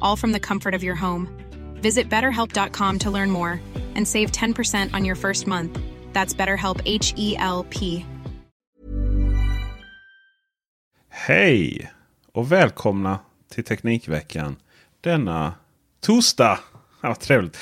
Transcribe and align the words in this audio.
all 0.00 0.16
from 0.16 0.32
the 0.32 0.40
comfort 0.40 0.74
of 0.74 0.82
your 0.82 0.96
home. 0.96 1.28
Visit 1.82 2.10
betterhelp.com 2.10 2.98
to 2.98 3.10
learn 3.10 3.30
more 3.30 3.60
and 3.94 4.06
save 4.06 4.32
10% 4.32 4.94
on 4.94 5.04
your 5.04 5.16
first 5.16 5.46
month. 5.46 5.78
That's 6.12 6.34
BetterHelp 6.34 6.80
H 6.84 7.14
E 7.16 7.36
L 7.38 7.66
P. 7.70 8.04
Hej 11.08 11.90
och 12.32 12.52
välkomna 12.52 13.18
till 13.54 13.64
Teknikveckan 13.64 14.56
denna 15.00 15.54
torsdag. 16.00 16.58
Ja, 17.00 17.08
vad 17.08 17.20
trevligt. 17.20 17.58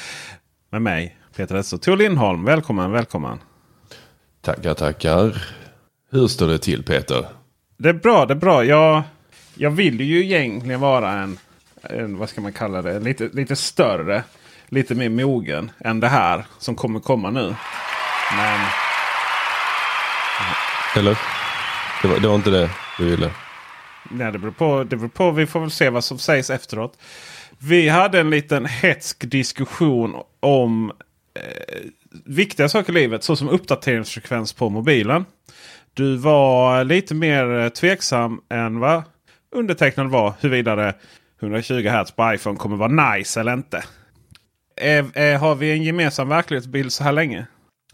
Med 0.70 0.82
mig 0.82 1.16
Peter 1.36 1.54
Esse. 1.54 1.78
Tor 1.78 1.96
Lindholm, 1.96 2.44
välkommen, 2.44 2.90
välkommen. 2.90 3.38
Tackar, 4.40 4.74
tackar. 4.74 5.46
Hur 6.10 6.26
står 6.26 6.48
det 6.48 6.58
till 6.58 6.82
Peter? 6.82 7.26
Det 7.76 7.88
är 7.88 7.92
bra, 7.92 8.26
det 8.26 8.34
är 8.34 8.38
bra. 8.38 8.64
Jag, 8.64 9.02
jag 9.54 9.70
vill 9.70 10.00
ju 10.00 10.24
egentligen 10.24 10.80
vara 10.80 11.12
en, 11.12 11.38
en, 11.90 12.18
vad 12.18 12.28
ska 12.28 12.40
man 12.40 12.52
kalla 12.52 12.82
det, 12.82 13.00
lite, 13.00 13.28
lite 13.32 13.56
större, 13.56 14.22
lite 14.68 14.94
mer 14.94 15.08
mogen 15.08 15.70
än 15.78 16.00
det 16.00 16.08
här 16.08 16.46
som 16.58 16.74
kommer 16.74 17.00
komma 17.00 17.30
nu. 17.30 17.54
Men 18.36 18.60
Eller? 20.96 21.18
Det 22.02 22.08
var, 22.08 22.18
det 22.18 22.28
var 22.28 22.34
inte 22.34 22.50
det 22.50 22.70
du 22.98 23.04
ville? 23.04 23.30
nej, 24.10 24.32
det 24.32 24.38
beror, 24.38 24.52
på, 24.52 24.84
det 24.84 24.96
beror 24.96 25.08
på. 25.08 25.30
Vi 25.30 25.46
får 25.46 25.60
väl 25.60 25.70
se 25.70 25.90
vad 25.90 26.04
som 26.04 26.18
sägs 26.18 26.50
efteråt. 26.50 26.98
Vi 27.58 27.88
hade 27.88 28.20
en 28.20 28.30
liten 28.30 28.66
hetsk 28.66 29.30
diskussion 29.30 30.16
om 30.40 30.92
eh, 31.34 31.90
viktiga 32.24 32.68
saker 32.68 32.92
i 32.92 32.94
livet. 32.94 33.24
Såsom 33.24 33.48
uppdateringsfrekvens 33.48 34.52
på 34.52 34.68
mobilen. 34.68 35.24
Du 35.94 36.16
var 36.16 36.84
lite 36.84 37.14
mer 37.14 37.58
eh, 37.58 37.68
tveksam 37.68 38.40
än 38.50 38.80
vad 38.80 39.02
undertecknad 39.52 40.10
var 40.10 40.34
huruvida 40.40 40.76
120 41.40 41.88
Hz 41.88 42.10
på 42.10 42.34
iPhone 42.34 42.58
kommer 42.58 42.76
vara 42.76 43.14
nice 43.16 43.40
eller 43.40 43.52
inte. 43.52 43.84
Är, 44.76 45.18
är, 45.18 45.38
har 45.38 45.54
vi 45.54 45.72
en 45.72 45.82
gemensam 45.82 46.28
verklighetsbild 46.28 46.92
så 46.92 47.04
här 47.04 47.12
länge? 47.12 47.46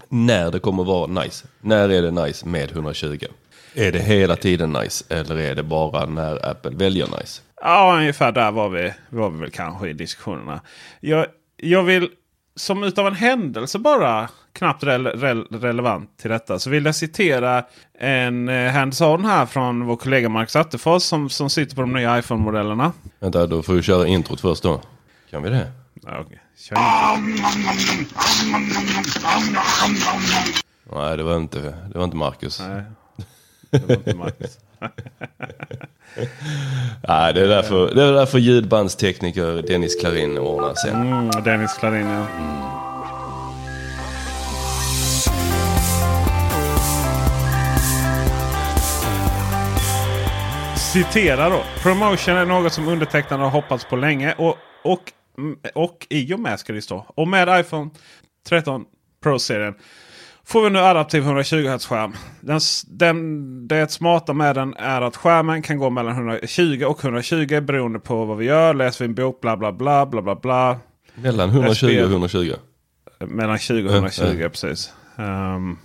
När 0.09 0.51
det 0.51 0.59
kommer 0.59 0.85
vara 0.85 1.07
nice. 1.07 1.47
När 1.61 1.89
är 1.89 2.03
det 2.03 2.11
nice 2.11 2.47
med 2.47 2.71
120? 2.71 3.27
Är 3.75 3.93
det 3.93 3.99
hela 3.99 4.37
tiden 4.37 4.73
nice 4.73 5.05
eller 5.09 5.39
är 5.39 5.55
det 5.55 5.63
bara 5.63 6.07
när 6.07 6.51
Apple 6.51 6.71
väljer 6.71 7.07
nice? 7.07 7.43
Ja, 7.63 7.97
ungefär 7.97 8.33
där 8.33 8.51
var 8.51 8.69
vi, 8.69 8.93
var 9.09 9.31
vi 9.31 9.39
väl 9.39 9.51
kanske 9.51 9.89
i 9.89 9.93
diskussionerna. 9.93 10.61
Jag, 11.01 11.27
jag 11.57 11.83
vill 11.83 12.09
som 12.57 12.85
utav 12.85 13.07
en 13.07 13.15
händelse 13.15 13.79
bara, 13.79 14.29
knappt 14.53 14.85
rel, 14.85 15.07
rel, 15.07 15.45
relevant 15.45 16.19
till 16.19 16.31
detta, 16.31 16.59
så 16.59 16.71
vill 16.71 16.85
jag 16.85 16.95
citera 16.95 17.65
en 17.99 18.49
eh, 18.49 18.73
hands-on 18.73 19.25
här 19.25 19.47
från 19.47 19.87
vår 19.87 19.97
kollega 19.97 20.29
Marcus 20.29 20.57
Attefors 20.57 21.03
som, 21.03 21.31
som 21.31 21.51
sitter 21.51 21.77
på 21.77 21.81
de 21.81 21.93
nya 21.93 22.19
iPhone-modellerna. 22.19 22.93
Vänta, 23.19 23.47
då 23.47 23.63
får 23.63 23.73
vi 23.75 23.83
köra 23.83 24.07
introt 24.07 24.41
först 24.41 24.63
då. 24.63 24.81
Kan 25.31 25.43
vi 25.43 25.51
det? 25.51 25.73
Ja. 26.03 26.25
Kör 26.59 26.77
in. 26.77 27.37
Nej, 30.93 31.17
det 31.17 31.23
var 31.23 31.37
inte, 31.37 31.61
det 31.93 31.99
var 31.99 32.05
inte 32.05 32.17
Marcus. 32.17 32.61
Nej, 32.61 32.83
det 33.71 33.87
var 33.87 33.95
inte 33.95 34.15
Marcus. 34.15 34.59
Nej, 37.09 37.35
det 37.35 37.41
är 37.41 37.49
därför, 37.49 37.95
det 37.95 38.03
är 38.03 38.13
därför 38.13 38.39
ljudbandstekniker 38.39 39.63
Dennis 39.63 40.01
Klarin 40.01 40.39
ordnar 40.39 40.75
sen. 40.75 40.97
Mm, 40.97 41.31
Dennis 41.45 41.75
Klarin 41.75 42.07
ja. 42.07 42.80
Citera 50.93 51.49
då. 51.49 51.63
Promotion 51.83 52.37
är 52.37 52.47
något 52.47 52.73
som 52.73 52.89
undertecknarna 52.89 53.45
har 53.45 53.51
hoppats 53.51 53.85
på 53.85 53.97
länge. 53.97 54.35
Och, 54.39 54.57
och, 54.85 55.13
och 55.75 56.07
i 56.11 56.35
och 56.35 56.41
med 56.41 56.61
ska 56.61 56.73
det 56.73 56.83
stå. 56.83 57.07
Och 57.17 57.29
med 57.29 57.61
iPhone 57.61 57.91
13 58.49 58.85
Pro-serien 59.23 59.75
får 60.45 60.63
vi 60.63 60.71
nu 60.71 60.79
adaptiv 60.79 61.23
120 61.23 61.57
Hz-skärm. 61.57 62.15
Den, 62.41 62.61
den, 62.87 63.69
det 63.69 63.91
smarta 63.91 64.33
med 64.33 64.55
den 64.55 64.75
är 64.75 65.03
att 65.03 65.17
skärmen 65.17 65.63
kan 65.63 65.79
gå 65.79 65.91
mellan 65.91 66.13
120 66.13 66.85
och 66.87 67.05
120 67.05 67.61
beroende 67.61 67.99
på 67.99 68.25
vad 68.25 68.37
vi 68.37 68.45
gör. 68.45 68.75
Läser 68.75 69.05
vi 69.05 69.09
en 69.09 69.15
bok 69.15 69.41
bla 69.41 69.57
bla 69.57 69.73
bla 69.73 70.07
bla 70.07 70.23
bla 70.23 70.35
bla. 70.35 70.79
Mellan 71.15 71.49
120 71.49 71.87
och 71.87 72.11
120. 72.11 72.53
Mellan 73.19 73.59
20 73.59 73.89
och 73.89 73.95
120 73.95 74.23
Mm, 74.23 74.37
mm. 74.37 74.51
precis. 74.51 74.93
Ehm, 75.17 75.77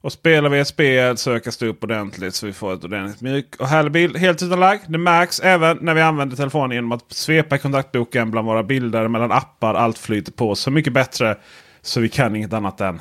och 0.00 0.12
spelar 0.12 0.48
vi 0.48 0.58
ett 0.58 0.68
spel 0.68 1.16
så 1.16 1.32
ökas 1.32 1.56
det 1.56 1.66
upp 1.66 1.84
ordentligt 1.84 2.34
så 2.34 2.46
vi 2.46 2.52
får 2.52 2.74
ett 2.74 2.84
ordentligt 2.84 3.20
mjuk 3.20 3.56
och 3.58 3.68
härlig 3.68 3.92
bild. 3.92 4.16
Helt 4.16 4.42
utan 4.42 4.60
lag. 4.60 4.78
Det 4.86 4.98
märks 4.98 5.40
även 5.40 5.78
när 5.80 5.94
vi 5.94 6.00
använder 6.00 6.36
telefonen 6.36 6.74
genom 6.74 6.92
att 6.92 7.12
svepa 7.12 7.56
i 7.56 7.58
kontaktboken 7.58 8.30
bland 8.30 8.46
våra 8.46 8.62
bilder 8.62 9.08
mellan 9.08 9.32
appar. 9.32 9.74
Allt 9.74 9.98
flyter 9.98 10.32
på 10.32 10.54
så 10.54 10.70
mycket 10.70 10.92
bättre. 10.92 11.36
Så 11.82 12.00
vi 12.00 12.08
kan 12.08 12.36
inget 12.36 12.52
annat 12.52 12.80
än 12.80 13.00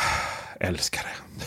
älska 0.60 1.00
det. 1.00 1.42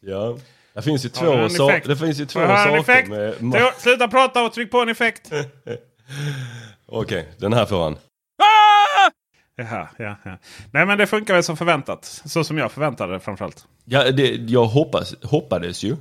Ja. 0.00 0.38
Det 0.74 0.82
finns 0.82 1.04
ju 1.04 1.08
två, 1.08 1.32
en 1.32 1.50
so 1.50 1.70
det 1.84 1.96
finns 1.96 2.20
ju 2.20 2.26
två 2.26 2.40
saker 2.40 3.42
med... 3.42 3.72
Sluta 3.78 4.08
prata 4.08 4.44
och 4.44 4.52
tryck 4.52 4.70
på 4.70 4.80
en 4.80 4.88
effekt. 4.88 5.32
Okej, 6.86 7.28
den 7.38 7.52
här 7.52 7.66
får 7.66 7.82
han. 7.82 7.96
Jaha, 9.70 9.88
ja, 9.96 10.16
ja. 10.22 10.38
Nej 10.70 10.86
men 10.86 10.98
det 10.98 11.06
funkar 11.06 11.34
väl 11.34 11.42
som 11.42 11.56
förväntat. 11.56 12.04
Så 12.24 12.44
som 12.44 12.58
jag 12.58 12.72
förväntade 12.72 13.12
det 13.12 13.20
framförallt. 13.20 13.66
Ja, 13.84 14.10
det, 14.10 14.26
jag 14.28 14.64
hoppas, 14.64 15.14
hoppades 15.22 15.82
ju. 15.82 15.96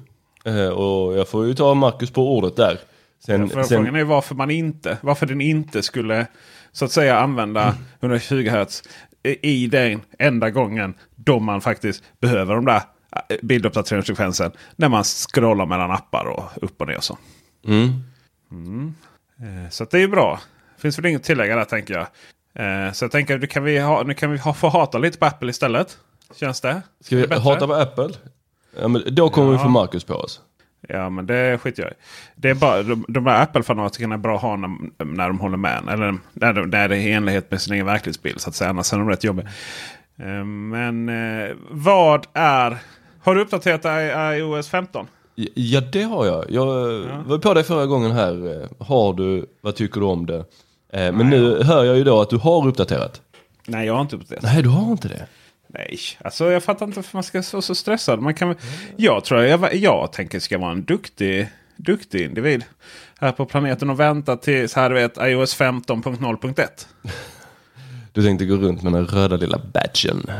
Eh, 0.46 0.68
och 0.68 1.18
jag 1.18 1.28
får 1.28 1.46
ju 1.46 1.54
ta 1.54 1.74
Marcus 1.74 2.12
på 2.12 2.38
ordet 2.38 2.56
där. 2.56 2.80
Sen, 3.26 3.50
För 3.50 3.64
sen, 3.64 3.78
Frågan 3.78 3.96
är 3.96 4.04
varför 4.04 4.36
man 4.36 4.52
inte, 4.52 4.98
varför 5.02 5.26
den 5.26 5.42
inte 5.42 5.82
skulle 5.82 6.28
så 6.72 6.86
att 6.86 6.92
säga 6.92 7.20
använda 7.20 7.76
120 8.00 8.50
Hz 8.50 8.84
i 9.24 9.68
den 9.68 10.02
enda 10.20 10.50
gången 10.50 10.94
då 11.16 11.40
man 11.40 11.62
faktiskt 11.62 12.04
behöver 12.20 12.56
de 12.56 12.66
där 12.66 12.82
eh, 13.30 13.38
bilduppdateringsfrekvensen. 13.42 14.52
När 14.76 14.90
man 14.90 15.04
scrollar 15.04 15.66
mellan 15.66 15.92
appar 15.92 16.26
och 16.26 16.64
upp 16.64 16.82
och 16.82 16.88
ner 16.88 16.98
och 16.98 17.04
så. 17.04 17.18
mm. 18.52 18.96
Eh, 19.40 19.70
Så 19.70 19.86
det 19.86 19.98
är 19.98 20.02
ju 20.02 20.08
bra. 20.08 20.40
Finns 20.78 20.98
väl 20.98 21.06
inget 21.06 21.22
att 21.22 21.26
tillägga 21.26 21.56
där 21.56 21.66
tänker 21.66 21.94
jag. 21.94 22.08
Eh, 22.54 22.92
Så 22.94 23.06
jag 23.06 23.12
tänker 23.12 23.38
nu 23.38 23.48
kan 23.48 23.64
vi, 23.64 23.80
ha, 23.80 24.04
nu 24.04 24.14
kan 24.14 24.32
vi 24.32 24.38
ha, 24.38 24.54
få 24.54 24.70
hata 24.70 24.98
lite 24.98 25.18
på 25.18 25.26
Apple 25.26 25.50
istället. 25.50 25.98
Känns 26.36 26.62
det? 26.62 26.82
Ska 27.04 27.16
det 27.16 27.22
vi 27.22 27.28
bättre? 27.28 27.42
hata 27.42 27.68
på 27.68 27.74
Apple? 27.74 28.10
Ja, 28.82 28.88
men 28.88 29.04
då 29.16 29.30
kommer 29.30 29.52
vi 29.52 29.58
få 29.58 29.70
Marcus 29.70 30.04
på 30.04 30.14
oss. 30.14 30.42
Ja 30.88 31.10
men 31.10 31.26
det 31.26 31.58
skiter 31.62 31.84
jag 31.84 31.92
i. 31.92 31.96
Det 32.36 32.50
är 32.50 32.54
bara, 32.56 32.84
de, 32.84 33.06
de 33.08 33.24
där 33.24 33.42
Apple-fanatikerna 33.42 34.16
är 34.16 34.18
bra 34.20 34.36
att 34.36 34.42
ha 34.42 34.56
när, 34.56 34.70
när 35.06 35.28
de 35.28 35.40
håller 35.40 35.58
med. 35.58 35.84
Eller 35.92 36.18
när, 36.34 36.54
de, 36.54 36.70
när 36.70 36.88
det 36.90 36.96
är 36.96 37.00
i 37.00 37.12
enlighet 37.12 37.52
med 37.52 37.62
sin 37.62 37.74
egen 37.74 37.86
verklighetsbild. 37.86 38.42
Så 38.42 38.50
att 38.50 38.56
säga. 38.56 38.70
Annars 38.70 38.94
är 38.94 38.98
de 38.98 39.10
rätt 39.10 39.24
jobbiga. 39.24 39.48
Eh, 40.20 40.44
Men 40.46 41.10
eh, 41.10 41.56
vad 41.70 42.28
är 42.34 42.78
Har 43.24 43.36
du 43.36 43.42
uppdaterat 43.42 43.86
iOS 44.38 44.70
15? 44.70 45.08
Ja, 45.54 45.82
det 45.82 46.04
har 46.04 46.26
jag. 46.26 46.46
Jag 46.52 46.66
var 47.26 47.38
på 47.38 47.54
dig 47.54 47.64
förra 47.64 47.86
gången 47.86 48.12
här. 48.12 48.62
Eh, 48.64 48.86
Har 48.88 49.14
du, 49.14 49.46
vad 49.62 49.76
tycker 49.76 50.00
du 50.00 50.06
om 50.06 50.26
det? 50.26 50.46
Eh, 50.94 51.12
Men 51.12 51.30
nu 51.30 51.64
hör 51.64 51.84
jag 51.84 51.98
ju 51.98 52.04
då 52.04 52.22
att 52.22 52.30
du 52.30 52.38
har 52.38 52.68
uppdaterat. 52.68 53.22
Nej, 53.68 53.88
jag 53.88 53.94
har 53.94 54.02
inte 54.02 54.16
uppdaterat. 54.16 54.44
Nej, 54.44 54.64
du 54.64 54.70
har 54.70 54.92
inte 54.92 55.08
det. 55.08 55.26
Nej, 55.68 55.98
alltså 56.24 56.52
jag 56.52 56.64
fattar 56.64 56.86
inte 56.86 56.96
varför 56.96 57.18
man 57.18 57.24
ska 57.24 57.44
vara 57.54 57.62
så 57.62 57.76
stressad. 57.76 58.20
Man 58.20 58.34
kan, 58.34 58.56
jag 58.98 59.24
tror 59.24 59.42
jag, 59.42 59.76
jag 59.76 60.14
tänker 60.14 60.40
ska 60.40 60.58
vara 60.58 60.72
en 60.72 60.84
duktig, 60.84 61.48
duktig 61.76 62.26
individ. 62.26 62.64
Här 63.20 63.32
på 63.32 63.46
planeten 63.46 63.90
och 63.90 64.00
vänta 64.00 64.38
tills 64.38 64.74
här 64.76 64.90
du 64.90 64.96
vet 64.96 65.18
iOS 65.18 65.60
15.0.1. 65.60 66.68
Du 68.14 68.24
tänkte 68.24 68.46
gå 68.46 68.56
runt 68.56 68.84
med 68.84 68.94
den 68.94 69.08
röda 69.08 69.36
lilla 69.36 69.62
badgen 69.74 70.32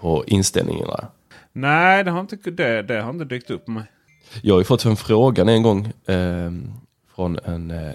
på 0.00 0.24
inställningarna. 0.26 1.06
Nej, 1.52 2.04
det 2.04 2.10
har 2.10 2.20
inte, 2.20 2.36
det, 2.50 2.82
det 2.82 3.02
har 3.02 3.10
inte 3.10 3.24
dykt 3.24 3.50
upp 3.50 3.64
på 3.64 3.70
mig. 3.70 3.84
Jag 4.42 4.54
har 4.54 4.60
ju 4.60 4.64
fått 4.64 4.84
en 4.84 4.96
frågan 4.96 5.48
en 5.48 5.62
gång 5.62 5.86
eh, 6.06 6.50
från 7.14 7.38
en, 7.44 7.70
eh, 7.70 7.94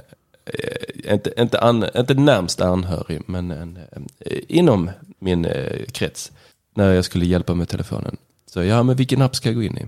inte, 1.11 1.33
inte, 1.37 1.59
an, 1.59 1.85
inte 1.95 2.13
närmst 2.13 2.61
anhörig, 2.61 3.21
men 3.25 3.51
en, 3.51 3.79
eh, 4.19 4.39
inom 4.47 4.91
min 5.19 5.45
eh, 5.45 5.85
krets. 5.91 6.31
När 6.75 6.93
jag 6.93 7.05
skulle 7.05 7.25
hjälpa 7.25 7.53
med 7.55 7.69
telefonen. 7.69 8.17
Så 8.45 8.63
ja, 8.63 8.83
men 8.83 8.95
vilken 8.95 9.21
app 9.21 9.35
ska 9.35 9.49
jag 9.49 9.55
gå 9.55 9.63
in 9.63 9.77
i? 9.77 9.85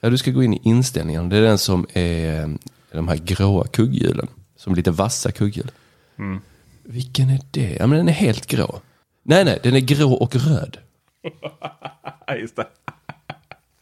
Ja, 0.00 0.10
du 0.10 0.18
ska 0.18 0.30
gå 0.30 0.42
in 0.42 0.54
i 0.54 0.60
inställningarna. 0.62 1.28
Det 1.28 1.36
är 1.36 1.42
den 1.42 1.58
som 1.58 1.86
är 1.92 2.40
eh, 2.40 2.48
de 2.92 3.08
här 3.08 3.16
gråa 3.16 3.66
kugghjulen. 3.66 4.28
Som 4.56 4.74
lite 4.74 4.90
vassa 4.90 5.32
kugghjul. 5.32 5.70
Vilken 6.82 7.30
är 7.30 7.40
det? 7.50 7.76
Ja, 7.80 7.86
men 7.86 7.98
den 7.98 8.08
är 8.08 8.12
helt 8.12 8.46
grå. 8.46 8.80
Nej, 9.22 9.44
nej, 9.44 9.58
den 9.62 9.74
är 9.74 9.80
grå 9.80 10.12
och 10.12 10.36
röd. 10.36 10.78
Just 12.40 12.56
det. 12.56 12.66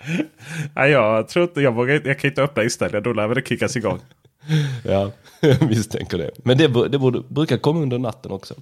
Nej, 0.75 0.91
jag 0.91 1.29
tror 1.29 1.45
inte, 1.45 1.61
jag, 1.61 1.73
vågar, 1.73 2.03
jag 2.05 2.19
kan 2.19 2.31
inte 2.31 2.43
öppna 2.43 2.62
inställningar. 2.62 3.01
Då 3.01 3.12
lär 3.12 3.27
väl 3.27 3.35
det 3.35 3.49
kickas 3.49 3.77
igång. 3.77 4.01
Ja, 4.85 5.11
jag 5.41 5.62
misstänker 5.69 6.19
det. 6.19 6.31
Men 6.37 6.58
det, 6.58 6.88
det 6.88 6.99
borde, 6.99 7.20
brukar 7.29 7.56
komma 7.56 7.81
under 7.81 7.99
natten 7.99 8.32
också. 8.32 8.55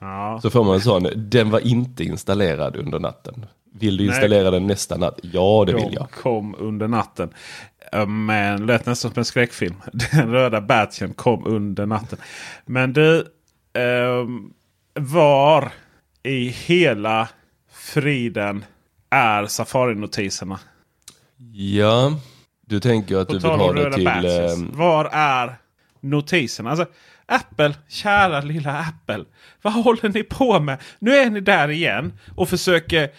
Ja. 0.00 0.38
Så 0.42 0.50
får 0.50 0.64
man 0.64 0.74
en 0.74 0.80
sån, 0.80 1.06
den 1.16 1.50
var 1.50 1.60
inte 1.60 2.04
installerad 2.04 2.76
under 2.76 2.98
natten. 2.98 3.46
Vill 3.72 3.96
du 3.96 4.04
Nej. 4.06 4.14
installera 4.14 4.50
den 4.50 4.66
nästa 4.66 4.96
natt? 4.96 5.18
Ja, 5.22 5.64
det 5.66 5.72
vill 5.74 5.84
De 5.84 5.92
jag. 5.94 6.10
kom 6.10 6.54
under 6.58 6.88
natten. 6.88 7.30
Eh, 7.92 8.06
Men 8.06 8.66
lät 8.66 8.86
nästan 8.86 9.10
som 9.10 9.18
en 9.20 9.24
skräckfilm. 9.24 9.74
Den 10.12 10.30
röda 10.30 10.60
batchen 10.60 11.14
kom 11.14 11.46
under 11.46 11.86
natten. 11.86 12.18
Men 12.66 12.92
du, 12.92 13.24
ehm, 13.72 14.50
var 14.94 15.72
i 16.22 16.48
hela 16.48 17.28
friden 17.72 18.64
är 19.10 19.46
Safari-notiserna? 19.46 20.58
Ja, 21.52 22.12
du 22.68 22.80
tänker 22.80 23.16
att 23.16 23.26
På 23.28 23.32
du 23.34 23.38
vill 23.38 23.48
ha 23.50 23.72
det 23.72 23.92
till... 23.92 24.04
batches. 24.04 24.52
ehm, 24.58 24.70
Var 24.72 25.04
är 25.12 25.56
notiserna? 26.00 26.70
Alltså, 26.70 26.86
Apple, 27.26 27.74
kära 27.88 28.40
lilla 28.40 28.78
Apple. 28.78 29.24
Vad 29.62 29.72
håller 29.72 30.08
ni 30.08 30.22
på 30.22 30.60
med? 30.60 30.78
Nu 30.98 31.14
är 31.16 31.30
ni 31.30 31.40
där 31.40 31.68
igen 31.70 32.12
och 32.36 32.48
försöker 32.48 33.10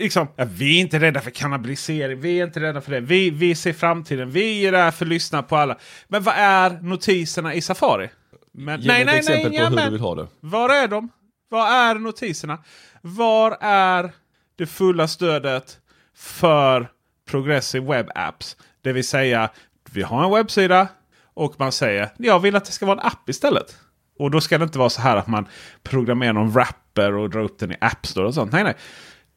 Liksom, 0.00 0.28
ja, 0.36 0.44
vi 0.50 0.76
är 0.76 0.80
inte 0.80 0.98
rädda 1.00 1.20
för 1.20 1.30
kannibalisering. 1.30 2.20
Vi 2.20 2.40
är 2.40 2.44
inte 2.46 2.60
rädda 2.60 2.80
för 2.80 2.90
det. 2.92 3.00
Vi, 3.00 3.30
vi 3.30 3.54
ser 3.54 3.72
framtiden. 3.72 4.30
Vi 4.30 4.66
är 4.66 4.72
där 4.72 4.90
för 4.90 5.04
att 5.04 5.08
lyssna 5.08 5.42
på 5.42 5.56
alla. 5.56 5.78
Men 6.08 6.22
vad 6.22 6.34
är 6.36 6.70
notiserna 6.70 7.54
i 7.54 7.60
Safari? 7.60 8.08
Men, 8.52 8.80
Ge 8.80 8.88
mig 8.88 9.02
ett 9.02 9.14
exempel 9.14 9.50
på 9.50 9.56
ja, 9.56 9.68
hur 9.68 9.74
men- 9.76 9.84
du 9.84 9.90
vill 9.92 10.00
ha 10.00 10.14
det. 10.14 10.26
Var 10.40 10.68
är 10.70 10.88
de? 10.88 11.08
Var 11.48 11.66
är 11.72 11.94
notiserna? 11.94 12.58
Var 13.02 13.56
är 13.60 14.12
det 14.58 14.66
fulla 14.66 15.08
stödet 15.08 15.78
för 16.16 16.88
Progressive 17.28 17.86
Web 17.86 18.06
Apps? 18.14 18.56
Det 18.82 18.92
vill 18.92 19.08
säga, 19.08 19.50
vi 19.90 20.02
har 20.02 20.24
en 20.24 20.30
webbsida 20.30 20.88
och 21.34 21.54
man 21.58 21.72
säger 21.72 22.08
jag 22.16 22.40
vill 22.40 22.56
att 22.56 22.64
det 22.64 22.72
ska 22.72 22.86
vara 22.86 23.00
en 23.00 23.06
app 23.06 23.28
istället. 23.28 23.76
Och 24.18 24.30
då 24.30 24.40
ska 24.40 24.58
det 24.58 24.64
inte 24.64 24.78
vara 24.78 24.90
så 24.90 25.00
här 25.00 25.16
att 25.16 25.26
man 25.26 25.46
programmerar 25.82 26.32
någon 26.32 26.50
wrapper 26.50 27.14
och 27.14 27.30
drar 27.30 27.40
upp 27.40 27.58
den 27.58 27.72
i 27.72 27.76
App 27.80 28.06
Store 28.06 28.26
och 28.26 28.34
sånt. 28.34 28.52
Nej, 28.52 28.64
nej. 28.64 28.74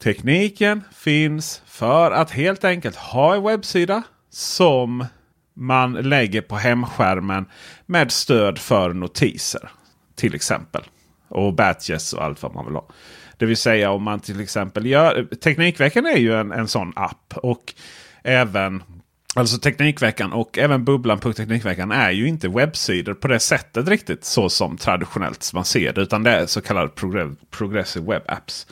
Tekniken 0.03 0.83
finns 0.93 1.61
för 1.65 2.11
att 2.11 2.31
helt 2.31 2.63
enkelt 2.63 2.95
ha 2.95 3.35
en 3.35 3.43
webbsida 3.43 4.03
som 4.29 5.05
man 5.53 5.93
lägger 5.93 6.41
på 6.41 6.55
hemskärmen 6.55 7.45
med 7.85 8.11
stöd 8.11 8.57
för 8.59 8.93
notiser. 8.93 9.71
Till 10.15 10.35
exempel. 10.35 10.83
Och 11.27 11.53
batches 11.53 12.13
och 12.13 12.23
allt 12.23 12.43
vad 12.43 12.53
man 12.53 12.65
vill 12.65 12.75
ha. 12.75 12.87
Det 13.41 13.47
vill 13.47 13.57
säga 13.57 13.91
om 13.91 14.03
man 14.03 14.19
till 14.19 14.41
exempel 14.41 14.85
gör... 14.85 15.27
Teknikveckan 15.43 16.05
är 16.05 16.17
ju 16.17 16.33
en, 16.33 16.51
en 16.51 16.67
sån 16.67 16.93
app. 16.95 17.33
Och 17.35 17.73
även... 18.23 18.83
Alltså 19.35 19.57
Teknikveckan 19.57 20.33
och 20.33 20.57
även 20.57 20.85
Bubblan.Teknikveckan 20.85 21.91
är 21.91 22.11
ju 22.11 22.27
inte 22.27 22.47
webbsidor 22.47 23.13
på 23.13 23.27
det 23.27 23.39
sättet 23.39 23.87
riktigt. 23.87 24.25
Så 24.25 24.49
som 24.49 24.77
traditionellt 24.77 25.53
man 25.53 25.65
ser 25.65 25.93
det. 25.93 26.01
Utan 26.01 26.23
det 26.23 26.31
är 26.31 26.45
så 26.45 26.61
kallade 26.61 26.89
progressive 27.49 28.05
web 28.13 28.21
apps. 28.25 28.67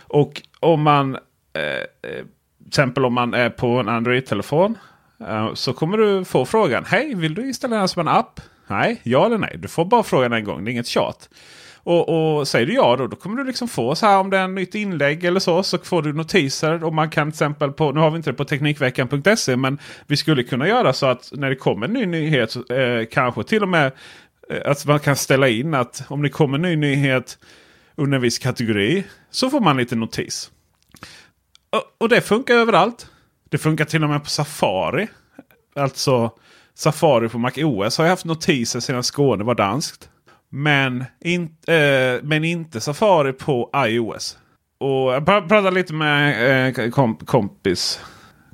Och 0.00 0.42
om 0.60 0.82
man... 0.82 1.14
Eh, 1.52 1.62
eh, 1.62 2.24
till 2.58 2.68
exempel 2.68 3.04
om 3.04 3.14
man 3.14 3.34
är 3.34 3.50
på 3.50 3.68
en 3.68 3.88
Android-telefon. 3.88 4.78
eh, 5.28 5.54
så 5.54 5.72
kommer 5.72 5.98
du 5.98 6.24
få 6.24 6.44
frågan. 6.44 6.84
Hej, 6.84 7.14
vill 7.14 7.34
du 7.34 7.48
installera 7.48 7.88
som 7.88 8.00
en 8.00 8.08
app? 8.08 8.40
Nej, 8.66 9.00
ja 9.02 9.26
eller 9.26 9.38
nej. 9.38 9.56
Du 9.58 9.68
får 9.68 9.84
bara 9.84 10.02
frågan 10.02 10.32
en 10.32 10.44
gång. 10.44 10.64
Det 10.64 10.70
är 10.70 10.72
inget 10.72 10.86
tjat. 10.86 11.28
Och, 11.88 12.38
och 12.38 12.48
säger 12.48 12.66
du 12.66 12.74
ja 12.74 12.96
då, 12.96 13.06
då 13.06 13.16
kommer 13.16 13.36
du 13.36 13.44
liksom 13.44 13.68
få 13.68 13.94
så 13.94 14.06
här 14.06 14.18
om 14.18 14.30
det 14.30 14.38
är 14.38 14.44
ett 14.44 14.50
nytt 14.50 14.74
inlägg 14.74 15.24
eller 15.24 15.40
så. 15.40 15.62
Så 15.62 15.78
får 15.78 16.02
du 16.02 16.12
notiser. 16.12 16.84
Och 16.84 16.94
man 16.94 17.10
kan 17.10 17.26
till 17.30 17.34
exempel 17.34 17.72
på, 17.72 17.92
nu 17.92 18.00
har 18.00 18.10
vi 18.10 18.16
inte 18.16 18.30
det 18.30 18.34
på 18.34 18.44
Teknikveckan.se. 18.44 19.56
Men 19.56 19.78
vi 20.06 20.16
skulle 20.16 20.42
kunna 20.42 20.68
göra 20.68 20.92
så 20.92 21.06
att 21.06 21.32
när 21.32 21.50
det 21.50 21.56
kommer 21.56 21.86
en 21.86 21.92
ny 21.92 22.06
nyhet. 22.06 22.50
så, 22.50 22.74
Eh, 22.74 23.06
kanske 23.10 23.44
till 23.44 23.62
och 23.62 23.68
med 23.68 23.92
eh, 24.50 24.70
att 24.70 24.86
man 24.86 25.00
kan 25.00 25.16
ställa 25.16 25.48
in 25.48 25.74
att 25.74 26.02
om 26.08 26.22
det 26.22 26.28
kommer 26.28 26.54
en 26.54 26.62
ny 26.62 26.76
nyhet 26.76 27.38
under 27.94 28.16
en 28.16 28.22
viss 28.22 28.38
kategori. 28.38 29.04
Så 29.30 29.50
får 29.50 29.60
man 29.60 29.76
lite 29.76 29.96
notis. 29.96 30.50
Och, 31.70 31.82
och 31.98 32.08
det 32.08 32.20
funkar 32.20 32.54
överallt. 32.54 33.10
Det 33.50 33.58
funkar 33.58 33.84
till 33.84 34.04
och 34.04 34.10
med 34.10 34.22
på 34.22 34.30
Safari. 34.30 35.08
Alltså 35.74 36.30
Safari 36.74 37.28
på 37.28 37.38
Mac 37.38 37.52
OS 37.56 37.98
har 37.98 38.04
jag 38.04 38.12
haft 38.12 38.24
notiser 38.24 38.80
sedan 38.80 39.02
Skåne 39.02 39.44
var 39.44 39.54
danskt. 39.54 40.08
Men, 40.50 41.04
in, 41.20 41.42
eh, 41.66 42.22
men 42.22 42.44
inte 42.44 42.80
Safari 42.80 43.32
på 43.32 43.70
iOS. 43.76 44.38
Och 44.80 45.12
jag 45.12 45.26
pratade 45.26 45.70
lite 45.70 45.94
med 45.94 46.78
eh, 46.78 46.90
komp 46.90 47.26
kompis, 47.26 48.00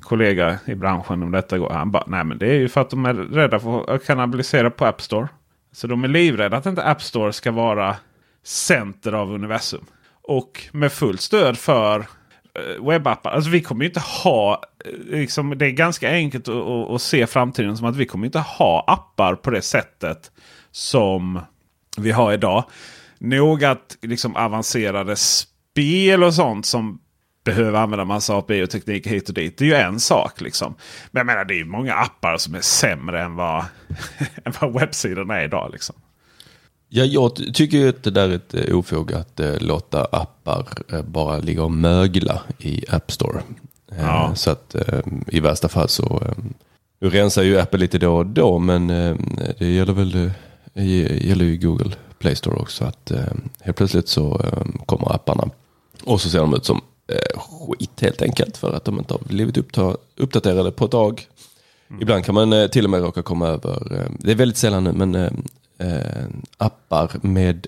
kollega 0.01 0.59
i 0.65 0.75
branschen 0.75 1.23
om 1.23 1.31
detta. 1.31 1.55
igår. 1.55 1.69
Han 1.69 1.91
bara, 1.91 2.03
nej 2.07 2.23
men 2.23 2.37
det 2.37 2.47
är 2.47 2.53
ju 2.53 2.69
för 2.69 2.81
att 2.81 2.89
de 2.89 3.05
är 3.05 3.13
rädda 3.13 3.59
för 3.59 3.95
att 3.95 4.05
kannibalisera 4.05 4.69
på 4.69 4.85
App 4.85 5.01
Store. 5.01 5.27
Så 5.71 5.87
de 5.87 6.03
är 6.03 6.07
livrädda 6.07 6.57
att 6.57 6.65
inte 6.65 6.83
App 6.83 7.01
Store 7.01 7.33
ska 7.33 7.51
vara 7.51 7.95
center 8.43 9.13
av 9.13 9.31
universum. 9.33 9.85
Och 10.23 10.61
med 10.71 10.91
fullt 10.91 11.21
stöd 11.21 11.57
för 11.57 11.99
eh, 11.99 12.87
webbappar. 12.87 13.31
Alltså 13.31 13.49
vi 13.49 13.61
kommer 13.61 13.81
ju 13.81 13.87
inte 13.87 13.99
ha, 14.23 14.61
eh, 14.85 15.19
liksom, 15.19 15.57
det 15.57 15.65
är 15.65 15.71
ganska 15.71 16.09
enkelt 16.09 16.47
att, 16.47 16.55
att, 16.55 16.89
att 16.89 17.01
se 17.01 17.27
framtiden 17.27 17.77
som 17.77 17.87
att 17.87 17.95
vi 17.95 18.05
kommer 18.05 18.25
inte 18.25 18.39
ha 18.39 18.83
appar 18.87 19.35
på 19.35 19.49
det 19.49 19.61
sättet 19.61 20.31
som 20.71 21.39
vi 21.97 22.11
har 22.11 22.33
idag. 22.33 22.63
Nog 23.19 23.63
att 23.63 23.97
liksom 24.01 24.35
avancerade 24.35 25.15
spel 25.15 26.23
och 26.23 26.33
sånt 26.33 26.65
som 26.65 26.99
behöver 27.45 27.79
använda 27.79 28.05
massa 28.05 28.35
API 28.37 28.63
och 28.63 28.69
teknik 28.69 29.07
hit 29.07 29.29
och 29.29 29.35
dit. 29.35 29.57
Det 29.57 29.63
är 29.63 29.67
ju 29.67 29.73
en 29.75 29.99
sak. 29.99 30.41
liksom. 30.41 30.75
Men 31.11 31.19
jag 31.19 31.25
menar 31.25 31.45
det 31.45 31.53
är 31.53 31.57
ju 31.57 31.65
många 31.65 31.93
appar 31.93 32.37
som 32.37 32.55
är 32.55 32.61
sämre 32.61 33.21
än 33.23 33.35
vad, 33.35 33.63
än 34.45 34.53
vad 34.61 34.73
webbsidorna 34.79 35.39
är 35.39 35.45
idag. 35.45 35.69
Liksom. 35.73 35.95
Ja, 36.89 37.03
jag 37.03 37.35
ty- 37.35 37.51
tycker 37.53 37.77
ju 37.77 37.89
att 37.89 38.03
det 38.03 38.11
där 38.11 38.29
är 38.29 38.35
ett 38.35 38.53
eh, 38.53 38.77
ofog 38.77 39.13
att 39.13 39.39
eh, 39.39 39.57
låta 39.59 40.05
appar 40.05 40.67
eh, 40.93 41.01
bara 41.01 41.37
ligga 41.37 41.63
och 41.63 41.71
mögla 41.71 42.41
i 42.59 42.85
App 42.89 43.11
Store. 43.11 43.37
Eh, 43.91 43.97
Ja. 44.01 44.31
Så 44.35 44.51
att 44.51 44.75
eh, 44.75 44.99
i 45.27 45.39
värsta 45.39 45.69
fall 45.69 45.89
så, 45.89 46.23
eh, 46.25 46.43
nu 47.01 47.09
rensar 47.09 47.43
ju 47.43 47.59
Apple 47.59 47.79
lite 47.79 47.97
då 47.97 48.15
och 48.15 48.25
då, 48.25 48.59
men 48.59 48.87
det 49.59 49.65
gäller 49.67 49.93
väl 49.93 50.31
gäller 50.83 51.45
ju 51.45 51.57
Google 51.57 51.91
Play 52.19 52.35
Store 52.35 52.55
också. 52.59 52.85
Att 52.85 53.11
eh, 53.11 53.23
helt 53.61 53.77
plötsligt 53.77 54.07
så 54.07 54.41
eh, 54.43 54.83
kommer 54.85 55.15
apparna 55.15 55.49
och 56.03 56.21
så 56.21 56.29
ser 56.29 56.39
de 56.39 56.53
ut 56.53 56.65
som 56.65 56.81
eh, 57.07 57.39
skit 57.39 58.01
helt 58.01 58.21
enkelt 58.21 58.57
för 58.57 58.73
att 58.73 58.85
de 58.85 58.97
inte 58.99 59.13
har 59.13 59.21
blivit 59.27 59.57
uppta- 59.57 59.97
uppdaterade 60.17 60.71
på 60.71 60.85
ett 60.85 60.91
tag. 60.91 61.27
Ibland 62.01 62.25
kan 62.25 62.35
man 62.35 62.53
eh, 62.53 62.67
till 62.67 62.83
och 62.83 62.89
med 62.89 63.01
råka 63.01 63.21
komma 63.23 63.47
över, 63.47 63.93
eh, 63.99 64.11
det 64.19 64.31
är 64.31 64.35
väldigt 64.35 64.57
sällan 64.57 64.83
nu, 64.83 64.91
men 64.93 65.15
eh, 65.15 65.31
eh, 65.77 66.25
appar 66.57 67.11
med 67.21 67.67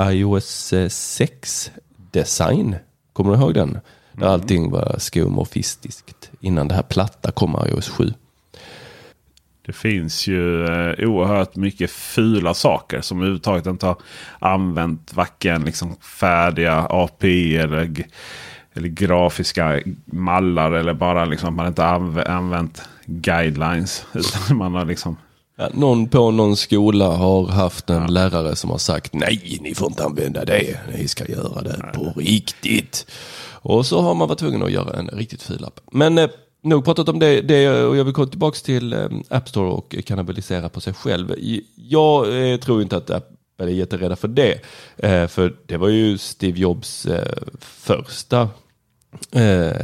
iOS 0.00 0.74
6 0.88 1.70
design. 2.12 2.76
Kommer 3.12 3.32
du 3.32 3.38
ihåg 3.38 3.54
den? 3.54 3.78
Där 4.12 4.26
allting 4.26 4.70
var 4.70 4.96
skomorfistiskt 4.98 6.30
innan 6.40 6.68
det 6.68 6.74
här 6.74 6.82
platta 6.82 7.30
kom 7.32 7.56
iOS 7.68 7.88
7. 7.88 8.12
Det 9.66 9.72
finns 9.72 10.26
ju 10.26 10.64
eh, 10.64 11.08
oerhört 11.08 11.56
mycket 11.56 11.90
fula 11.90 12.54
saker 12.54 13.00
som 13.00 13.18
överhuvudtaget 13.18 13.66
inte 13.66 13.86
har 13.86 13.96
använt 14.38 15.14
varken 15.14 15.64
liksom 15.64 15.96
färdiga 15.96 16.86
API 16.90 17.56
eller 17.56 18.04
eller 18.74 18.88
grafiska 18.88 19.80
mallar 20.04 20.72
eller 20.72 20.94
bara 20.94 21.24
liksom 21.24 21.48
att 21.48 21.54
man 21.54 21.66
inte 21.66 21.84
anv 21.84 22.22
använt 22.26 22.82
guidelines. 23.06 24.04
Utan 24.14 24.56
man 24.56 24.74
har 24.74 24.84
liksom 24.84 25.16
Ja, 25.58 25.68
någon 25.74 26.08
på 26.08 26.30
någon 26.30 26.56
skola 26.56 27.08
har 27.08 27.46
haft 27.46 27.90
en 27.90 28.14
lärare 28.14 28.56
som 28.56 28.70
har 28.70 28.78
sagt 28.78 29.14
nej, 29.14 29.58
ni 29.60 29.74
får 29.74 29.88
inte 29.88 30.04
använda 30.04 30.44
det. 30.44 30.80
Ni 30.96 31.08
ska 31.08 31.24
göra 31.26 31.62
det 31.62 31.90
på 31.94 32.12
riktigt. 32.16 33.06
Och 33.52 33.86
så 33.86 34.00
har 34.00 34.14
man 34.14 34.28
varit 34.28 34.38
tvungen 34.38 34.62
att 34.62 34.70
göra 34.70 34.98
en 34.98 35.08
riktigt 35.08 35.42
ful 35.42 35.64
app. 35.64 35.80
Men 35.92 36.18
eh, 36.18 36.28
nog 36.66 36.84
pratat 36.84 37.08
om 37.08 37.18
det, 37.18 37.40
det 37.40 37.84
och 37.84 37.96
jag 37.96 38.04
vill 38.04 38.14
komma 38.14 38.26
tillbaka 38.26 38.58
till 38.64 38.92
eh, 38.92 39.08
App 39.28 39.48
Store 39.48 39.70
och 39.70 39.96
kannibalisera 40.06 40.68
på 40.68 40.80
sig 40.80 40.94
själv. 40.94 41.34
Jag 41.76 42.52
eh, 42.52 42.56
tror 42.58 42.82
inte 42.82 42.96
att 42.96 43.10
Apple 43.10 43.66
är 43.66 43.68
jätterädda 43.68 44.16
för 44.16 44.28
det. 44.28 44.60
Eh, 44.96 45.26
för 45.26 45.56
det 45.66 45.76
var 45.76 45.88
ju 45.88 46.18
Steve 46.18 46.58
Jobs 46.58 47.06
första 47.60 48.48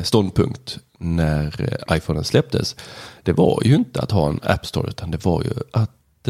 ståndpunkt 0.03 0.79
när 0.99 1.79
iPhonen 1.91 2.25
släpptes. 2.25 2.77
Det 3.23 3.33
var 3.33 3.63
ju 3.65 3.75
inte 3.75 4.01
att 4.01 4.11
ha 4.11 4.29
en 4.29 4.41
App 4.43 4.67
Store 4.67 4.89
utan 4.89 5.11
det 5.11 5.25
var 5.25 5.43
ju 5.43 5.51
att 5.73 6.29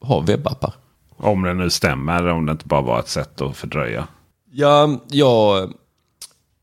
ha 0.00 0.20
webbappar. 0.20 0.74
Om 1.16 1.42
det 1.42 1.54
nu 1.54 1.70
stämmer 1.70 2.18
eller 2.18 2.30
om 2.30 2.46
det 2.46 2.52
inte 2.52 2.66
bara 2.66 2.80
var 2.80 2.98
ett 2.98 3.08
sätt 3.08 3.40
att 3.40 3.56
fördröja. 3.56 4.08
Ja, 4.52 5.00
ja, 5.10 5.68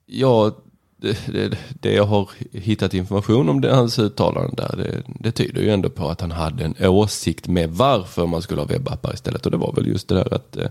ja 0.05 0.51
det, 0.98 1.28
det, 1.28 1.58
det 1.70 1.94
jag 1.94 2.06
har 2.06 2.30
hittat 2.52 2.94
information 2.94 3.50
om 3.50 3.62
det, 3.62 3.75
hans 3.75 4.00
uttalande 4.00 4.54
där, 4.56 4.78
det, 4.78 5.04
det 5.20 5.32
tyder 5.32 5.62
ju 5.62 5.70
ändå 5.70 5.90
på 5.90 6.10
att 6.10 6.22
han 6.22 6.32
hade 6.32 6.64
en 6.64 6.88
åsikt 6.88 7.48
med 7.48 7.70
varför 7.70 8.25
man 8.25 8.42
skulle 8.42 8.62
ha 8.62 8.68
webbappar 8.68 9.14
istället. 9.14 9.46
Och 9.46 9.52
det 9.52 9.58
var 9.58 9.74
väl 9.74 9.88
just 9.88 10.08
det 10.08 10.16
där 10.16 10.34
att 10.34 10.58
eh, 10.58 10.70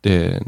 det, 0.00 0.42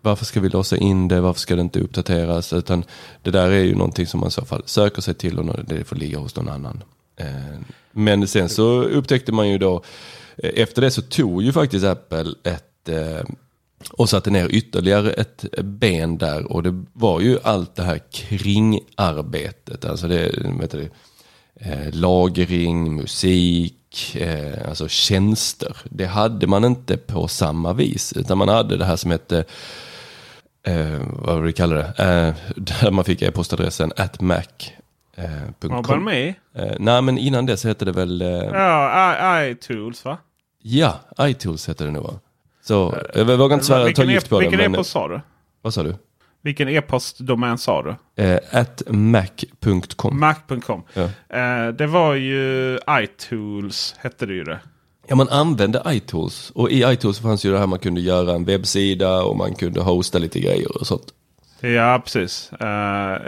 varför 0.00 0.24
ska 0.24 0.40
vi 0.40 0.48
låsa 0.48 0.76
in 0.76 1.08
det, 1.08 1.20
varför 1.20 1.40
ska 1.40 1.56
det 1.56 1.62
inte 1.62 1.80
uppdateras? 1.80 2.52
Utan 2.52 2.84
det 3.22 3.30
där 3.30 3.50
är 3.50 3.64
ju 3.64 3.74
någonting 3.74 4.06
som 4.06 4.20
man 4.20 4.28
i 4.28 4.32
så 4.32 4.44
fall 4.44 4.62
söker 4.66 5.02
sig 5.02 5.14
till 5.14 5.38
och 5.38 5.64
det 5.64 5.84
får 5.84 5.96
ligga 5.96 6.18
hos 6.18 6.36
någon 6.36 6.48
annan. 6.48 6.82
Eh, 7.16 7.60
men 7.92 8.28
sen 8.28 8.48
så 8.48 8.82
upptäckte 8.82 9.32
man 9.32 9.48
ju 9.48 9.58
då, 9.58 9.82
eh, 10.36 10.50
efter 10.54 10.82
det 10.82 10.90
så 10.90 11.02
tog 11.02 11.42
ju 11.42 11.52
faktiskt 11.52 11.84
Apple 11.84 12.34
ett 12.44 12.88
och 13.92 14.08
satte 14.08 14.30
ner 14.30 14.48
ytterligare 14.48 15.12
ett 15.12 15.44
ben 15.62 16.18
där 16.18 16.52
och 16.52 16.62
det 16.62 16.84
var 16.92 17.20
ju 17.20 17.38
allt 17.42 17.76
det 17.76 17.82
här 17.82 18.00
kringarbetet. 18.12 19.84
Alltså 19.84 20.08
det, 20.08 20.30
vet 20.60 20.70
du, 20.70 20.90
eh, 21.60 21.92
lagring, 21.94 22.96
musik, 22.96 24.16
eh, 24.16 24.68
alltså 24.68 24.88
tjänster. 24.88 25.76
Det 25.84 26.06
hade 26.06 26.46
man 26.46 26.64
inte 26.64 26.96
på 26.96 27.28
samma 27.28 27.72
vis 27.72 28.12
utan 28.12 28.38
man 28.38 28.48
hade 28.48 28.76
det 28.76 28.84
här 28.84 28.96
som 28.96 29.10
hette 29.10 29.44
eh, 30.66 31.00
vad 31.12 31.36
vill 31.36 31.46
du 31.46 31.52
kalla 31.52 31.74
det? 31.74 31.94
Eh, 31.98 32.34
där 32.56 32.90
man 32.90 33.04
fick 33.04 33.22
e-postadressen 33.22 33.92
at 33.96 34.20
mac. 34.20 34.42
Eh, 35.16 35.98
Me? 35.98 36.28
Eh, 36.54 36.72
nej 36.78 37.02
men 37.02 37.18
innan 37.18 37.46
det 37.46 37.56
så 37.56 37.68
hette 37.68 37.84
det 37.84 37.92
väl... 37.92 38.20
Ja, 38.52 39.44
iTools 39.44 40.04
va? 40.04 40.18
Ja, 40.62 41.00
iTools 41.20 41.68
hette 41.68 41.84
det 41.84 41.90
nog 41.90 42.04
va? 42.04 42.18
Så 42.66 42.94
jag 43.14 43.24
vågar 43.24 43.54
inte 43.54 43.66
svära 43.66 43.92
ta 43.92 44.04
gift 44.04 44.28
på 44.28 44.40
det. 44.40 44.48
Vilken 44.48 44.74
e-post 44.74 44.90
sa 44.90 45.08
du? 45.08 45.20
Vad 45.62 45.74
sa 45.74 45.82
du? 45.82 45.94
Vilken 46.42 46.68
e-postdomän 46.68 47.58
sa 47.58 47.82
du? 47.82 48.22
Eh, 48.22 48.40
at 48.50 48.82
mac.com. 48.86 50.20
Mac.com. 50.20 50.82
Ja. 50.94 51.02
Eh, 51.28 51.68
det 51.68 51.86
var 51.86 52.14
ju 52.14 52.78
iTools 52.90 53.94
hette 53.98 54.26
det 54.26 54.34
ju 54.34 54.44
det. 54.44 54.58
Ja, 55.06 55.16
man 55.16 55.28
använde 55.28 55.82
iTools. 55.86 56.52
Och 56.54 56.70
i 56.70 56.84
iTools 56.86 57.18
fanns 57.18 57.44
ju 57.44 57.52
det 57.52 57.58
här 57.58 57.66
man 57.66 57.78
kunde 57.78 58.00
göra 58.00 58.34
en 58.34 58.44
webbsida 58.44 59.22
och 59.22 59.36
man 59.36 59.54
kunde 59.54 59.80
hosta 59.80 60.18
lite 60.18 60.40
grejer 60.40 60.80
och 60.80 60.86
sånt. 60.86 61.06
Ja, 61.60 62.00
precis. 62.04 62.50
Uh, 62.62 62.68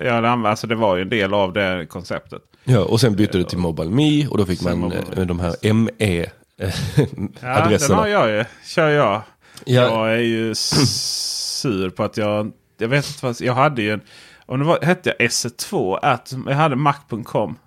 ja, 0.05 0.21
det, 0.21 0.29
alltså, 0.29 0.67
det 0.67 0.75
var 0.75 0.97
ju 0.97 1.03
en 1.03 1.09
del 1.09 1.35
av 1.35 1.53
det 1.53 1.87
konceptet. 1.89 2.43
Ja, 2.65 2.81
och 2.81 3.01
sen 3.01 3.17
bytte 3.17 3.39
det 3.39 3.45
till 3.45 3.59
Mobile 3.59 3.91
Me 3.91 4.27
och 4.27 4.39
då 4.39 4.47
fick 4.47 4.63
man 4.63 4.79
Mobile. 4.79 5.25
de 5.25 5.41
här 5.41 5.73
ME 5.73 6.27
ja, 7.41 7.69
den 7.69 7.91
har 7.91 8.07
jag 8.07 8.31
ju. 8.31 8.45
Kör 8.65 8.89
jag. 8.89 9.23
Ja. 9.65 9.83
Jag 9.83 10.13
är 10.15 10.19
ju 10.19 10.55
sur 10.55 11.91
på 11.91 12.05
att 12.05 12.17
jag... 12.17 12.53
Jag 12.79 12.89
vet 12.89 13.07
inte 13.09 13.27
vad... 13.27 13.41
Jag 13.41 13.55
hade 13.55 13.83
ju 13.83 13.93
en... 13.93 14.01
Om 14.47 14.59
det 14.59 14.65
var, 14.65 14.79
hette 14.83 15.15
jag 15.19 15.29
SE2. 15.29 15.99
Att, 16.03 16.35
jag 16.47 16.55
hade 16.55 16.77
Mac.com. 16.77 17.59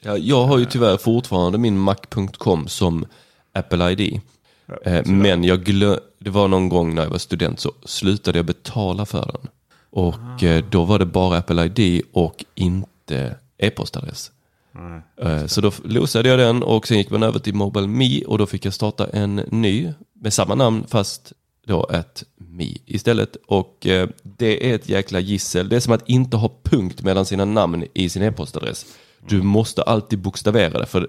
Ja, 0.00 0.16
jag 0.16 0.44
har 0.44 0.58
ju 0.58 0.64
tyvärr 0.64 0.96
fortfarande 0.96 1.58
min 1.58 1.78
Mac.com 1.78 2.68
som 2.68 3.06
Apple 3.52 3.90
ID. 3.90 4.20
Ja, 4.66 4.90
eh, 4.90 5.06
men 5.06 5.44
jag 5.44 5.64
glö 5.64 5.96
det 6.18 6.30
var 6.30 6.48
någon 6.48 6.68
gång 6.68 6.94
när 6.94 7.02
jag 7.02 7.10
var 7.10 7.18
student 7.18 7.60
så 7.60 7.72
slutade 7.84 8.38
jag 8.38 8.46
betala 8.46 9.06
för 9.06 9.26
den. 9.26 9.48
Och 9.90 10.14
ah. 10.14 10.44
eh, 10.44 10.64
då 10.70 10.84
var 10.84 10.98
det 10.98 11.06
bara 11.06 11.38
Apple 11.38 11.64
ID 11.64 12.02
och 12.12 12.44
inte 12.54 13.36
e-postadress. 13.58 14.30
Nej, 14.74 15.48
så 15.48 15.60
då 15.60 15.72
losade 15.84 16.28
jag 16.28 16.38
den 16.38 16.62
och 16.62 16.86
sen 16.86 16.98
gick 16.98 17.10
man 17.10 17.22
över 17.22 17.38
till 17.38 17.54
Mobile 17.54 17.86
Me 17.86 18.24
och 18.24 18.38
då 18.38 18.46
fick 18.46 18.64
jag 18.64 18.74
starta 18.74 19.06
en 19.06 19.36
ny 19.36 19.92
med 20.14 20.32
samma 20.32 20.54
namn 20.54 20.84
fast 20.88 21.32
då 21.66 21.88
ett 21.92 22.24
Me 22.36 22.76
istället. 22.86 23.36
Och 23.46 23.86
eh, 23.86 24.08
det 24.22 24.70
är 24.70 24.74
ett 24.74 24.88
jäkla 24.88 25.20
gissel. 25.20 25.68
Det 25.68 25.76
är 25.76 25.80
som 25.80 25.92
att 25.92 26.08
inte 26.08 26.36
ha 26.36 26.50
punkt 26.62 27.02
mellan 27.02 27.26
sina 27.26 27.44
namn 27.44 27.84
i 27.94 28.08
sin 28.08 28.22
e-postadress. 28.22 28.86
Du 29.28 29.34
mm. 29.34 29.46
måste 29.46 29.82
alltid 29.82 30.18
bokstavera 30.18 30.78
det 30.78 30.86
för 30.86 31.08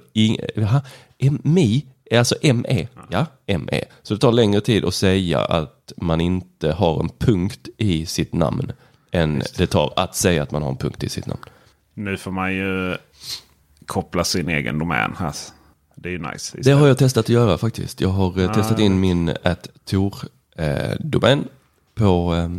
aha, 0.58 0.82
Me 1.43 1.82
är 2.05 2.20
alltså 2.20 2.36
ME. 2.41 2.88
Ja, 3.10 3.25
ME. 3.48 3.86
Så 4.03 4.13
det 4.13 4.20
tar 4.20 4.32
längre 4.32 4.62
tid 4.62 4.86
att 4.86 4.93
säga 4.93 5.39
att 5.39 5.93
man 5.98 6.22
inte 6.22 6.72
har 6.72 7.00
en 7.00 7.10
punkt 7.10 7.70
i 7.77 8.05
sitt 8.05 8.34
namn 8.34 8.72
än 9.12 9.43
det 9.58 9.67
tar 9.67 9.93
att 9.96 10.15
säga 10.15 10.43
att 10.43 10.51
man 10.51 10.62
har 10.62 10.70
en 10.70 10.77
punkt 10.77 11.03
i 11.03 11.10
sitt 11.10 11.25
namn. 11.25 11.41
Nu 11.93 12.17
får 12.17 12.32
man 12.32 12.53
ju 12.53 12.98
koppla 13.86 14.24
sin 14.24 14.50
egen 14.50 14.80
domän. 14.80 15.16
Det 15.96 16.10
är 16.10 16.13
ju 16.13 16.20
nice. 16.20 16.36
Istället. 16.36 16.66
Det 16.66 16.72
har 16.72 16.88
jag 16.88 16.98
testat 16.98 17.25
att 17.25 17.30
göra 17.30 17.58
faktiskt. 17.58 18.02
Jag 18.02 18.10
har 18.10 18.50
ah, 18.50 18.54
testat 18.54 18.80
in 18.80 19.00
min 19.00 19.34
@tor-domän 19.86 21.48
på, 21.96 22.36
eh, 22.36 22.50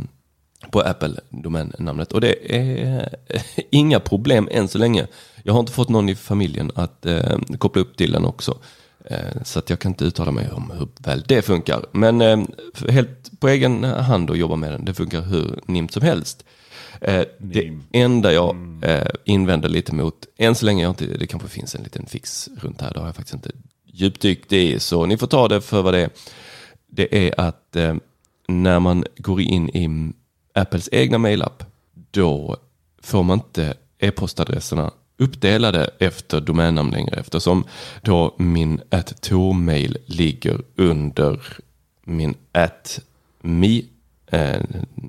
på 0.70 0.80
Apple-domännamnet. 0.80 2.12
Och 2.12 2.20
det 2.20 2.56
är 2.56 3.08
inga 3.70 4.00
problem 4.00 4.48
än 4.50 4.68
så 4.68 4.78
länge. 4.78 5.06
Jag 5.42 5.52
har 5.52 5.60
inte 5.60 5.72
fått 5.72 5.88
någon 5.88 6.08
i 6.08 6.14
familjen 6.14 6.70
att 6.74 7.06
eh, 7.06 7.38
koppla 7.58 7.82
upp 7.82 7.96
till 7.96 8.12
den 8.12 8.24
också. 8.24 8.58
Eh, 9.04 9.42
så 9.44 9.58
att 9.58 9.70
jag 9.70 9.78
kan 9.78 9.90
inte 9.90 10.04
uttala 10.04 10.30
mig 10.30 10.50
om 10.50 10.72
hur 10.78 10.88
väl 10.98 11.24
det 11.28 11.42
funkar. 11.42 11.86
Men 11.92 12.20
eh, 12.20 12.38
helt 12.88 13.40
på 13.40 13.48
egen 13.48 13.84
hand 13.84 14.30
att 14.30 14.38
jobba 14.38 14.56
med 14.56 14.72
den. 14.72 14.84
Det 14.84 14.94
funkar 14.94 15.20
hur 15.20 15.60
nimt 15.66 15.92
som 15.92 16.02
helst. 16.02 16.44
Eh, 17.00 17.24
det 17.38 17.72
enda 17.92 18.32
jag 18.32 18.50
mm. 18.50 18.82
eh, 18.82 19.06
invänder 19.24 19.68
lite 19.68 19.94
mot, 19.94 20.26
än 20.36 20.54
så 20.54 20.66
länge 20.66 20.82
jag 20.82 20.90
inte, 20.90 21.06
det 21.06 21.26
kanske 21.26 21.48
finns 21.48 21.74
en 21.74 21.82
liten 21.82 22.06
fix 22.06 22.48
runt 22.60 22.80
här, 22.80 22.92
det 22.94 23.00
har 23.00 23.06
jag 23.06 23.16
faktiskt 23.16 23.34
inte 23.34 23.50
djupdykt 23.86 24.52
i, 24.52 24.80
så 24.80 25.06
ni 25.06 25.16
får 25.16 25.26
ta 25.26 25.48
det 25.48 25.60
för 25.60 25.82
vad 25.82 25.94
det 25.94 26.00
är. 26.00 26.10
Det 26.86 27.28
är 27.28 27.40
att 27.40 27.76
eh, 27.76 27.94
när 28.48 28.80
man 28.80 29.04
går 29.16 29.40
in 29.40 29.68
i 29.68 30.12
Apples 30.54 30.88
egna 30.92 31.18
mailapp, 31.18 31.64
då 32.10 32.56
får 33.02 33.22
man 33.22 33.38
inte 33.38 33.74
e-postadresserna 33.98 34.90
uppdelade 35.18 35.90
efter 35.98 36.40
domännamn 36.40 36.90
längre 36.90 37.16
eftersom 37.16 37.64
då 38.02 38.34
min 38.38 38.80
@tormail 39.20 39.98
ligger 40.06 40.62
under 40.76 41.40
min 42.04 42.34
@me 43.40 43.82
eh, 44.34 44.60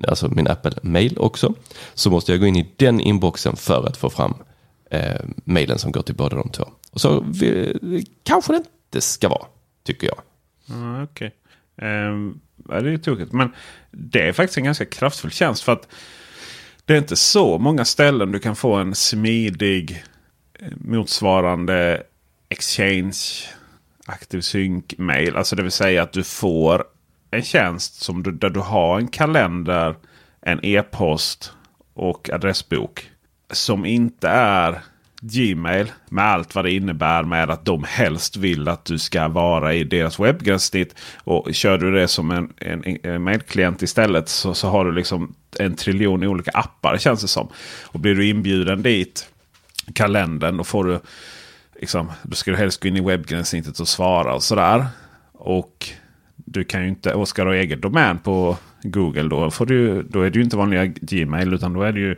alltså 0.08 0.28
min 0.28 0.48
Apple-mail 0.48 1.18
också, 1.18 1.54
så 1.94 2.10
måste 2.10 2.32
jag 2.32 2.40
gå 2.40 2.46
in 2.46 2.56
i 2.56 2.72
den 2.76 3.00
inboxen 3.00 3.56
för 3.56 3.86
att 3.86 3.96
få 3.96 4.10
fram 4.10 4.34
eh, 4.90 5.20
mailen 5.44 5.78
som 5.78 5.92
går 5.92 6.02
till 6.02 6.14
båda 6.14 6.36
de 6.36 6.48
två. 6.48 6.64
Och 6.90 7.00
så 7.00 7.20
vi, 7.20 8.06
kanske 8.22 8.52
det 8.52 8.56
inte 8.56 9.00
ska 9.00 9.28
vara, 9.28 9.46
tycker 9.84 10.06
jag. 10.06 10.18
Mm, 10.76 11.02
Okej. 11.02 11.34
Ehm, 11.76 12.40
okay. 12.64 12.78
Um, 12.78 12.84
det 12.84 12.92
är 12.92 12.98
tokigt. 12.98 13.32
Men 13.32 13.52
det 13.90 14.28
är 14.28 14.32
faktiskt 14.32 14.58
en 14.58 14.64
ganska 14.64 14.84
kraftfull 14.84 15.30
tjänst. 15.30 15.62
för 15.62 15.72
att 15.72 15.88
det 16.84 16.94
är 16.94 16.98
inte 16.98 17.16
så 17.16 17.58
många 17.58 17.84
ställen 17.84 18.32
du 18.32 18.38
kan 18.38 18.56
få 18.56 18.74
en 18.74 18.94
smidig 18.94 20.04
eh, 20.60 20.68
motsvarande 20.76 22.02
Exchange 22.48 23.16
Active 24.06 24.42
Sync 24.42 24.84
mail. 24.98 25.36
Alltså 25.36 25.56
det 25.56 25.62
vill 25.62 25.72
säga 25.72 26.02
att 26.02 26.12
du 26.12 26.24
får 26.24 26.84
en 27.30 27.42
tjänst 27.42 28.02
som 28.02 28.22
du, 28.22 28.32
där 28.32 28.50
du 28.50 28.60
har 28.60 28.98
en 28.98 29.08
kalender, 29.08 29.94
en 30.40 30.60
e-post 30.62 31.52
och 31.94 32.30
adressbok. 32.30 33.10
Som 33.50 33.84
inte 33.84 34.28
är 34.28 34.80
Gmail 35.20 35.92
med 36.08 36.24
allt 36.24 36.54
vad 36.54 36.64
det 36.64 36.72
innebär 36.72 37.22
med 37.22 37.50
att 37.50 37.64
de 37.64 37.84
helst 37.84 38.36
vill 38.36 38.68
att 38.68 38.84
du 38.84 38.98
ska 38.98 39.28
vara 39.28 39.74
i 39.74 39.84
deras 39.84 40.20
webbgränssnitt. 40.20 40.94
Och 41.24 41.54
kör 41.54 41.78
du 41.78 41.92
det 41.92 42.08
som 42.08 42.30
en, 42.30 42.52
en, 42.56 42.98
en 43.02 43.22
mailklient 43.22 43.82
istället 43.82 44.28
så, 44.28 44.54
så 44.54 44.68
har 44.68 44.84
du 44.84 44.92
liksom 44.92 45.34
en 45.58 45.76
triljon 45.76 46.24
olika 46.24 46.50
appar 46.50 46.98
känns 46.98 47.22
det 47.22 47.28
som. 47.28 47.48
Och 47.84 48.00
blir 48.00 48.14
du 48.14 48.28
inbjuden 48.28 48.82
dit, 48.82 49.28
kalendern, 49.94 50.56
då 50.56 50.64
får 50.64 50.84
du 50.84 51.00
liksom, 51.80 52.12
då 52.22 52.34
ska 52.34 52.50
du 52.50 52.56
helst 52.56 52.82
gå 52.82 52.88
in 52.88 52.96
i 52.96 53.00
webbgränssnittet 53.00 53.80
och 53.80 53.88
svara 53.88 54.34
och 54.34 54.42
sådär. 54.42 54.86
Och 55.32 55.88
du 56.36 56.64
kan 56.64 56.82
ju 56.82 56.88
inte, 56.88 57.14
och 57.14 57.28
ska 57.28 57.44
du 57.44 57.50
ha 57.50 57.56
egen 57.56 57.80
domän 57.80 58.18
på 58.18 58.56
Google 58.82 59.28
då, 59.28 59.50
får 59.50 59.66
du, 59.66 60.02
då 60.02 60.22
är 60.22 60.30
det 60.30 60.38
ju 60.38 60.44
inte 60.44 60.56
vanliga 60.56 60.86
Gmail 60.86 61.54
utan 61.54 61.72
då 61.72 61.82
är 61.82 61.92
det 61.92 62.00
ju 62.00 62.16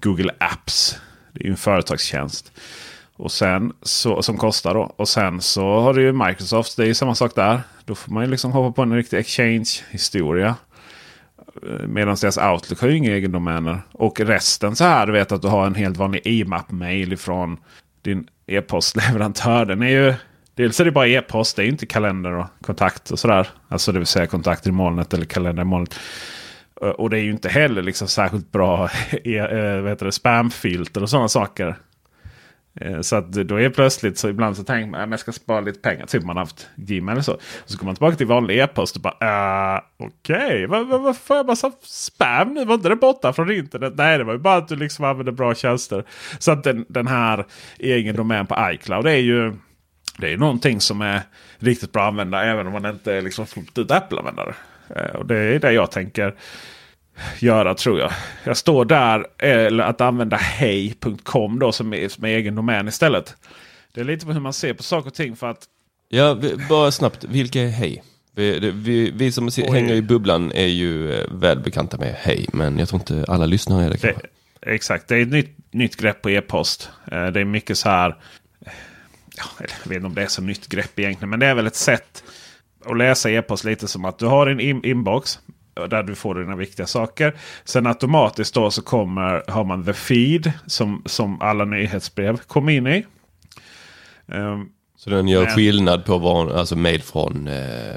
Google 0.00 0.30
Apps. 0.38 0.98
Det 1.32 1.40
är 1.40 1.44
ju 1.44 1.50
en 1.50 1.56
företagstjänst. 1.56 2.52
Och 3.12 3.32
sen 3.32 3.72
så, 3.82 4.22
som 4.22 4.36
kostar 4.36 4.74
då. 4.74 4.94
Och 4.96 5.08
sen 5.08 5.40
så 5.40 5.80
har 5.80 5.94
du 5.94 6.02
ju 6.02 6.12
Microsoft. 6.12 6.76
Det 6.76 6.82
är 6.82 6.86
ju 6.86 6.94
samma 6.94 7.14
sak 7.14 7.34
där. 7.34 7.60
Då 7.84 7.94
får 7.94 8.12
man 8.12 8.24
ju 8.24 8.30
liksom 8.30 8.52
hoppa 8.52 8.72
på 8.72 8.82
en 8.82 8.96
riktig 8.96 9.18
exchange-historia. 9.18 10.54
Eh, 11.62 11.86
medan 11.86 12.16
deras 12.20 12.38
Outlook 12.38 12.80
har 12.80 12.88
ju 12.88 12.96
inga 12.96 13.10
egendomäner. 13.10 13.78
Och 13.92 14.20
resten 14.20 14.76
så 14.76 14.84
här, 14.84 15.06
du 15.06 15.12
vet 15.12 15.32
att 15.32 15.42
du 15.42 15.48
har 15.48 15.66
en 15.66 15.74
helt 15.74 15.96
vanlig 15.96 16.20
IMAP-mail 16.24 17.12
ifrån 17.12 17.56
din 18.02 18.26
e-postleverantör. 18.46 19.64
Den 19.64 19.82
är 19.82 19.88
ju... 19.88 20.14
Dels 20.54 20.80
är 20.80 20.84
det 20.84 20.92
bara 20.92 21.08
e-post, 21.08 21.56
det 21.56 21.62
är 21.62 21.64
ju 21.64 21.70
inte 21.70 21.86
kalender 21.86 22.32
och 22.32 22.46
kontakt 22.60 23.10
och 23.10 23.18
sådär. 23.18 23.48
Alltså 23.68 23.92
det 23.92 23.98
vill 23.98 24.06
säga 24.06 24.26
kontakter 24.26 24.68
i 24.68 24.72
molnet 24.72 25.14
eller 25.14 25.24
kalender 25.24 25.62
i 25.62 25.66
molnet. 25.66 25.94
Eh, 26.82 26.88
och 26.88 27.10
det 27.10 27.18
är 27.18 27.22
ju 27.22 27.30
inte 27.30 27.48
heller 27.48 27.82
liksom 27.82 28.08
särskilt 28.08 28.52
bra 28.52 28.88
e, 29.24 29.38
eh, 29.38 30.10
spamfilter 30.10 31.02
och 31.02 31.10
sådana 31.10 31.28
saker. 31.28 31.76
Eh, 32.80 33.00
så 33.00 33.16
att 33.16 33.32
då 33.32 33.60
är 33.60 33.70
plötsligt 33.70 34.18
så 34.18 34.28
ibland 34.28 34.56
så 34.56 34.64
tänker 34.64 34.90
man 34.90 35.00
ah, 35.00 35.04
att 35.04 35.10
jag 35.10 35.20
ska 35.20 35.32
spara 35.32 35.60
lite 35.60 35.80
pengar. 35.80 36.06
Typ 36.06 36.24
man 36.24 36.36
har 36.36 36.44
haft 36.44 36.68
Gmail 36.76 37.12
eller 37.12 37.22
så. 37.22 37.38
Så 37.64 37.78
går 37.78 37.84
man 37.84 37.94
tillbaka 37.94 38.16
till 38.16 38.26
vanlig 38.26 38.58
e-post 38.58 38.96
och 38.96 39.02
bara 39.02 39.74
uh, 39.76 39.82
okej, 39.98 40.66
okay. 40.66 40.66
varför 40.66 41.12
får 41.12 41.36
jag 41.36 41.46
massa 41.46 41.72
spam 41.82 42.54
nu? 42.54 42.64
Var 42.64 42.74
inte 42.74 42.88
det 42.88 42.96
borta 42.96 43.32
från 43.32 43.50
internet? 43.50 43.92
Nej, 43.96 44.18
det 44.18 44.24
var 44.24 44.32
ju 44.32 44.38
bara 44.38 44.56
att 44.56 44.68
du 44.68 44.76
liksom 44.76 45.04
använder 45.04 45.32
bra 45.32 45.54
tjänster. 45.54 46.04
Så 46.38 46.52
att 46.52 46.64
den, 46.64 46.86
den 46.88 47.06
här 47.06 47.46
egen 47.78 48.16
domän 48.16 48.46
på 48.46 48.56
iCloud 48.72 49.06
är 49.06 49.16
ju 49.16 49.54
det 50.20 50.32
är 50.32 50.36
någonting 50.36 50.80
som 50.80 51.00
är 51.00 51.22
riktigt 51.58 51.92
bra 51.92 52.02
att 52.02 52.08
använda 52.08 52.44
även 52.44 52.66
om 52.66 52.72
man 52.72 52.86
inte 52.86 53.14
är 53.14 53.22
liksom 53.22 53.46
fullt 53.46 53.78
ut 53.78 53.90
Apple-användare. 53.90 54.54
Eh, 54.96 55.16
och 55.16 55.26
det 55.26 55.36
är 55.36 55.58
det 55.58 55.72
jag 55.72 55.90
tänker 55.90 56.34
göra 57.38 57.74
tror 57.74 58.00
jag. 58.00 58.12
Jag 58.44 58.56
står 58.56 58.84
där 58.84 59.26
eller 59.38 59.84
att 59.84 60.00
använda 60.00 60.36
hej.com 60.36 61.58
då 61.58 61.72
som 61.72 61.94
är, 61.94 62.08
som 62.08 62.24
är 62.24 62.28
egen 62.28 62.54
domän 62.54 62.88
istället. 62.88 63.36
Det 63.94 64.00
är 64.00 64.04
lite 64.04 64.26
på 64.26 64.32
hur 64.32 64.40
man 64.40 64.52
ser 64.52 64.74
på 64.74 64.82
saker 64.82 65.06
och 65.06 65.14
ting 65.14 65.36
för 65.36 65.50
att. 65.50 65.64
Ja, 66.08 66.38
bara 66.68 66.90
snabbt. 66.90 67.24
Vilka 67.24 67.60
är 67.60 67.68
hej? 67.68 68.02
Vi, 68.34 68.70
vi, 68.74 69.10
vi 69.10 69.32
som 69.32 69.46
Oj. 69.46 69.70
hänger 69.72 69.94
i 69.94 70.02
bubblan 70.02 70.52
är 70.52 70.66
ju 70.66 71.12
eh, 71.12 71.26
välbekanta 71.30 71.98
med 71.98 72.14
hej, 72.18 72.46
men 72.52 72.78
jag 72.78 72.88
tror 72.88 73.00
inte 73.00 73.24
alla 73.32 73.46
lyssnare 73.46 73.84
är 73.84 73.90
det. 73.90 73.98
det 73.98 74.20
exakt, 74.62 75.08
det 75.08 75.16
är 75.16 75.22
ett 75.22 75.28
nytt, 75.28 75.56
nytt 75.70 75.96
grepp 75.96 76.22
på 76.22 76.30
e-post. 76.30 76.90
Eh, 77.12 77.26
det 77.26 77.40
är 77.40 77.44
mycket 77.44 77.78
så 77.78 77.88
här. 77.88 78.16
Ja, 79.36 79.44
jag 79.58 79.88
vet 79.88 79.96
inte 79.96 80.06
om 80.06 80.14
det 80.14 80.22
är 80.22 80.26
så 80.26 80.42
nytt 80.42 80.68
grepp 80.68 80.98
egentligen, 80.98 81.30
men 81.30 81.40
det 81.40 81.46
är 81.46 81.54
väl 81.54 81.66
ett 81.66 81.76
sätt 81.76 82.24
att 82.84 82.96
läsa 82.96 83.30
e-post 83.30 83.64
lite 83.64 83.88
som 83.88 84.04
att 84.04 84.18
du 84.18 84.26
har 84.26 84.46
en 84.46 84.60
inbox 84.84 85.38
där 85.88 86.02
du 86.02 86.14
får 86.14 86.34
dina 86.34 86.56
viktiga 86.56 86.86
saker. 86.86 87.36
Sen 87.64 87.86
automatiskt 87.86 88.54
då 88.54 88.70
så 88.70 88.82
kommer, 88.82 89.50
har 89.50 89.64
man 89.64 89.84
the 89.84 89.92
feed 89.92 90.52
som, 90.66 91.02
som 91.06 91.40
alla 91.40 91.64
nyhetsbrev 91.64 92.36
kommer 92.36 92.72
in 92.72 92.86
i. 92.86 93.06
Um, 94.26 94.72
så 94.96 95.10
den 95.10 95.28
gör 95.28 95.44
men, 95.44 95.54
skillnad 95.54 96.04
på 96.04 96.18
vad, 96.18 96.52
alltså 96.52 96.76
mail 96.76 97.02
från 97.02 97.46
eh, 97.46 97.54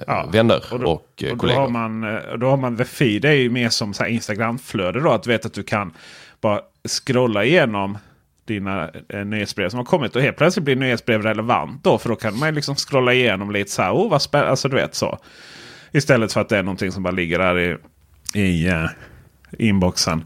ja, 0.08 0.30
vänner 0.32 0.64
och, 0.72 0.80
då, 0.80 0.92
och, 0.92 1.24
eh, 1.24 1.32
och 1.34 1.40
kollegor? 1.40 1.60
Då 1.60 1.66
har, 1.66 1.70
man, 1.70 2.04
eh, 2.04 2.38
då 2.40 2.50
har 2.50 2.58
man 2.58 2.78
the 2.78 2.86
feed. 2.86 3.22
Det 3.22 3.30
är 3.30 3.34
ju 3.34 3.50
mer 3.50 3.70
som 3.70 3.94
Instagram-flöde 4.08 5.00
då. 5.00 5.12
Att 5.12 5.24
du 5.24 5.30
vet 5.30 5.46
att 5.46 5.54
du 5.54 5.64
kan 5.64 5.94
bara 6.42 6.62
scrolla 6.88 7.46
igenom 7.46 7.98
dina 8.46 8.90
eh, 9.10 9.26
nyhetsbrev 9.26 9.70
som 9.70 9.78
har 9.78 9.86
kommit. 9.86 10.16
Och 10.16 10.22
helt 10.22 10.38
plötsligt 10.38 10.64
blir 10.64 10.76
nyhetsbrev 10.76 11.22
relevant 11.22 11.84
då. 11.84 11.98
För 11.98 12.10
då 12.10 12.16
kan 12.16 12.40
man 12.40 12.56
liksom 12.56 12.76
scrolla 12.76 13.14
igenom 13.14 13.52
lite 13.52 13.72
så 13.72 13.82
här. 13.82 13.94
Oh, 13.94 14.10
vad 14.10 14.22
spännande. 14.22 14.52
Alltså 14.52 14.70
du 14.70 14.76
vet 14.76 14.96
så. 14.96 15.20
Istället 15.92 16.34
för 16.34 16.42
att 16.42 16.50
det 16.50 16.58
är 16.58 16.64
någonting 16.64 16.92
som 16.92 17.04
bara 17.04 17.12
ligger 17.12 17.40
där 17.40 17.60
i, 17.60 17.78
i 18.40 18.68
eh, 18.68 18.86
inboxen 19.52 20.24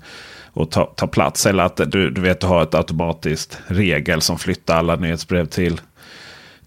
och 0.54 0.72
tar 0.72 0.86
ta 0.86 1.08
plats. 1.08 1.46
Eller 1.46 1.64
att 1.64 1.78
du, 1.92 2.10
du 2.10 2.22
vet 2.22 2.40
du 2.40 2.48
har 2.48 2.64
ett 2.64 2.76
automatiskt 2.76 3.62
regel 3.68 4.22
som 4.22 4.40
flyttar 4.40 4.78
alla 4.78 4.96
nyhetsbrev 4.96 5.46
till, 5.46 5.82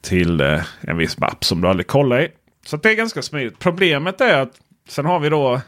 till 0.00 0.40
eh, 0.40 0.62
en 0.80 0.97
viss 0.97 1.19
mapp 1.19 1.45
som 1.45 1.61
du 1.61 1.69
aldrig 1.69 1.87
kollar 1.87 2.21
i. 2.21 2.28
Så 2.66 2.77
det 2.77 2.90
är 2.90 2.94
ganska 2.94 3.22
smidigt. 3.22 3.59
Problemet 3.59 4.20
är 4.20 4.40
att 4.40 4.53
sen 4.88 5.07
har 5.07 5.20
vi 5.20 5.29
då 5.29 5.55
eh, 5.55 5.61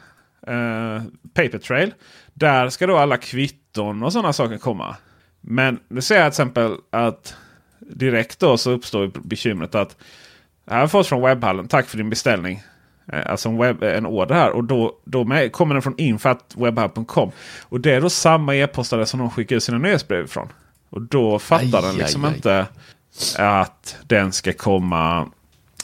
Paper 1.35 1.49
Papertrail. 1.49 1.95
Där 2.35 2.69
ska 2.69 2.87
då 2.87 2.97
alla 2.97 3.17
kvitton 3.17 4.03
och 4.03 4.13
sådana 4.13 4.33
saker 4.33 4.59
komma. 4.59 4.97
Men 5.43 5.81
nu 5.89 6.01
ser 6.01 6.15
jag 6.15 6.25
till 6.25 6.29
exempel 6.43 6.77
att 6.91 7.35
direkt 7.79 8.39
då 8.39 8.57
så 8.57 8.71
uppstår 8.71 9.11
bekymret 9.15 9.75
att 9.75 9.97
jag 10.65 10.75
har 10.75 10.89
fått 10.89 11.07
från 11.07 11.23
webbhallen. 11.23 11.69
Tack 11.69 11.87
för 11.87 11.97
din 11.97 12.11
beställning. 12.11 12.63
Eh, 13.13 13.31
alltså 13.31 13.49
en, 13.49 13.59
webb, 13.59 13.83
en 13.83 14.07
order 14.07 14.35
här. 14.35 14.51
Och 14.51 14.65
då, 14.65 14.93
då 15.05 15.25
med, 15.25 15.53
kommer 15.53 15.75
den 15.75 15.83
från 15.83 15.99
info.webhub.com. 15.99 17.31
Och 17.63 17.81
det 17.81 17.95
är 17.95 18.01
då 18.01 18.11
samma 18.11 18.57
e-postadress 18.57 19.11
som 19.11 19.21
de 19.21 19.31
skickar 19.31 19.57
ut 19.57 19.63
sina 19.63 19.79
nyhetsbrev 19.79 20.25
ifrån. 20.25 20.49
Och 20.91 21.03
då 21.03 21.39
fattar 21.39 21.79
aj, 21.79 21.83
den 21.83 21.97
liksom 21.97 22.25
aj, 22.25 22.31
aj. 22.31 22.37
inte 22.37 22.67
att 23.39 23.97
den 24.07 24.33
ska 24.33 24.53
komma 24.53 25.31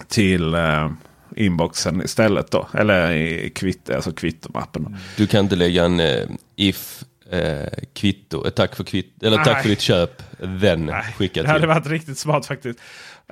till 0.08 0.54
eh, 0.54 0.90
inboxen 1.36 2.02
istället. 2.02 2.50
då. 2.50 2.68
Eller 2.74 3.12
i 3.12 3.50
kvitt, 3.50 3.90
alltså 3.90 4.12
kvittomappen. 4.12 4.96
Du 5.16 5.26
kan 5.26 5.40
inte 5.40 5.56
lägga 5.56 5.84
en 5.84 6.00
eh, 6.00 6.28
if 6.56 7.04
eh, 7.30 7.68
kvitto, 7.94 8.46
ett 8.46 8.56
tack 8.56 8.76
för, 8.76 8.84
kvitt, 8.84 9.22
eller 9.22 9.44
tack 9.44 9.62
för 9.62 9.68
ditt 9.68 9.80
köp, 9.80 10.22
den 10.38 10.92
till. 11.18 11.30
Det 11.32 11.48
hade 11.48 11.66
varit 11.66 11.86
riktigt 11.86 12.18
smart 12.18 12.46
faktiskt. 12.46 12.80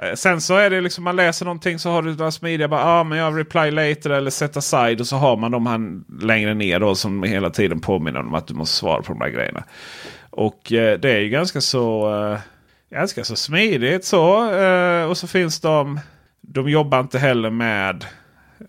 Eh, 0.03 0.15
sen 0.15 0.41
så 0.41 0.57
är 0.57 0.71
det 0.71 0.81
liksom 0.81 1.05
man 1.05 1.17
läser 1.17 1.45
någonting 1.45 1.79
så 1.79 1.91
har 1.91 2.03
du 2.03 2.17
några 2.17 2.31
smidiga. 2.31 2.69
Bara, 2.69 2.85
ah, 2.85 3.05
men 3.05 3.19
jag 3.19 3.39
reply 3.39 3.71
later 3.71 4.11
eller 4.11 4.31
set 4.31 4.57
aside. 4.57 5.01
Och 5.01 5.07
så 5.07 5.17
har 5.17 5.37
man 5.37 5.51
de 5.51 5.67
här 5.67 5.81
längre 6.27 6.55
ner 6.55 6.81
då 6.81 6.95
som 6.95 7.23
hela 7.23 7.51
tiden 7.51 7.81
påminner 7.81 8.21
om 8.21 8.35
att 8.35 8.47
du 8.47 8.55
måste 8.55 8.77
svara 8.77 9.03
på 9.03 9.13
de 9.13 9.21
här 9.21 9.31
grejerna. 9.31 9.65
Och 10.31 10.73
eh, 10.73 10.99
det 10.99 11.11
är 11.11 11.19
ju 11.19 11.29
ganska 11.29 11.61
så, 11.61 12.15
eh, 12.15 12.39
ganska 12.91 13.25
så 13.25 13.37
smidigt 13.37 14.05
så. 14.05 14.55
Eh, 14.55 15.05
och 15.05 15.19
så 15.19 15.27
finns 15.27 15.61
de. 15.61 16.01
De 16.41 16.69
jobbar 16.69 17.01
inte 17.01 17.19
heller 17.19 17.51
med 17.51 18.05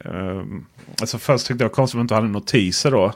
Um, 0.06 0.66
alltså 1.02 1.18
först 1.18 1.48
tyckte 1.48 1.64
jag 1.64 1.72
konstigt 1.72 1.96
att 1.96 1.98
man 1.98 2.04
inte 2.04 2.16
hade 2.16 2.28
notiser 2.28 2.92
då. 2.92 3.14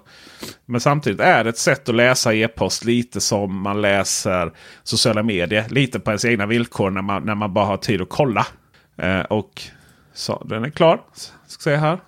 Men 0.65 0.81
samtidigt 0.81 1.19
är 1.19 1.43
det 1.43 1.49
ett 1.49 1.57
sätt 1.57 1.89
att 1.89 1.95
läsa 1.95 2.33
e-post 2.33 2.85
lite 2.85 3.21
som 3.21 3.61
man 3.61 3.81
läser 3.81 4.51
sociala 4.83 5.23
medier. 5.23 5.65
Lite 5.69 5.99
på 5.99 6.11
ens 6.11 6.25
egna 6.25 6.45
villkor 6.45 6.89
när 6.89 7.01
man, 7.01 7.23
när 7.23 7.35
man 7.35 7.53
bara 7.53 7.65
har 7.65 7.77
tid 7.77 8.01
att 8.01 8.09
kolla. 8.09 8.47
Eh, 8.97 9.19
och 9.21 9.61
så, 10.13 10.43
den 10.49 10.65
är 10.65 10.69
klar. 10.69 11.01
Ska 11.47 11.61
se 11.63 11.75
här. 11.75 11.99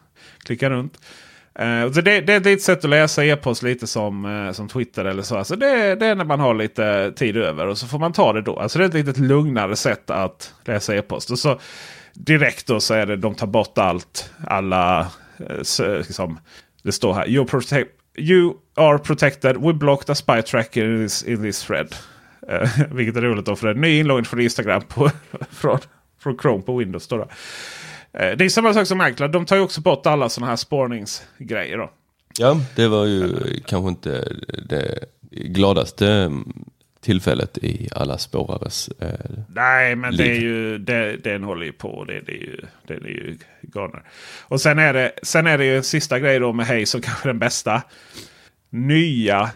Klicka 0.44 0.70
runt. 0.70 1.00
Eh, 1.56 1.92
så 1.92 2.02
det, 2.02 2.22
det, 2.22 2.40
det, 2.40 2.50
är 2.50 2.54
ett 2.54 2.62
sätt 2.62 2.84
att 2.84 2.90
läsa 2.90 3.26
e-post 3.26 3.64
lite 3.64 3.88
som, 3.88 4.26
eh, 4.26 4.52
som 4.52 4.68
Twitter 4.68 5.06
eller 5.06 5.24
så. 5.24 5.38
Alltså 5.38 5.56
det, 5.56 5.96
det, 5.96 6.06
är 6.06 6.16
när 6.16 6.26
man 6.26 6.40
har 6.40 6.54
lite 6.54 7.14
tid 7.16 7.38
över 7.38 7.68
och 7.68 7.78
så 7.78 7.88
får 7.88 8.00
man 8.00 8.14
ta 8.14 8.34
det 8.34 8.42
då. 8.42 8.60
Alltså 8.60 8.80
det 8.80 8.86
är 8.86 8.88
ett 8.88 9.08
lite 9.08 9.22
lugnare 9.22 9.76
sätt 9.76 10.10
att 10.10 10.54
läsa 10.66 10.96
e-post. 10.96 11.32
Och 11.32 11.40
så 11.40 11.60
direkt 12.14 12.68
då 12.68 12.80
så 12.80 12.94
är 12.94 13.06
det 13.06 13.16
de 13.16 13.36
tar 13.36 13.48
bort 13.48 13.78
allt. 13.78 14.32
Alla 14.48 15.08
liksom, 15.38 16.40
det 16.84 16.92
står 16.92 17.14
här. 17.14 17.30
You, 17.30 17.46
protect, 17.46 17.92
you 18.18 18.54
are 18.76 18.98
protected. 18.98 19.58
We 19.58 19.74
blocked 19.74 20.10
a 20.10 20.16
spy 20.16 20.42
tracker 20.42 20.86
in 20.86 21.06
this, 21.06 21.24
in 21.24 21.42
this 21.42 21.64
thread. 21.64 21.96
Uh, 22.52 22.70
vilket 22.92 23.16
är 23.16 23.22
roligt 23.22 23.46
då 23.46 23.56
för 23.56 23.68
det 23.68 23.74
är 23.74 23.82
ny 23.82 24.00
inloggning 24.00 24.26
från 24.26 24.42
Instagram 24.42 24.82
på, 24.82 25.12
från, 25.50 25.80
från 26.20 26.38
Chrome 26.38 26.64
på 26.64 26.78
Windows. 26.78 27.08
Då, 27.08 27.18
då. 27.18 27.24
Uh, 27.24 27.28
det 28.38 28.46
är 28.46 28.50
samma 28.50 28.74
sak 28.74 28.88
som 28.88 29.02
iCloud. 29.02 29.32
De 29.32 29.46
tar 29.46 29.56
ju 29.56 29.62
också 29.62 29.82
bort 29.82 30.06
alla 30.06 30.30
sådana 30.30 30.50
här 30.50 30.56
spårningsgrejer. 30.56 31.78
Då. 31.78 31.92
Ja, 32.40 32.58
det 32.76 32.88
var 32.88 33.06
ju 33.06 33.36
kanske 33.66 33.90
inte 33.90 34.34
det 34.70 35.00
gladaste 35.32 36.08
mm, 36.08 36.54
tillfället 37.04 37.58
i 37.58 37.90
alla 37.92 38.18
spårares 38.18 38.90
eh, 39.00 39.10
Nej, 39.48 39.96
men 39.96 40.16
liv. 40.16 40.28
det 40.28 40.36
är 40.38 40.42
ju, 40.42 40.78
det, 40.78 41.18
den 41.18 41.44
håller 41.44 41.66
ju 41.66 41.72
på. 41.72 42.04
Det, 42.04 42.20
det 42.20 42.32
är 42.32 42.42
ju, 42.42 42.62
den 42.88 43.06
är 43.06 43.10
ju 43.10 43.38
galna. 43.62 44.00
Och 44.42 44.62
sen 44.62 44.80
är, 44.80 44.94
det, 44.94 45.12
sen 45.24 45.48
är 45.48 45.58
det 45.58 45.66
ju 45.66 45.78
en 45.78 45.84
sista 45.84 46.20
grej 46.20 46.40
då 46.40 46.54
med 46.54 46.66
Hej 46.66 46.86
som 46.86 47.02
kanske 47.08 47.30
den 47.30 47.40
bästa. 47.40 47.82
Nya 48.70 49.50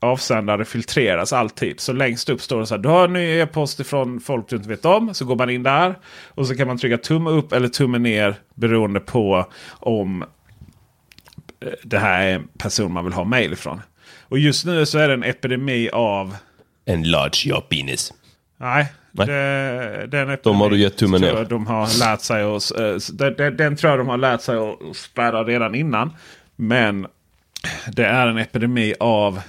avsändare 0.00 0.64
filtreras 0.64 1.32
alltid. 1.32 1.80
Så 1.80 1.92
längst 1.92 2.28
upp 2.28 2.40
står 2.40 2.60
det 2.60 2.66
så 2.66 2.74
här. 2.74 2.82
Du 2.82 2.88
har 2.88 3.04
en 3.04 3.12
ny 3.12 3.38
e-post 3.38 3.86
från 3.86 4.20
folk 4.20 4.48
du 4.48 4.56
inte 4.56 4.68
vet 4.68 4.84
om. 4.84 5.14
Så 5.14 5.24
går 5.24 5.36
man 5.36 5.50
in 5.50 5.62
där. 5.62 5.98
Och 6.28 6.46
så 6.46 6.56
kan 6.56 6.66
man 6.66 6.78
trycka 6.78 6.98
tumme 6.98 7.30
upp 7.30 7.52
eller 7.52 7.68
tumme 7.68 7.98
ner. 7.98 8.34
Beroende 8.54 9.00
på 9.00 9.46
om 9.70 10.22
eh, 11.60 11.68
det 11.82 11.98
här 11.98 12.26
är 12.26 12.34
en 12.34 12.48
person 12.58 12.92
man 12.92 13.04
vill 13.04 13.14
ha 13.14 13.24
mail 13.24 13.52
ifrån. 13.52 13.80
Och 14.28 14.38
just 14.38 14.66
nu 14.66 14.86
så 14.86 14.98
är 14.98 15.08
det 15.08 15.14
en 15.14 15.24
epidemi 15.24 15.90
av 15.92 16.36
en 16.84 17.02
large 17.02 17.48
your 17.48 17.60
penis. 17.60 18.12
Nej, 18.56 18.86
Nej. 19.16 19.26
Det, 19.26 20.06
den 20.06 20.38
de 20.42 20.60
har 20.60 20.70
du 20.70 20.78
gett 20.78 20.96
tummen 20.96 21.20
ner. 21.20 21.44
De 21.44 21.66
har 21.66 21.98
lärt 21.98 22.20
sig 22.20 22.42
att, 22.42 22.72
den, 23.18 23.56
den 23.56 23.76
tror 23.76 23.90
jag 23.90 24.00
de 24.00 24.08
har 24.08 24.16
lärt 24.16 24.40
sig 24.40 24.56
att 24.56 24.96
spärra 24.96 25.44
redan 25.44 25.74
innan. 25.74 26.12
Men 26.56 27.06
det 27.92 28.04
är 28.04 28.26
en 28.26 28.38
epidemi 28.38 28.94
av 29.00 29.40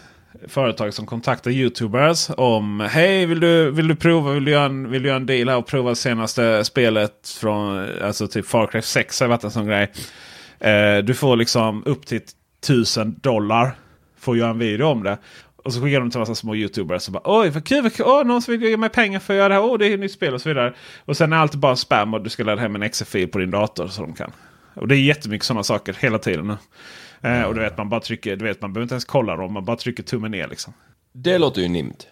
företag 0.48 0.94
som 0.94 1.06
kontaktar 1.06 1.52
YouTubers 1.52 2.30
om 2.38 2.80
Hej 2.80 3.26
vill 3.26 3.40
du, 3.40 3.72
vill 3.72 3.88
du 3.88 3.96
prova, 3.96 4.32
vill 4.32 4.46
du, 4.46 4.52
göra 4.52 4.66
en, 4.66 4.92
vill 4.92 5.04
du 5.04 5.08
göra 5.08 5.18
en 5.18 5.26
deal 5.26 5.50
här 5.50 5.58
och 5.58 5.68
prova 5.68 5.96
senaste 5.96 6.66
spelet 6.66 7.38
från 7.42 7.90
alltså 8.02 8.28
typ 8.28 8.48
Far 8.48 8.68
Cry 8.68 8.82
6 8.82 9.20
har 9.20 9.28
varit 9.28 9.44
en 9.44 9.52
sån 9.52 9.68
grej. 9.68 9.92
Eh, 10.60 10.98
du 10.98 11.14
får 11.14 11.36
liksom 11.36 11.84
upp 11.86 12.06
till 12.06 12.22
1000 12.64 13.20
dollar 13.22 13.76
för 14.20 14.32
att 14.32 14.38
göra 14.38 14.50
en 14.50 14.60
video 14.60 14.88
om 14.88 15.04
det. 15.04 15.18
Och 15.66 15.74
så 15.74 15.82
skickar 15.82 16.00
de 16.00 16.10
till 16.10 16.20
massa 16.20 16.36
små 16.36 16.56
youtubers 16.56 17.02
som 17.02 17.14
bara 17.14 17.40
oj 17.42 17.50
vad 17.50 17.66
kul, 17.66 17.84
vad 17.84 17.94
kul. 17.94 18.06
Åh, 18.06 18.26
någon 18.26 18.42
som 18.42 18.52
vill 18.52 18.70
ge 18.70 18.78
mig 18.78 18.90
pengar 18.90 19.20
för 19.20 19.34
att 19.34 19.38
göra 19.38 19.50
det 19.50 19.56
här. 19.56 19.64
Åh 19.64 19.78
det 19.78 19.88
är 19.88 19.94
ett 19.94 20.00
nytt 20.00 20.12
spel 20.12 20.34
och 20.34 20.42
så 20.42 20.50
vidare. 20.50 20.74
Och 21.06 21.18
sen 21.18 21.34
är 21.34 21.38
allt 21.38 21.56
bara 21.56 21.76
spam 21.76 22.14
och 22.14 22.22
du 22.22 22.30
ska 22.30 22.44
ladda 22.44 22.62
hem 22.62 22.76
en 22.76 22.84
exe-fil 22.84 23.28
på 23.28 23.38
din 23.38 23.52
dator 23.52 23.88
så 23.88 24.02
de 24.02 24.14
kan. 24.14 24.32
Och 24.74 24.88
det 24.88 24.96
är 24.96 25.00
jättemycket 25.00 25.46
sådana 25.46 25.64
saker 25.64 25.98
hela 26.00 26.20
tiden 26.20 26.48
nu. 26.48 26.58
Eh, 27.30 27.44
och 27.44 27.56
du 27.56 27.62
vet 27.62 27.78
man 27.78 27.90
bara 27.90 28.00
trycker, 28.00 28.36
du 28.36 28.46
vet 28.46 28.62
man 28.62 28.74
behöver 28.74 28.84
inte 28.84 28.94
ens 28.94 29.06
kolla 29.06 29.36
dem, 29.36 29.54
man 29.54 29.66
bara 29.66 29.78
trycker 29.78 30.04
tummen 30.04 30.32
ner 30.32 30.48
liksom. 30.48 30.74
Det 31.14 31.38
låter 31.38 31.62
ju 31.62 31.68
nimt. 31.68 32.08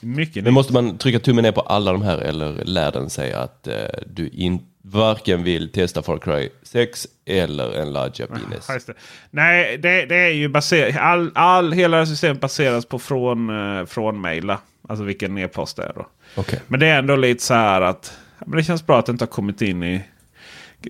Mycket 0.00 0.44
Men 0.44 0.54
måste 0.54 0.72
man 0.72 0.98
trycka 0.98 1.18
tummen 1.18 1.42
ner 1.42 1.52
på 1.52 1.60
alla 1.60 1.92
de 1.92 2.02
här 2.02 2.18
eller 2.18 2.64
lär 2.64 2.92
den 2.92 3.10
sig 3.10 3.32
att 3.32 3.66
eh, 3.66 3.74
du 4.06 4.28
in, 4.28 4.58
varken 4.82 5.44
vill 5.44 5.72
testa 5.72 6.02
Far 6.02 6.18
Cry 6.18 6.48
6 6.62 7.06
eller 7.24 7.80
en 7.80 7.92
large 7.92 8.26
penis? 8.26 8.66
Ja, 8.68 8.78
det. 8.86 8.94
Nej, 9.30 9.78
det, 9.78 10.06
det 10.06 10.16
är 10.16 10.32
ju 10.32 10.48
baserat. 10.48 10.96
All, 10.96 11.30
all, 11.34 11.72
hela 11.72 12.06
systemet 12.06 12.40
baseras 12.40 12.86
på 12.86 12.98
från, 12.98 13.50
eh, 13.78 13.86
från 13.86 14.18
maila. 14.18 14.58
Alltså 14.88 15.04
vilken 15.04 15.38
e-post 15.38 15.76
det 15.76 15.82
är 15.82 15.92
då. 15.94 16.06
Okej. 16.36 16.60
Men 16.66 16.80
det 16.80 16.86
är 16.86 16.98
ändå 16.98 17.16
lite 17.16 17.42
så 17.42 17.54
här 17.54 17.80
att 17.80 18.12
men 18.46 18.56
det 18.56 18.64
känns 18.64 18.86
bra 18.86 18.98
att 18.98 19.06
det 19.06 19.12
inte 19.12 19.24
har 19.24 19.30
kommit 19.30 19.62
in 19.62 19.82
i, 19.82 20.02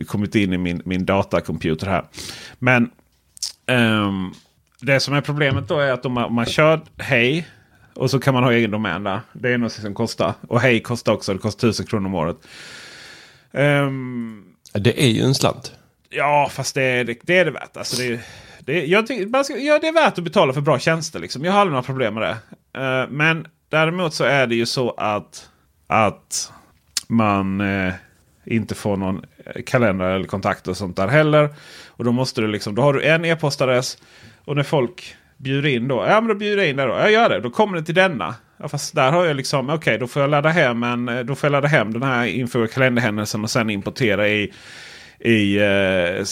kommit 0.07 0.35
in 0.35 0.53
i 0.53 0.59
min, 0.59 0.83
min 0.85 1.05
datacomputer 1.05 1.87
här. 1.87 2.05
Men 2.59 2.91
ehm, 3.67 4.33
det 4.81 5.01
som 5.01 5.15
är 5.15 5.21
problemet 5.21 5.69
då 5.69 5.79
är 5.79 5.93
att 5.93 6.07
om 6.07 6.13
man, 6.13 6.25
om 6.25 6.35
man 6.35 6.47
kör 6.47 6.81
Hej 6.99 7.47
och 7.95 8.11
så 8.11 8.21
kan 8.21 8.35
man 8.35 8.43
ha 8.45 8.53
egen 8.53 8.71
domän 8.71 9.05
där. 9.05 9.21
Det 9.33 9.53
är 9.53 9.59
något 9.59 9.73
som 9.73 9.95
kostar. 9.95 10.35
Och 10.49 10.61
Hej 10.61 10.81
kostar 10.81 11.13
också. 11.13 11.33
Det 11.33 11.39
kostar 11.39 11.69
1000 11.69 11.87
kronor 11.87 12.07
om 12.07 12.15
året. 12.15 12.37
Ehm, 13.53 14.45
Det 14.73 15.05
är 15.05 15.09
ju 15.09 15.23
en 15.23 15.35
slant. 15.35 15.73
Ja, 16.11 16.49
fast 16.53 16.75
det 16.75 16.83
är 16.83 17.05
det, 17.05 17.19
det, 17.23 17.39
är 17.39 17.45
det 17.45 17.51
värt. 17.51 17.77
Alltså 17.77 18.03
det, 18.03 18.21
det, 18.61 18.87
jag 18.87 19.07
tycker, 19.07 19.27
man 19.27 19.45
ska, 19.45 19.57
ja, 19.57 19.79
det 19.79 19.89
är 19.89 19.93
värt 19.93 20.19
att 20.19 20.25
betala 20.25 20.53
för 20.53 20.61
bra 20.61 20.79
tjänster. 20.79 21.21
Liksom. 21.21 21.45
Jag 21.45 21.53
har 21.53 21.61
aldrig 21.61 21.73
några 21.73 21.83
problem 21.83 22.15
med 22.15 22.23
det. 22.23 22.37
Eh, 22.81 23.09
men 23.11 23.47
däremot 23.69 24.15
så 24.15 24.25
är 24.25 24.47
det 24.47 24.55
ju 24.55 24.67
så 24.67 24.91
att, 24.91 25.49
att 25.87 26.53
man 27.09 27.61
eh, 27.61 27.93
inte 28.45 28.75
får 28.75 28.97
någon 28.97 29.25
eh, 29.47 29.63
kalender 29.63 30.07
eller 30.11 30.27
kontakt 30.27 30.69
och 30.69 30.77
sånt 30.77 30.97
där 30.97 31.09
heller. 31.09 31.55
Och 31.87 32.05
då 32.05 32.13
måste 32.13 32.41
du 32.41 32.49
liksom, 32.49 32.75
då 32.75 32.83
har 32.83 32.93
du 32.93 33.03
en 33.03 33.25
e-postadress. 33.25 33.99
Och 34.45 34.57
när 34.57 34.63
folk 34.63 35.17
bjuder 35.45 35.69
in 35.69 35.89
då. 35.89 36.05
Ja 36.09 36.21
men 36.21 36.29
då 36.29 36.35
bjuder 36.35 36.63
jag 36.63 36.71
in 36.71 36.77
det 36.77 36.85
då. 36.85 36.93
Jag 36.93 37.13
gör 37.13 37.29
det. 37.29 37.41
Då 37.41 37.51
kommer 37.51 37.77
det 37.77 37.85
till 37.85 37.95
denna. 37.95 38.35
Ja, 38.57 38.69
fast 38.69 38.95
där 38.95 39.13
har 39.13 39.25
jag 39.25 39.37
liksom, 39.37 39.65
okej 39.65 39.77
okay, 39.77 39.99
då 39.99 40.07
får 40.07 40.23
jag 40.23 40.31
ladda 40.31 40.49
hem 40.49 40.83
en, 40.83 41.09
eh, 41.09 41.21
då 41.21 41.35
får 41.35 41.47
jag 41.47 41.53
ladda 41.53 41.69
hem 41.69 41.93
den 41.93 42.03
här 42.03 42.27
inför 42.27 42.67
kalenderhändelsen 42.67 43.43
och 43.45 43.51
sen 43.51 43.71
importera 43.71 44.29
i 44.29 44.53
i 45.19 45.57
eh, 45.57 46.25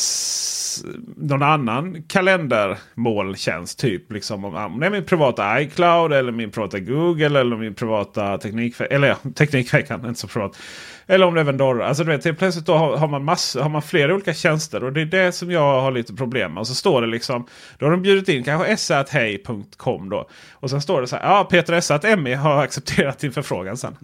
någon 1.17 1.43
annan 1.43 2.03
kalendermåltjänst. 2.03 3.79
Typ 3.79 4.13
liksom 4.13 4.45
om, 4.45 4.55
om 4.55 4.81
det 4.81 4.87
är 4.87 4.91
min 4.91 5.05
privata 5.05 5.61
iCloud 5.61 6.13
eller 6.13 6.33
min 6.33 6.51
privata 6.51 6.79
Google 6.79 7.41
eller 7.41 7.57
min 7.57 7.75
privata 7.75 8.39
Teknikveckan. 8.39 8.97
Eller 8.97 9.09
ja, 9.09 9.17
Teknikveckan, 9.35 10.07
inte 10.07 10.21
så 10.21 10.29
privat. 10.29 10.59
Eller 11.07 11.27
om 11.27 11.35
det 11.35 11.41
är 11.41 11.45
Vendora. 11.45 11.89
Alltså 11.89 12.05
du 12.05 12.11
vet, 12.11 12.25
helt 12.25 12.39
plötsligt 12.39 12.67
då 12.67 12.75
har, 12.75 12.97
har, 12.97 13.09
man 13.09 13.25
massor, 13.25 13.61
har 13.61 13.69
man 13.69 13.83
flera 13.83 14.15
olika 14.15 14.35
tjänster. 14.35 14.85
Och 14.85 14.93
det 14.93 15.01
är 15.01 15.07
det 15.07 15.33
som 15.33 15.51
jag 15.51 15.81
har 15.81 15.93
lite 15.93 16.15
problem 16.15 16.55
med. 16.55 16.61
Och 16.61 16.67
så 16.67 16.75
står 16.75 17.01
det 17.01 17.07
liksom. 17.07 17.47
Då 17.79 17.87
har 17.87 17.91
de 17.91 18.03
bjudit 18.03 18.29
in 18.29 18.45
kanske 18.45 18.77
sathej.com 18.77 20.09
då. 20.09 20.29
Och 20.53 20.71
sen 20.71 20.81
står 20.81 21.01
det 21.01 21.07
så 21.07 21.17
här. 21.17 21.23
Ja, 21.23 21.45
Peter 21.45 21.81
sa.me 21.81 22.35
har 22.35 22.63
accepterat 22.63 23.19
din 23.19 23.33
förfrågan 23.33 23.77
sen. 23.77 23.97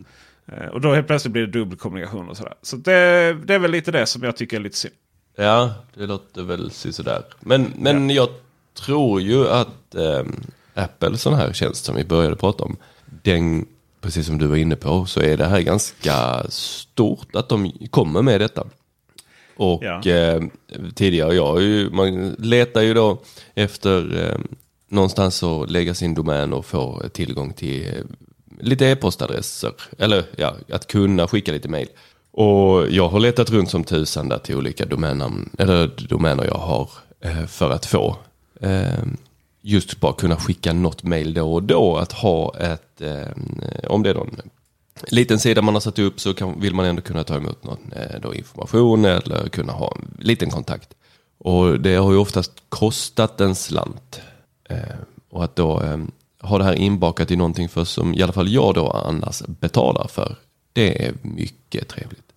Eh, 0.52 0.66
och 0.66 0.80
då 0.80 0.94
helt 0.94 1.06
plötsligt 1.06 1.32
blir 1.32 1.46
det 1.46 1.52
dubbelkommunikation 1.52 2.28
och 2.28 2.36
sådär. 2.36 2.54
Så 2.62 2.76
det, 2.76 3.36
det 3.44 3.54
är 3.54 3.58
väl 3.58 3.70
lite 3.70 3.90
det 3.90 4.06
som 4.06 4.22
jag 4.22 4.36
tycker 4.36 4.56
är 4.56 4.60
lite 4.60 4.76
synd. 4.76 4.94
Ja, 5.40 5.74
det 5.94 6.06
låter 6.06 6.42
väl 6.42 6.70
sådär. 6.70 7.22
Men, 7.40 7.72
men 7.76 8.10
jag 8.10 8.28
tror 8.74 9.20
ju 9.20 9.48
att 9.48 9.94
ehm, 9.94 10.40
Apple 10.74 11.18
sån 11.18 11.34
här 11.34 11.52
tjänst 11.52 11.84
som 11.84 11.96
vi 11.96 12.04
började 12.04 12.36
prata 12.36 12.64
om. 12.64 12.76
Den, 13.22 13.66
precis 14.00 14.26
som 14.26 14.38
du 14.38 14.46
var 14.46 14.56
inne 14.56 14.76
på, 14.76 15.06
så 15.06 15.20
är 15.20 15.36
det 15.36 15.44
här 15.44 15.60
ganska 15.60 16.42
stort 16.48 17.34
att 17.36 17.48
de 17.48 17.72
kommer 17.90 18.22
med 18.22 18.40
detta. 18.40 18.66
Och 19.56 19.84
Ja. 19.84 20.06
eh, 20.10 20.42
tidigare, 20.94 21.34
jag 21.34 21.62
ju, 21.62 21.90
man 21.90 22.28
letar 22.38 22.82
ju 22.82 22.94
då 22.94 23.18
efter 23.54 24.22
eh, 24.30 24.38
någonstans 24.88 25.42
att 25.42 25.70
lägga 25.70 25.94
sin 25.94 26.14
domän 26.14 26.52
och 26.52 26.66
få 26.66 27.02
tillgång 27.12 27.52
till 27.52 27.86
eh, 27.86 27.92
lite 28.60 28.86
e-postadresser. 28.86 29.72
Eller 29.98 30.24
ja, 30.36 30.54
att 30.72 30.86
kunna 30.86 31.28
skicka 31.28 31.52
lite 31.52 31.68
mail. 31.68 31.88
Och 32.38 32.90
jag 32.90 33.08
har 33.08 33.20
letat 33.20 33.50
runt 33.50 33.70
som 33.70 33.84
tusan 33.84 34.28
där 34.28 34.38
till 34.38 34.56
olika 34.56 34.86
domännamn, 34.86 35.50
eller 35.58 35.90
domäner 36.08 36.44
jag 36.44 36.58
har 36.58 36.90
eh, 37.20 37.46
för 37.46 37.70
att 37.70 37.86
få. 37.86 38.16
Eh, 38.60 39.04
just 39.62 40.00
bara 40.00 40.12
kunna 40.12 40.36
skicka 40.36 40.72
något 40.72 41.02
mail 41.02 41.34
då 41.34 41.54
och 41.54 41.62
då. 41.62 41.96
Att 41.96 42.12
ha 42.12 42.56
ett, 42.58 43.00
eh, 43.00 43.88
om 43.88 44.02
det 44.02 44.10
är 44.10 44.14
någon 44.14 44.36
liten 45.10 45.38
sida 45.38 45.62
man 45.62 45.74
har 45.74 45.80
satt 45.80 45.98
upp 45.98 46.20
så 46.20 46.34
kan, 46.34 46.60
vill 46.60 46.74
man 46.74 46.86
ändå 46.86 47.02
kunna 47.02 47.24
ta 47.24 47.36
emot 47.36 47.64
någon 47.64 47.92
eh, 47.92 48.20
då 48.22 48.34
information 48.34 49.04
eller 49.04 49.48
kunna 49.48 49.72
ha 49.72 49.96
en 49.96 50.24
liten 50.24 50.50
kontakt. 50.50 50.94
Och 51.38 51.80
det 51.80 51.94
har 51.94 52.12
ju 52.12 52.18
oftast 52.18 52.52
kostat 52.68 53.40
en 53.40 53.54
slant. 53.54 54.20
Eh, 54.68 54.78
och 55.30 55.44
att 55.44 55.56
då 55.56 55.82
eh, 55.82 55.98
ha 56.40 56.58
det 56.58 56.64
här 56.64 56.74
inbakat 56.74 57.30
i 57.30 57.36
någonting 57.36 57.68
för 57.68 57.84
som 57.84 58.14
i 58.14 58.22
alla 58.22 58.32
fall 58.32 58.48
jag 58.48 58.74
då 58.74 58.90
annars 58.90 59.42
betalar 59.46 60.08
för. 60.08 60.36
Det 60.72 61.06
är 61.06 61.14
mycket 61.22 61.88
trevligt. 61.88 62.27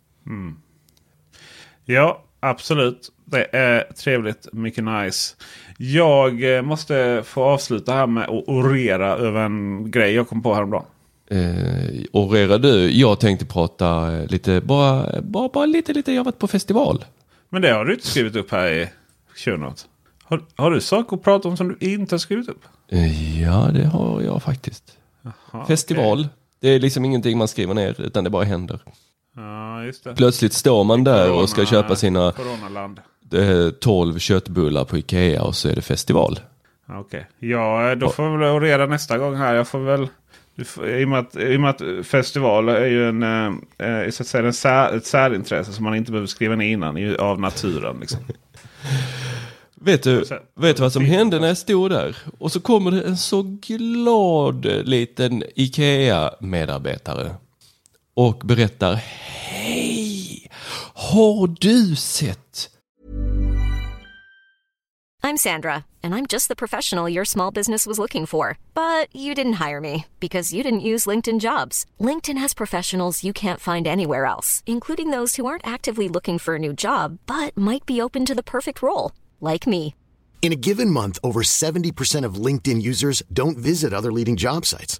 Ja, 1.86 2.24
absolut. 2.40 3.12
Det 3.26 3.48
är 3.52 3.94
trevligt. 3.94 4.48
Mycket 4.54 4.84
nice. 4.84 5.36
Jag 5.78 6.56
eh, 6.56 6.62
måste 6.62 7.24
få 7.26 7.44
avsluta 7.44 7.94
här 7.94 8.08
med 8.08 8.24
att 8.24 8.44
orera 8.48 9.08
över 9.08 9.42
en 9.42 9.92
grej 9.92 10.14
jag 10.14 10.28
kom 10.28 10.42
på 10.42 10.54
häromdagen. 10.54 10.86
Eh, 11.32 12.04
orera 12.12 12.58
du, 12.58 12.92
jag 12.92 13.20
tänkte 13.20 13.46
prata 13.46 14.18
eh, 14.18 14.28
lite, 14.28 14.62
bara, 14.62 15.22
bara, 15.22 15.50
bara 15.50 15.66
lite, 15.66 15.94
lite, 15.94 16.12
jag 16.12 16.20
har 16.20 16.26
varit 16.26 16.40
på 16.40 16.48
festival. 16.48 17.06
Men 17.50 17.62
det 17.62 17.72
har 17.72 17.86
du 17.86 17.94
inte 17.94 18.08
skrivit 18.08 18.36
upp 18.36 18.52
här 18.52 18.72
i 18.72 18.90
show 19.36 19.60
notes. 19.60 19.86
Har, 20.24 20.44
har 20.56 20.72
du 20.72 20.82
saker 20.82 21.16
att 21.16 21.24
prata 21.24 21.48
om 21.48 21.58
som 21.58 21.68
du 21.68 21.78
inte 21.80 22.16
har 22.16 22.20
skrivit 22.20 22.50
upp? 22.50 22.64
Eh, 22.88 23.42
ja, 23.42 23.70
det 23.74 23.86
har 23.86 24.22
jag 24.22 24.44
faktiskt. 24.44 24.98
Ja, 25.52 25.66
Festival, 25.66 26.20
okej. 26.20 26.30
det 26.60 26.70
är 26.70 26.80
liksom 26.80 27.06
ingenting 27.06 27.38
man 27.38 27.48
skriver 27.48 27.74
ner 27.74 28.02
utan 28.02 28.24
det 28.24 28.30
bara 28.30 28.44
händer. 28.44 28.80
Ja, 29.36 29.84
just 29.84 30.04
det. 30.04 30.16
Plötsligt 30.16 30.54
står 30.54 30.84
man 30.84 31.04
där 31.04 31.32
och 31.32 31.50
ska 31.50 31.62
Corona- 31.62 31.66
köpa 31.70 31.96
sina 31.96 32.32
Coronaland. 32.32 33.00
eh, 33.34 33.70
12 33.70 34.20
köttbullar 34.20 34.86
på 34.86 34.98
Ikea 34.98 35.44
och 35.44 35.56
så 35.56 35.70
är 35.70 35.76
det 35.76 35.82
festival. 35.82 36.40
Ja, 36.88 37.00
Okej. 37.00 37.28
Ja, 37.40 37.96
då 37.96 38.10
får 38.10 38.30
vi 38.32 38.38
väl 38.38 38.50
orera 38.56 38.86
nästa 38.86 39.18
gång 39.18 39.36
här. 39.36 39.54
Jag 39.56 39.68
får 39.68 39.80
väl... 39.80 40.08
I 40.88 41.04
och, 41.06 41.10
med 41.10 41.20
att, 41.20 41.36
I 41.36 41.58
och 41.58 41.62
med 41.62 41.70
att 41.70 41.82
festival 42.08 42.70
är 42.70 42.86
ju 42.86 43.10
en, 43.10 43.24
eh, 43.24 43.88
eh, 43.88 44.10
så 44.10 44.24
att 44.24 44.28
säga, 44.28 44.46
en 44.46 44.54
sär, 44.54 44.98
ett 44.98 45.06
särintresse 45.06 45.74
som 45.74 45.84
man 45.84 45.96
inte 45.96 46.12
behöver 46.12 46.28
skriva 46.28 46.56
ner 46.56 46.68
innan 46.68 47.16
av 47.20 47.40
naturen. 47.40 47.98
Liksom. 48.00 48.20
Vet 49.76 50.04
du, 50.04 50.26
Så- 50.26 50.36
vet 50.56 50.76
du 50.76 50.82
vad 50.84 50.94
som 50.94 51.06
hände 51.06 51.40
när 51.40 51.48
jag 51.48 51.58
stod 51.58 51.92
där? 51.92 52.18
Och 52.40 52.52
så 52.52 52.60
kommer 52.60 52.92
det 52.92 53.02
en 53.02 53.18
så 53.18 53.42
glad 53.68 54.66
liten 54.84 55.44
Ikea-medarbetare 55.56 57.30
och 58.22 58.42
berättar 58.46 58.96
Hej! 58.96 60.48
Har 60.94 61.48
du 61.48 61.96
sett? 61.96 62.70
I'm 65.24 65.38
Sandra, 65.38 65.86
and 66.04 66.16
I'm 66.16 66.26
just 66.26 66.48
the 66.48 66.56
professional 66.56 67.14
your 67.14 67.26
small 67.26 67.52
business 67.54 67.88
was 67.88 68.00
looking 68.00 68.26
for. 68.26 68.58
But 68.74 69.16
you 69.16 69.36
didn't 69.36 69.68
hire 69.68 69.80
me 69.82 70.06
because 70.20 70.56
you 70.56 70.64
didn't 70.64 70.88
use 70.94 71.10
LinkedIn 71.10 71.40
jobs. 71.40 71.86
LinkedIn 72.00 72.42
has 72.42 72.54
professionals 72.54 73.24
you 73.24 73.34
can't 73.34 73.60
find 73.60 73.88
anywhere 73.88 74.26
else, 74.26 74.64
including 74.66 75.12
those 75.12 75.36
who 75.36 75.46
aren't 75.46 75.74
actively 75.74 76.10
looking 76.10 76.40
for 76.40 76.56
a 76.56 76.60
new 76.60 76.74
job 76.74 77.20
but 77.28 77.56
might 77.56 77.86
be 77.86 78.02
open 78.02 78.26
to 78.26 78.36
the 78.36 78.44
perfect 78.44 78.82
role, 78.82 79.12
like 79.40 79.68
me. 79.68 79.94
In 80.42 80.52
a 80.52 80.62
given 80.68 80.90
month, 80.90 81.20
over 81.24 81.44
70% 81.44 82.26
of 82.26 82.46
LinkedIn 82.46 82.82
users 82.82 83.24
don't 83.32 83.60
visit 83.60 83.94
other 83.94 84.12
leading 84.12 84.38
job 84.38 84.66
sites. 84.66 85.00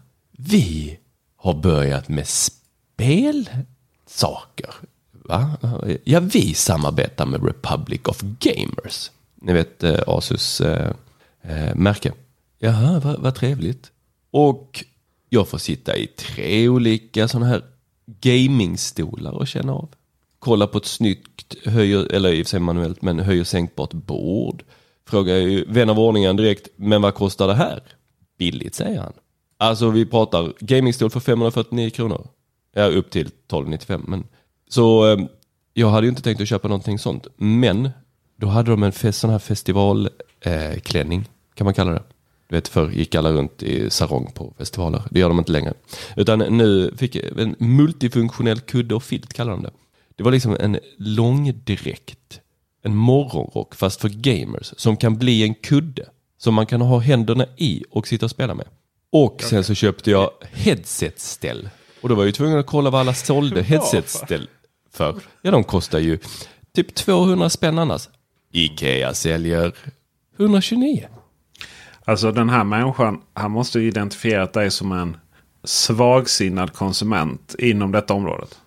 vi 0.49 0.97
har 1.35 1.53
börjat 1.53 2.09
med 2.09 2.27
spelsaker. 2.27 3.63
Va? 5.11 5.51
Ja, 6.03 6.19
vi 6.19 6.53
samarbetar 6.53 7.25
med 7.25 7.45
Republic 7.45 8.01
of 8.05 8.21
Gamers. 8.21 9.11
Ni 9.35 9.53
vet 9.53 9.83
eh, 9.83 9.99
Asus 10.07 10.61
eh, 10.61 10.93
eh, 11.41 11.75
märke. 11.75 12.13
Jaha, 12.59 12.99
vad, 12.99 13.19
vad 13.19 13.35
trevligt. 13.35 13.91
Och 14.31 14.85
jag 15.29 15.47
får 15.47 15.57
sitta 15.57 15.97
i 15.97 16.07
tre 16.07 16.69
olika 16.69 17.27
sådana 17.27 17.45
här 17.45 17.61
gamingstolar 18.05 19.31
och 19.31 19.47
känna 19.47 19.73
av. 19.73 19.89
Kolla 20.39 20.67
på 20.67 20.77
ett 20.77 20.85
snyggt, 20.85 21.55
höjer, 21.65 22.11
eller 22.13 22.33
i 22.33 22.41
och 22.41 22.45
för 22.45 22.49
sig 22.49 22.59
manuellt, 22.59 23.01
men 23.01 23.19
höjer 23.19 23.43
sänkbart 23.43 23.93
bord. 23.93 24.63
Frågar 25.05 25.35
ju 25.35 25.65
vän 25.67 25.89
av 25.89 25.99
ordningen 25.99 26.35
direkt, 26.35 26.67
men 26.75 27.01
vad 27.01 27.13
kostar 27.13 27.47
det 27.47 27.55
här? 27.55 27.83
Billigt 28.37 28.75
säger 28.75 29.01
han. 29.01 29.13
Alltså 29.61 29.89
vi 29.89 30.05
pratar 30.05 30.53
gamingstol 30.59 31.09
för 31.09 31.19
549 31.19 31.89
kronor. 31.89 32.27
Ja, 32.73 32.85
upp 32.85 33.09
till 33.09 33.27
1295. 33.27 34.03
Men, 34.07 34.23
så 34.69 35.11
eh, 35.11 35.19
jag 35.73 35.89
hade 35.89 36.05
ju 36.05 36.09
inte 36.09 36.21
tänkt 36.21 36.41
att 36.41 36.47
köpa 36.47 36.67
någonting 36.67 36.99
sånt. 36.99 37.27
Men 37.37 37.89
då 38.35 38.47
hade 38.47 38.71
de 38.71 38.83
en 38.83 38.91
fest, 38.91 39.19
sån 39.19 39.29
här 39.29 39.39
festivalklänning, 39.39 41.19
eh, 41.19 41.25
kan 41.53 41.65
man 41.65 41.73
kalla 41.73 41.91
det. 41.91 42.03
Du 42.47 42.55
vet 42.55 42.67
förr 42.67 42.89
gick 42.89 43.15
alla 43.15 43.31
runt 43.31 43.63
i 43.63 43.89
sarong 43.89 44.31
på 44.31 44.53
festivaler. 44.57 45.03
Det 45.09 45.19
gör 45.19 45.29
de 45.29 45.39
inte 45.39 45.51
längre. 45.51 45.73
Utan 46.15 46.39
nu 46.39 46.93
fick 46.97 47.15
jag 47.15 47.39
en 47.39 47.55
multifunktionell 47.59 48.59
kudde 48.59 48.95
och 48.95 49.03
filt 49.03 49.33
kallar 49.33 49.51
de 49.51 49.63
det. 49.63 49.71
Det 50.15 50.23
var 50.23 50.31
liksom 50.31 50.57
en 50.59 50.79
långdräkt. 50.97 52.41
En 52.83 52.95
morgonrock 52.95 53.75
fast 53.75 54.01
för 54.01 54.09
gamers. 54.09 54.73
Som 54.77 54.97
kan 54.97 55.17
bli 55.17 55.43
en 55.43 55.53
kudde. 55.53 56.05
Som 56.37 56.53
man 56.53 56.65
kan 56.65 56.81
ha 56.81 56.99
händerna 56.99 57.45
i 57.57 57.83
och 57.89 58.07
sitta 58.07 58.25
och 58.25 58.31
spela 58.31 58.53
med. 58.53 58.65
Och 59.11 59.41
sen 59.43 59.63
så 59.63 59.73
köpte 59.73 60.11
jag 60.11 60.31
headsetställ. 60.51 61.69
Och 62.01 62.09
då 62.09 62.15
var 62.15 62.23
jag 62.23 62.27
ju 62.27 62.31
tvungen 62.31 62.59
att 62.59 62.65
kolla 62.65 62.89
vad 62.89 63.01
alla 63.01 63.13
sålde 63.13 63.61
headsetställ 63.63 64.49
för. 64.93 65.15
Ja, 65.41 65.51
de 65.51 65.63
kostar 65.63 65.99
ju 65.99 66.19
typ 66.75 66.95
200 66.95 67.49
spänn 67.49 67.79
annars. 67.79 68.09
Ikea 68.51 69.13
säljer 69.13 69.75
129. 70.39 71.07
Alltså 72.05 72.31
den 72.31 72.49
här 72.49 72.63
människan, 72.63 73.21
han 73.33 73.51
måste 73.51 73.79
ju 73.79 73.87
identifierat 73.87 74.53
dig 74.53 74.71
som 74.71 74.91
en 74.91 75.17
svagsinnad 75.63 76.73
konsument 76.73 77.55
inom 77.59 77.91
detta 77.91 78.13
området. 78.13 78.59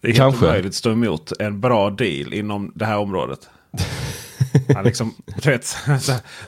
Det 0.00 0.08
är 0.08 0.14
Kanske. 0.14 0.38
helt 0.40 0.42
omöjligt 0.42 0.68
att 0.68 0.74
stå 0.74 0.92
emot 0.92 1.32
en 1.38 1.60
bra 1.60 1.90
deal 1.90 2.34
inom 2.34 2.72
det 2.74 2.84
här 2.84 2.98
området. 2.98 3.48
Han 4.74 4.84
liksom, 4.84 5.14
du 5.42 5.50
vet, 5.50 5.76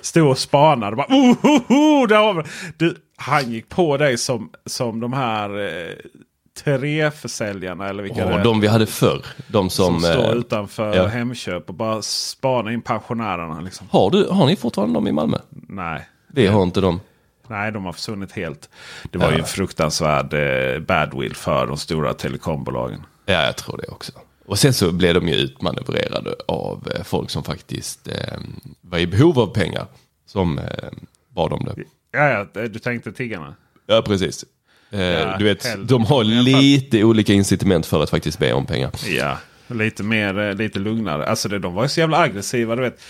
stod 0.01 0.29
och 0.31 0.39
spanade. 0.39 0.97
Bara, 0.97 1.07
oh, 1.07 1.37
oh, 1.47 1.63
oh, 1.73 2.09
där 2.09 2.17
har 2.17 2.47
du, 2.77 2.97
han 3.17 3.51
gick 3.53 3.69
på 3.69 3.97
dig 3.97 4.19
som, 4.19 4.51
som 4.67 5.01
de 5.01 5.13
här 5.13 5.59
eh, 5.59 5.95
Tre-försäljarna 6.65 7.89
eller 7.89 8.03
vilka 8.03 8.27
det 8.29 8.35
är. 8.35 8.45
de 8.45 8.61
vi 8.61 8.67
hade 8.67 8.87
förr. 8.87 9.25
De 9.49 9.71
som... 9.71 10.01
som 10.01 10.13
står 10.13 10.33
eh, 10.33 10.39
utanför 10.39 10.97
ja. 10.97 11.07
Hemköp 11.07 11.69
och 11.69 11.75
bara 11.75 12.03
spanar 12.03 12.71
in 12.71 12.83
pensionärerna. 12.83 13.61
Liksom. 13.61 13.87
har, 13.91 14.11
du, 14.11 14.27
har 14.31 14.47
ni 14.47 14.57
fortfarande 14.57 14.95
dem 14.95 15.09
i 15.09 15.13
Malmö? 15.13 15.39
Nej. 15.51 16.09
Vi 16.33 16.47
har 16.47 16.63
inte 16.63 16.81
dem. 16.81 17.01
Nej, 17.49 17.73
de 17.73 17.85
har 17.85 17.93
försvunnit 17.93 18.33
helt. 18.33 18.69
Det 19.11 19.19
var 19.19 19.27
Ja. 19.27 19.33
ju 19.33 19.39
en 19.39 19.45
fruktansvärd 19.45 20.35
eh, 20.35 20.81
badwill 20.81 21.35
för 21.37 21.67
de 21.67 21.77
stora 21.77 22.15
telekombolagen. 22.15 23.03
Ja, 23.27 23.45
jag 23.45 23.57
tror 23.57 23.77
det 23.77 23.89
också. 23.89 24.13
Och 24.51 24.59
sen 24.59 24.75
så 24.75 24.93
blev 24.93 25.15
de 25.15 25.29
ju 25.29 25.35
utmanövrerade 25.35 26.35
av 26.49 26.89
eh, 26.95 27.03
folk 27.05 27.31
som 27.31 27.45
faktiskt 27.45 28.09
eh, 28.09 28.15
var 28.81 28.99
i 28.99 29.07
behov 29.07 29.39
av 29.39 29.47
pengar. 29.47 29.87
Som 30.27 30.59
eh, 30.59 30.65
bad 31.35 31.53
om 31.53 31.65
det. 31.65 31.75
Ja, 32.13 32.47
ja, 32.55 32.69
du 32.69 32.79
tänkte 32.79 33.13
tiggarna? 33.13 33.55
Ja, 33.87 34.03
precis. 34.03 34.45
Eh, 34.91 35.01
Ja, 35.01 35.37
du 35.39 35.45
vet, 35.45 35.65
hell- 35.67 35.87
de 35.87 36.05
har 36.05 36.25
i 36.25 36.27
lite 36.27 37.05
olika 37.05 37.33
incitament 37.33 37.87
för 37.87 38.03
att 38.03 38.11
faktiskt 38.11 38.39
be 38.39 38.53
om 38.53 38.67
pengar. 38.67 38.91
Ja, 39.09 39.37
lite 39.69 40.03
mer, 40.03 40.39
eh, 40.39 40.55
lite 40.55 40.79
lugnare. 40.79 41.27
Alltså 41.27 41.49
det, 41.49 41.59
de 41.59 41.75
var 41.75 41.83
ju 41.83 41.89
så 41.89 42.01
jävla 42.01 42.19
aggressiva, 42.19 42.77
du 42.77 42.83
vet. 42.83 43.01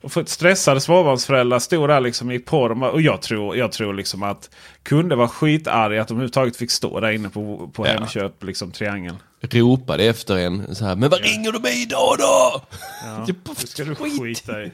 Och 0.00 0.12
för 0.12 0.24
stressade 0.24 0.80
småbarnsföräldrar 0.80 1.58
stod 1.58 1.88
där 1.88 2.00
liksom 2.00 2.40
på 2.46 2.68
dem. 2.68 2.82
Och 2.82 3.00
jag 3.02 3.22
tror, 3.22 3.56
jag 3.56 3.72
tror 3.72 3.94
liksom 3.94 4.22
att 4.22 4.50
kunder 4.82 5.16
var 5.16 5.28
skitarga 5.28 6.02
att 6.02 6.08
de 6.08 6.14
överhuvudtaget 6.14 6.56
fick 6.56 6.70
stå 6.70 7.00
där 7.00 7.10
inne 7.10 7.28
på, 7.28 7.70
på 7.74 7.86
Ja. 7.86 7.92
Hemköp, 7.92 8.44
liksom 8.44 8.70
triangeln. 8.70 9.16
Ropade 9.40 10.04
efter 10.04 10.36
en 10.36 10.74
så 10.74 10.84
här, 10.84 10.96
men 10.96 11.10
vad 11.10 11.20
ringer 11.20 11.52
du 11.52 11.58
mig 11.60 11.82
idag 11.82 12.14
då? 12.18 12.62
Ja, 13.04 13.24
Typ, 13.26 13.36
det 13.60 13.66
ska 13.66 13.84
du 13.84 13.94
skit. 13.94 14.20
skita 14.22 14.62
i. 14.62 14.72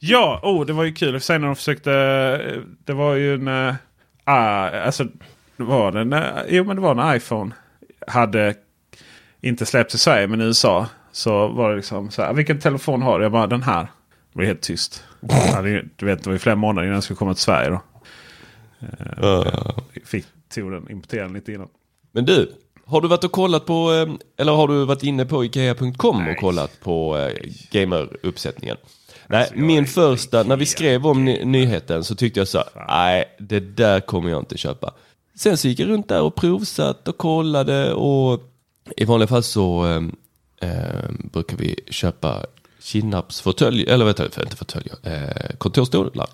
Ja, 0.00 0.40
oh, 0.42 0.66
det 0.66 0.72
var 0.72 0.84
ju 0.84 0.92
kul. 0.94 1.20
Sen 1.20 1.40
när 1.40 1.48
de 1.48 1.56
försökte... 1.56 1.92
eh, 1.92 2.60
Det 2.84 2.92
var 2.92 3.14
ju 3.14 3.34
en... 3.34 3.48
eh, 3.68 3.74
ah, 4.24 4.70
alltså, 4.70 5.04
det 5.56 5.62
var 5.64 5.92
en, 5.96 6.12
eh, 6.12 6.22
jo, 6.48 6.64
men 6.64 6.76
det 6.76 6.82
var 6.82 7.10
en 7.10 7.16
iPhone. 7.16 7.54
Hade 8.06 8.54
inte 9.40 9.66
släppts 9.66 9.94
i 9.94 9.98
Sverige, 9.98 10.26
men 10.26 10.40
i 10.40 10.44
USA. 10.44 10.86
Så 11.12 11.48
var 11.48 11.70
det 11.70 11.76
liksom 11.76 12.10
så 12.10 12.22
här. 12.22 12.32
Vilken 12.32 12.60
telefon 12.60 13.02
har 13.02 13.18
du? 13.18 13.24
Jag 13.24 13.32
bara 13.32 13.46
den 13.46 13.62
här. 13.62 13.82
Det 13.82 14.36
blev 14.38 14.46
helt 14.48 14.60
tyst. 14.60 15.04
Hade 15.54 15.84
Du 15.96 16.06
vet, 16.06 16.18
det 16.22 16.26
var 16.26 16.32
ju 16.32 16.38
flera 16.38 16.56
månader 16.56 16.82
innan 16.86 16.92
den 16.92 17.02
skulle 17.02 17.16
komma 17.16 17.34
till 17.34 17.42
Sverige. 17.42 17.70
Då. 17.70 17.80
Uh. 19.26 19.78
Fick, 20.04 20.26
tog 20.54 20.72
den, 20.72 20.90
importerade 20.90 21.26
den 21.28 21.34
lite 21.34 21.52
innan. 21.52 21.68
Men 22.12 22.24
du, 22.24 22.52
har 22.86 23.00
du 23.00 23.08
varit 23.08 23.24
och 23.24 23.32
kollat 23.32 23.66
på, 23.66 23.92
eh, 23.92 24.14
eller 24.36 24.52
har 24.52 24.68
du 24.68 24.84
varit 24.84 25.02
inne 25.02 25.24
på 25.24 25.44
Ikea.com 25.44 26.16
och 26.16 26.22
Nej. 26.22 26.36
kollat 26.40 26.80
på 26.80 27.16
eh, 27.18 27.32
gameruppsättningen? 27.70 28.76
Nej, 29.26 29.40
Alltså, 29.40 29.54
jag 29.54 29.62
är 29.62 29.66
min 29.66 29.86
första, 29.86 30.42
när 30.42 30.56
vi 30.56 30.66
skrev 30.66 31.06
om 31.06 31.24
ny- 31.24 31.44
nyheten 31.44 32.04
så 32.04 32.14
tyckte 32.14 32.40
jag 32.40 32.48
så, 32.48 32.64
nej, 32.88 33.24
det 33.38 33.60
där 33.60 34.00
kommer 34.00 34.30
jag 34.30 34.38
inte 34.42 34.58
köpa. 34.58 34.94
Sen 35.34 35.56
så 35.56 35.68
gick 35.68 35.78
jag 35.80 35.88
runt 35.88 36.08
där 36.08 36.22
och 36.22 36.34
provsatt 36.34 37.08
och 37.08 37.18
kollade 37.18 37.92
och 37.92 38.40
i 38.96 39.04
vanliga 39.04 39.26
fall 39.26 39.42
så 39.42 39.86
eh, 39.86 40.70
eh, 40.70 41.10
brukar 41.32 41.56
vi 41.56 41.76
köpa 41.90 42.46
kinnapsfåtölj, 42.82 43.84
eller 43.88 44.04
vet 44.04 44.16
du, 44.16 44.24
inte 44.24 44.56
fåtöljer, 44.56 44.94
eh, 45.02 45.56
kontorsstolar. 45.58 46.26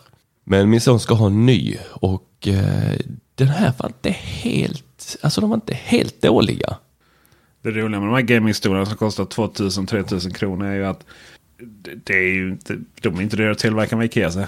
Men 0.50 0.70
min 0.70 0.80
son 0.80 1.00
ska 1.00 1.14
ha 1.14 1.26
en 1.26 1.46
ny 1.46 1.76
och 1.90 2.48
eh, 2.48 2.98
den 3.34 3.48
här 3.48 3.72
var 3.78 3.86
inte 3.86 4.10
helt, 4.10 5.16
alltså 5.20 5.40
de 5.40 5.50
var 5.50 5.56
inte 5.56 5.74
helt 5.74 6.22
dåliga. 6.22 6.76
Det 7.62 7.70
roliga 7.70 8.00
med 8.00 8.08
de 8.08 8.14
här 8.14 8.22
gamingstolarna 8.22 8.86
som 8.86 8.96
kostar 8.96 9.24
2000-3000 9.24 10.34
kronor 10.34 10.66
är 10.66 10.74
ju 10.74 10.86
att 10.86 11.04
det 12.04 12.14
är 12.14 12.34
ju 12.34 12.48
inte, 12.48 12.78
de 13.00 13.18
är 13.18 13.22
inte 13.22 13.36
dyra 13.36 13.50
att 13.50 13.58
tillverka 13.58 13.96
med 13.96 14.04
Ikea. 14.04 14.30
Så. 14.30 14.44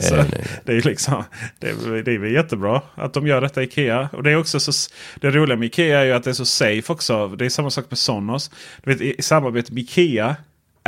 så 0.00 0.16
nej, 0.16 0.26
nej. 0.32 0.46
Det 0.64 0.72
är 0.72 0.76
ju 0.76 0.82
liksom, 0.82 1.24
det 1.58 1.68
är, 1.68 2.02
det 2.02 2.12
är 2.12 2.18
väl 2.18 2.32
jättebra 2.32 2.82
att 2.94 3.14
de 3.14 3.26
gör 3.26 3.40
detta 3.40 3.62
i 3.62 3.64
Ikea. 3.64 4.08
Och 4.12 4.22
det 4.22 4.30
är 4.30 4.36
också 4.36 4.60
så, 4.60 4.72
det 5.20 5.30
roliga 5.30 5.56
med 5.56 5.66
Ikea 5.66 6.00
är 6.00 6.04
ju 6.04 6.12
att 6.12 6.24
det 6.24 6.30
är 6.30 6.34
så 6.34 6.46
safe 6.46 6.92
också. 6.92 7.28
Det 7.28 7.44
är 7.44 7.48
samma 7.48 7.70
sak 7.70 7.84
med 7.88 7.98
Sonos. 7.98 8.50
Du 8.82 8.94
vet, 8.94 9.00
I 9.00 9.22
samarbete 9.22 9.72
med 9.72 9.82
Ikea 9.82 10.36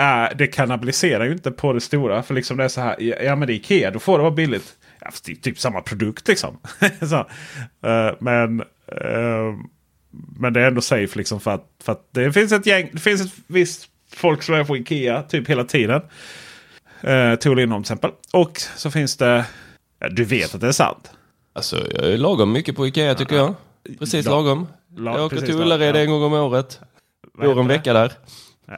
är, 0.01 0.35
det 0.35 0.47
kannibaliserar 0.47 1.25
ju 1.25 1.33
inte 1.33 1.51
på 1.51 1.73
det 1.73 1.81
stora. 1.81 2.23
För 2.23 2.35
liksom 2.35 2.57
det 2.57 2.65
är 2.65 2.69
så 2.69 2.81
här, 2.81 2.97
ja 3.25 3.37
men 3.37 3.47
det 3.47 3.53
är 3.53 3.55
Ikea, 3.55 3.91
då 3.91 3.99
får 3.99 4.19
det 4.19 4.23
vara 4.23 4.35
billigt. 4.35 4.77
Ja, 5.01 5.11
det 5.25 5.33
är 5.33 5.37
typ 5.37 5.59
samma 5.59 5.81
produkt 5.81 6.29
liksom. 6.29 6.59
så, 7.01 7.17
eh, 7.89 8.15
men, 8.19 8.61
eh, 8.87 9.55
men 10.13 10.53
det 10.53 10.61
är 10.61 10.67
ändå 10.67 10.81
safe 10.81 11.19
liksom 11.19 11.41
för 11.41 11.51
att, 11.51 11.67
för 11.83 11.93
att 11.93 12.09
det 12.11 12.33
finns 12.33 12.53
ett 12.53 12.67
gäng, 12.67 12.91
det 12.93 13.01
finns 13.01 13.21
ett 13.21 13.33
visst 13.47 13.89
folk 14.13 14.43
som 14.43 14.55
är 14.55 14.65
på 14.65 14.77
Ikea 14.77 15.23
typ 15.23 15.49
hela 15.49 15.65
tiden. 15.65 16.03
Uh, 17.05 17.35
Tor 17.35 17.57
Lindholm 17.57 17.83
till 17.83 17.93
exempel. 17.93 18.11
Och 18.33 18.61
så 18.77 18.91
finns 18.91 19.17
det, 19.17 19.45
ja, 19.99 20.09
du 20.09 20.25
vet 20.25 20.55
att 20.55 20.61
det 20.61 20.69
är 20.69 20.73
sant. 20.73 21.11
Alltså 21.53 21.77
jag 21.95 22.05
är 22.05 22.19
lagom 22.19 22.53
mycket 22.53 22.77
på 22.77 22.87
Ikea 22.87 23.15
tycker 23.15 23.37
jag. 23.37 23.55
Precis 23.99 24.27
La- 24.27 24.33
lagom. 24.33 24.67
la- 24.97 25.17
jag 25.17 25.27
åker 25.27 25.37
till 25.41 25.55
Ullared 25.55 25.97
ja. 25.97 26.01
en 26.01 26.11
gång 26.11 26.23
om 26.23 26.33
året. 26.33 26.81
Går 27.35 27.61
en 27.61 27.69
vecka 27.69 27.93
där. 27.93 28.13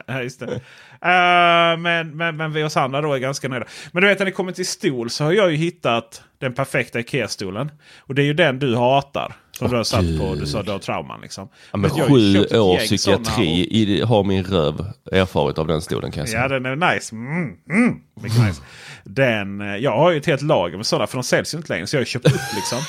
Ja, 0.07 0.21
just 0.21 0.39
det. 0.39 0.61
Eh, 1.03 1.77
men, 1.77 2.17
men, 2.17 2.37
men 2.37 2.53
vi 2.53 2.63
oss 2.63 2.77
andra 2.77 3.01
då 3.01 3.13
är 3.13 3.19
ganska 3.19 3.47
nöjda. 3.47 3.65
Men 3.91 4.01
du 4.01 4.07
vet 4.07 4.19
när 4.19 4.25
det 4.25 4.31
kommer 4.31 4.51
till 4.51 4.67
stol 4.67 5.09
så 5.09 5.23
har 5.23 5.31
jag 5.31 5.51
ju 5.51 5.57
hittat 5.57 6.21
den 6.39 6.53
perfekta 6.53 6.99
Ikea-stolen. 6.99 7.71
Och 7.99 8.15
det 8.15 8.21
är 8.21 8.25
ju 8.25 8.33
den 8.33 8.59
du 8.59 8.75
hatar. 8.75 9.35
Som 9.57 9.69
du 9.69 9.75
har 9.75 9.83
satt 9.83 10.19
på, 10.19 10.35
du 10.35 10.45
sa 10.45 10.63
du 10.63 10.71
har 10.71 10.79
trauman 10.79 11.21
liksom. 11.21 11.49
Ja, 11.71 11.77
men 11.77 11.89
sju 11.89 12.39
år 12.39 12.77
psykiatri 12.77 13.67
i, 13.71 14.01
har 14.01 14.23
min 14.23 14.43
röv 14.43 14.85
erfarit 15.11 15.57
av 15.57 15.67
den 15.67 15.81
stolen 15.81 16.11
kan 16.11 16.21
jag 16.21 16.29
säga. 16.29 16.41
Ja 16.41 16.47
den 16.47 16.65
är 16.65 16.93
nice. 16.93 17.15
Mm, 17.15 17.55
mm, 17.69 17.95
mycket 18.21 18.45
nice. 18.47 18.61
Den, 19.03 19.61
eh, 19.61 19.75
jag 19.75 19.97
har 19.97 20.11
ju 20.11 20.17
ett 20.17 20.25
helt 20.25 20.41
lager 20.41 20.77
med 20.77 20.85
sådana 20.85 21.07
för 21.07 21.17
de 21.17 21.23
säljs 21.23 21.53
ju 21.53 21.57
inte 21.57 21.73
längre. 21.73 21.87
Så 21.87 21.95
jag 21.95 21.99
har 21.99 22.05
ju 22.05 22.05
köpt 22.05 22.25
upp 22.25 22.55
liksom. 22.55 22.79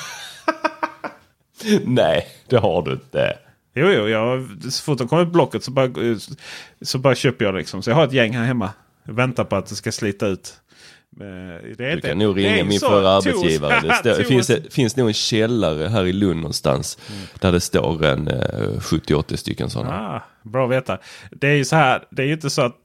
Nej, 1.94 2.26
det 2.48 2.56
har 2.56 2.82
du 2.82 2.92
inte. 2.92 3.38
Jo, 3.74 3.86
jo, 3.88 4.08
jag, 4.08 4.48
så 4.72 4.82
fort 4.82 4.98
de 4.98 5.08
kommer 5.08 5.22
ut 5.22 5.32
blocket 5.32 5.64
så 5.64 5.70
bara, 5.70 5.88
så 6.82 6.98
bara 6.98 7.14
köper 7.14 7.44
jag 7.44 7.54
liksom. 7.54 7.82
Så 7.82 7.90
jag 7.90 7.94
har 7.94 8.04
ett 8.04 8.12
gäng 8.12 8.32
här 8.36 8.44
hemma. 8.44 8.70
Jag 9.06 9.14
väntar 9.14 9.44
på 9.44 9.56
att 9.56 9.66
det 9.66 9.74
ska 9.74 9.92
slita 9.92 10.26
ut. 10.26 10.54
Eh, 11.20 11.26
Det 11.76 11.84
är 11.84 11.88
Du 11.90 11.92
inte- 11.92 12.08
kan 12.08 12.18
nog 12.18 12.36
det 12.36 12.46
är 12.46 12.52
ringa 12.52 12.64
min 12.64 12.80
förra 12.80 13.10
arbetsgivare. 13.10 13.80
Det, 13.88 13.94
står, 13.94 14.10
det 14.18 14.24
finns, 14.24 14.46
det 14.46 14.72
finns 14.72 14.96
nog 14.96 15.08
en 15.08 15.14
källare 15.14 15.88
här 15.88 16.06
i 16.06 16.12
Lund 16.12 16.36
någonstans. 16.36 16.98
Mm. 17.10 17.20
Där 17.40 17.52
det 17.52 17.60
står 17.60 18.04
en 18.04 18.28
eh, 18.28 18.34
70-80 18.80 19.36
stycken 19.36 19.70
sådana. 19.70 19.94
Ah, 19.94 20.22
bra 20.42 20.64
att 20.64 20.70
veta. 20.70 20.98
Det 21.30 21.48
är 21.48 21.54
ju 21.54 21.64
så 21.64 21.76
här. 21.76 22.04
Det 22.10 22.22
är 22.22 22.26
ju 22.26 22.32
inte 22.32 22.50
så 22.50 22.62
att 22.62 22.76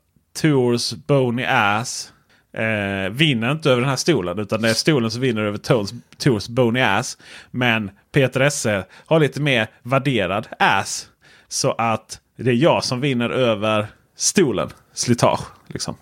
Tours 0.41 0.93
Bony 0.93 1.43
Ass 1.43 2.13
eh, 2.53 3.11
vinner 3.11 3.51
inte 3.51 3.69
över 3.69 3.81
den 3.81 3.89
här 3.89 3.97
stolen. 3.97 4.39
Utan 4.39 4.61
det 4.61 4.69
är 4.69 4.73
stolen 4.73 5.11
som 5.11 5.21
vinner 5.21 5.41
över 5.41 5.57
Tours, 5.57 5.89
Tours 6.17 6.47
Bony 6.47 6.81
Ass. 6.81 7.17
Men 7.51 7.91
Peter 8.11 8.39
Esse 8.39 8.85
har 9.05 9.19
lite 9.19 9.41
mer 9.41 9.67
värderad 9.83 10.47
ass. 10.59 11.07
Så 11.47 11.71
att 11.71 12.19
det 12.35 12.49
är 12.49 12.55
jag 12.55 12.83
som 12.83 13.01
vinner 13.01 13.29
över 13.29 13.87
stolen. 14.15 14.69
Slitage. 14.93 15.41
Liksom. 15.67 15.95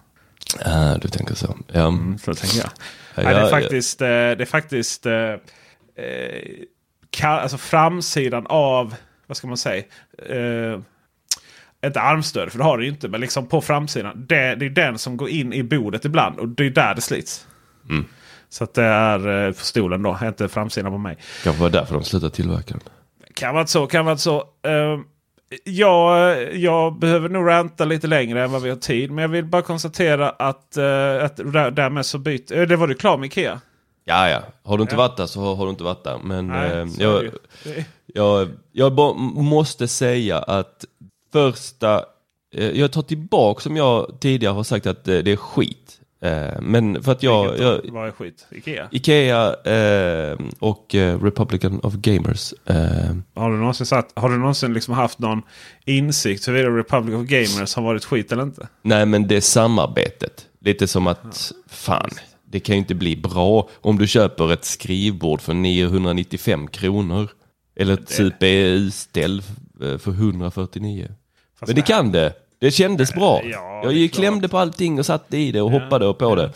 Ah, 0.65 0.97
du 0.97 1.07
tänker 1.07 1.35
så. 1.35 1.57
Ja. 1.67 1.93
Så 2.19 2.33
tänker 2.33 2.57
jag. 2.57 2.69
Ja, 3.15 3.33
det 3.33 3.39
är 3.39 3.49
faktiskt, 3.49 4.01
eh, 4.01 4.07
det 4.07 4.41
är 4.41 4.45
faktiskt 4.45 5.05
eh, 5.05 5.13
eh, 5.13 5.39
alltså 7.23 7.57
framsidan 7.57 8.47
av, 8.47 8.95
vad 9.27 9.37
ska 9.37 9.47
man 9.47 9.57
säga? 9.57 9.83
Eh, 10.29 10.79
inte 11.87 12.01
armstöd, 12.01 12.51
för 12.51 12.57
det 12.57 12.63
har 12.63 12.77
det 12.77 12.83
ju 12.83 12.89
inte. 12.89 13.07
Men 13.07 13.21
liksom 13.21 13.47
på 13.47 13.61
framsidan. 13.61 14.25
Det, 14.27 14.55
det 14.55 14.65
är 14.65 14.69
den 14.69 14.97
som 14.97 15.17
går 15.17 15.29
in 15.29 15.53
i 15.53 15.63
bordet 15.63 16.05
ibland. 16.05 16.39
Och 16.39 16.47
det 16.47 16.65
är 16.65 16.69
där 16.69 16.95
det 16.95 17.01
slits. 17.01 17.47
Mm. 17.89 18.05
Så 18.49 18.63
att 18.63 18.73
det 18.73 18.83
är 18.83 19.45
eh, 19.47 19.51
på 19.53 19.59
stolen 19.65 20.01
då, 20.01 20.17
inte 20.23 20.47
framsidan 20.47 20.91
på 20.91 20.97
mig. 20.97 21.17
Kanske 21.43 21.61
var 21.61 21.69
därför 21.69 21.93
de 21.93 22.03
slutade 22.03 22.35
tillverka 22.35 22.73
den. 22.73 22.81
Kan 23.33 23.55
vara 23.55 23.67
så, 23.67 23.87
kan 23.87 24.05
vara 24.05 24.17
så. 24.17 24.37
Uh, 24.67 24.99
jag, 25.63 26.37
jag 26.55 26.99
behöver 26.99 27.29
nog 27.29 27.47
ranta 27.47 27.85
lite 27.85 28.07
längre 28.07 28.43
än 28.43 28.51
vad 28.51 28.61
vi 28.61 28.69
har 28.69 28.77
tid. 28.77 29.11
Men 29.11 29.21
jag 29.21 29.29
vill 29.29 29.45
bara 29.45 29.61
konstatera 29.61 30.29
att, 30.29 30.75
uh, 30.77 31.23
att 31.25 31.35
där, 31.37 31.71
därmed 31.71 32.05
så 32.05 32.17
byter... 32.17 32.53
Uh, 32.57 32.67
det 32.67 32.75
var 32.75 32.87
du 32.87 32.93
klar 32.93 33.17
med 33.17 33.27
Ikea? 33.27 33.61
Ja, 34.05 34.29
ja. 34.29 34.39
Har 34.63 34.77
du 34.77 34.81
inte 34.81 34.95
Ja. 34.95 34.97
varit 34.97 35.17
där 35.17 35.25
så 35.25 35.41
har, 35.41 35.55
har 35.55 35.65
du 35.65 35.69
inte 35.69 35.83
varit 35.83 36.03
där. 36.03 36.17
Men 36.23 36.47
Nej, 36.47 36.71
eh, 36.71 36.87
jag, 36.97 37.23
det. 37.23 37.31
Det- 37.63 37.85
jag, 38.05 38.47
jag 38.71 38.93
bara 38.95 39.13
måste 39.33 39.87
säga 39.87 40.37
att 40.39 40.85
första... 41.37 42.05
Eh, 42.53 42.79
jag 42.79 42.91
tar 42.91 43.01
tillbaka 43.01 43.61
som 43.61 43.77
jag 43.77 44.17
tidigare 44.19 44.53
har 44.53 44.63
sagt 44.63 44.87
att 44.87 45.07
eh, 45.07 45.17
det 45.17 45.31
är 45.31 45.35
skit. 45.35 45.99
Eh, 46.21 46.61
men 46.61 47.03
för 47.03 47.11
att 47.11 47.23
jag... 47.23 47.59
Jag? 47.59 47.81
Vad 47.91 48.07
är 48.07 48.11
skit? 48.11 48.47
Ikea? 48.51 48.87
Ikea 48.91 49.53
eh, 49.63 50.37
och 50.59 50.95
Republican 51.21 51.79
of 51.83 51.93
Gamers. 51.93 52.53
Har 53.35 53.51
du 53.51 53.57
någonsin, 53.57 53.85
satt, 53.85 54.11
har 54.15 54.29
du 54.29 54.37
någonsin 54.37 54.73
liksom 54.73 54.93
haft 54.93 55.19
någon 55.19 55.41
insikt 55.85 56.47
huruvida 56.47 56.69
Republic 56.69 57.15
of 57.15 57.25
Gamers 57.25 57.75
har 57.75 57.83
varit 57.83 58.05
skit 58.05 58.31
eller 58.31 58.43
inte? 58.43 58.67
nej 58.81 59.05
men 59.05 59.27
det 59.27 59.35
är 59.35 59.41
samarbetet. 59.41 60.45
Lite 60.61 60.87
som 60.87 61.07
att, 61.07 61.51
fan, 61.69 62.09
det 62.45 62.59
kan 62.59 62.75
ju 62.75 62.79
inte 62.79 62.95
bli 62.95 63.15
bra 63.15 63.69
om 63.81 63.97
du 63.97 64.07
köper 64.07 64.53
ett 64.53 64.65
skrivbord 64.65 65.41
för 65.41 65.53
995 65.53 66.67
kronor. 66.67 67.29
Eller 67.79 67.93
ett 67.93 68.09
CPU-ställ 68.09 69.41
eh, 69.81 69.97
för 69.97 70.11
149. 70.11 71.07
Fast 71.59 71.67
Men 71.67 71.75
det 71.75 71.81
kan 71.81 72.11
det. 72.11 72.33
Det 72.59 72.71
kändes 72.71 73.13
bra. 73.13 73.41
ja, 73.43 73.81
jag 73.83 73.93
gick, 73.93 74.13
klämde 74.13 74.49
på 74.49 74.57
allting 74.57 74.99
och 74.99 75.05
satte 75.05 75.37
i 75.37 75.51
det 75.51 75.61
och 75.61 75.71
hoppade 75.71 76.05
och 76.07 76.17
på 76.17 76.35
det. 76.35 76.51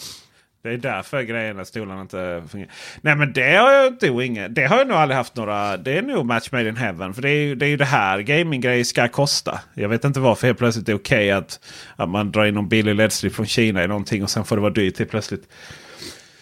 Det 0.63 0.69
är 0.69 0.77
därför 0.77 1.21
grejerna 1.21 1.65
stolarna 1.65 2.01
inte 2.01 2.43
fungerar. 2.49 2.71
Nej 3.01 3.15
men 3.15 3.33
det 3.33 3.55
har 3.55 3.71
jag 3.71 3.87
inte 3.87 4.07
inget. 4.07 4.55
Det 4.55 4.65
har 4.65 4.77
jag 4.77 4.87
nog 4.87 4.97
aldrig 4.97 5.17
haft 5.17 5.35
några. 5.35 5.77
Det 5.77 5.97
är 5.97 6.01
nog 6.01 6.25
match 6.25 6.51
made 6.51 6.69
in 6.69 6.75
heaven. 6.75 7.13
För 7.13 7.21
det 7.21 7.29
är 7.29 7.43
ju 7.43 7.55
det, 7.55 7.65
är 7.65 7.69
ju 7.69 7.77
det 7.77 7.85
här 7.85 8.19
gaminggrejer 8.19 8.83
ska 8.83 9.07
kosta. 9.07 9.59
Jag 9.73 9.89
vet 9.89 10.03
inte 10.03 10.19
varför 10.19 10.47
helt 10.47 10.59
plötsligt 10.59 10.85
det 10.85 10.91
är 10.91 10.95
okej 10.95 11.31
att, 11.31 11.59
att 11.95 12.09
man 12.09 12.31
drar 12.31 12.45
in 12.45 12.53
någon 12.53 12.69
billig 12.69 12.95
LED-strip 12.95 13.33
från 13.33 13.45
Kina 13.45 13.83
i 13.83 13.87
någonting 13.87 14.23
och 14.23 14.29
sen 14.29 14.45
får 14.45 14.55
det 14.55 14.61
vara 14.61 14.73
dyrt 14.73 14.99
helt 14.99 15.11
plötsligt. 15.11 15.43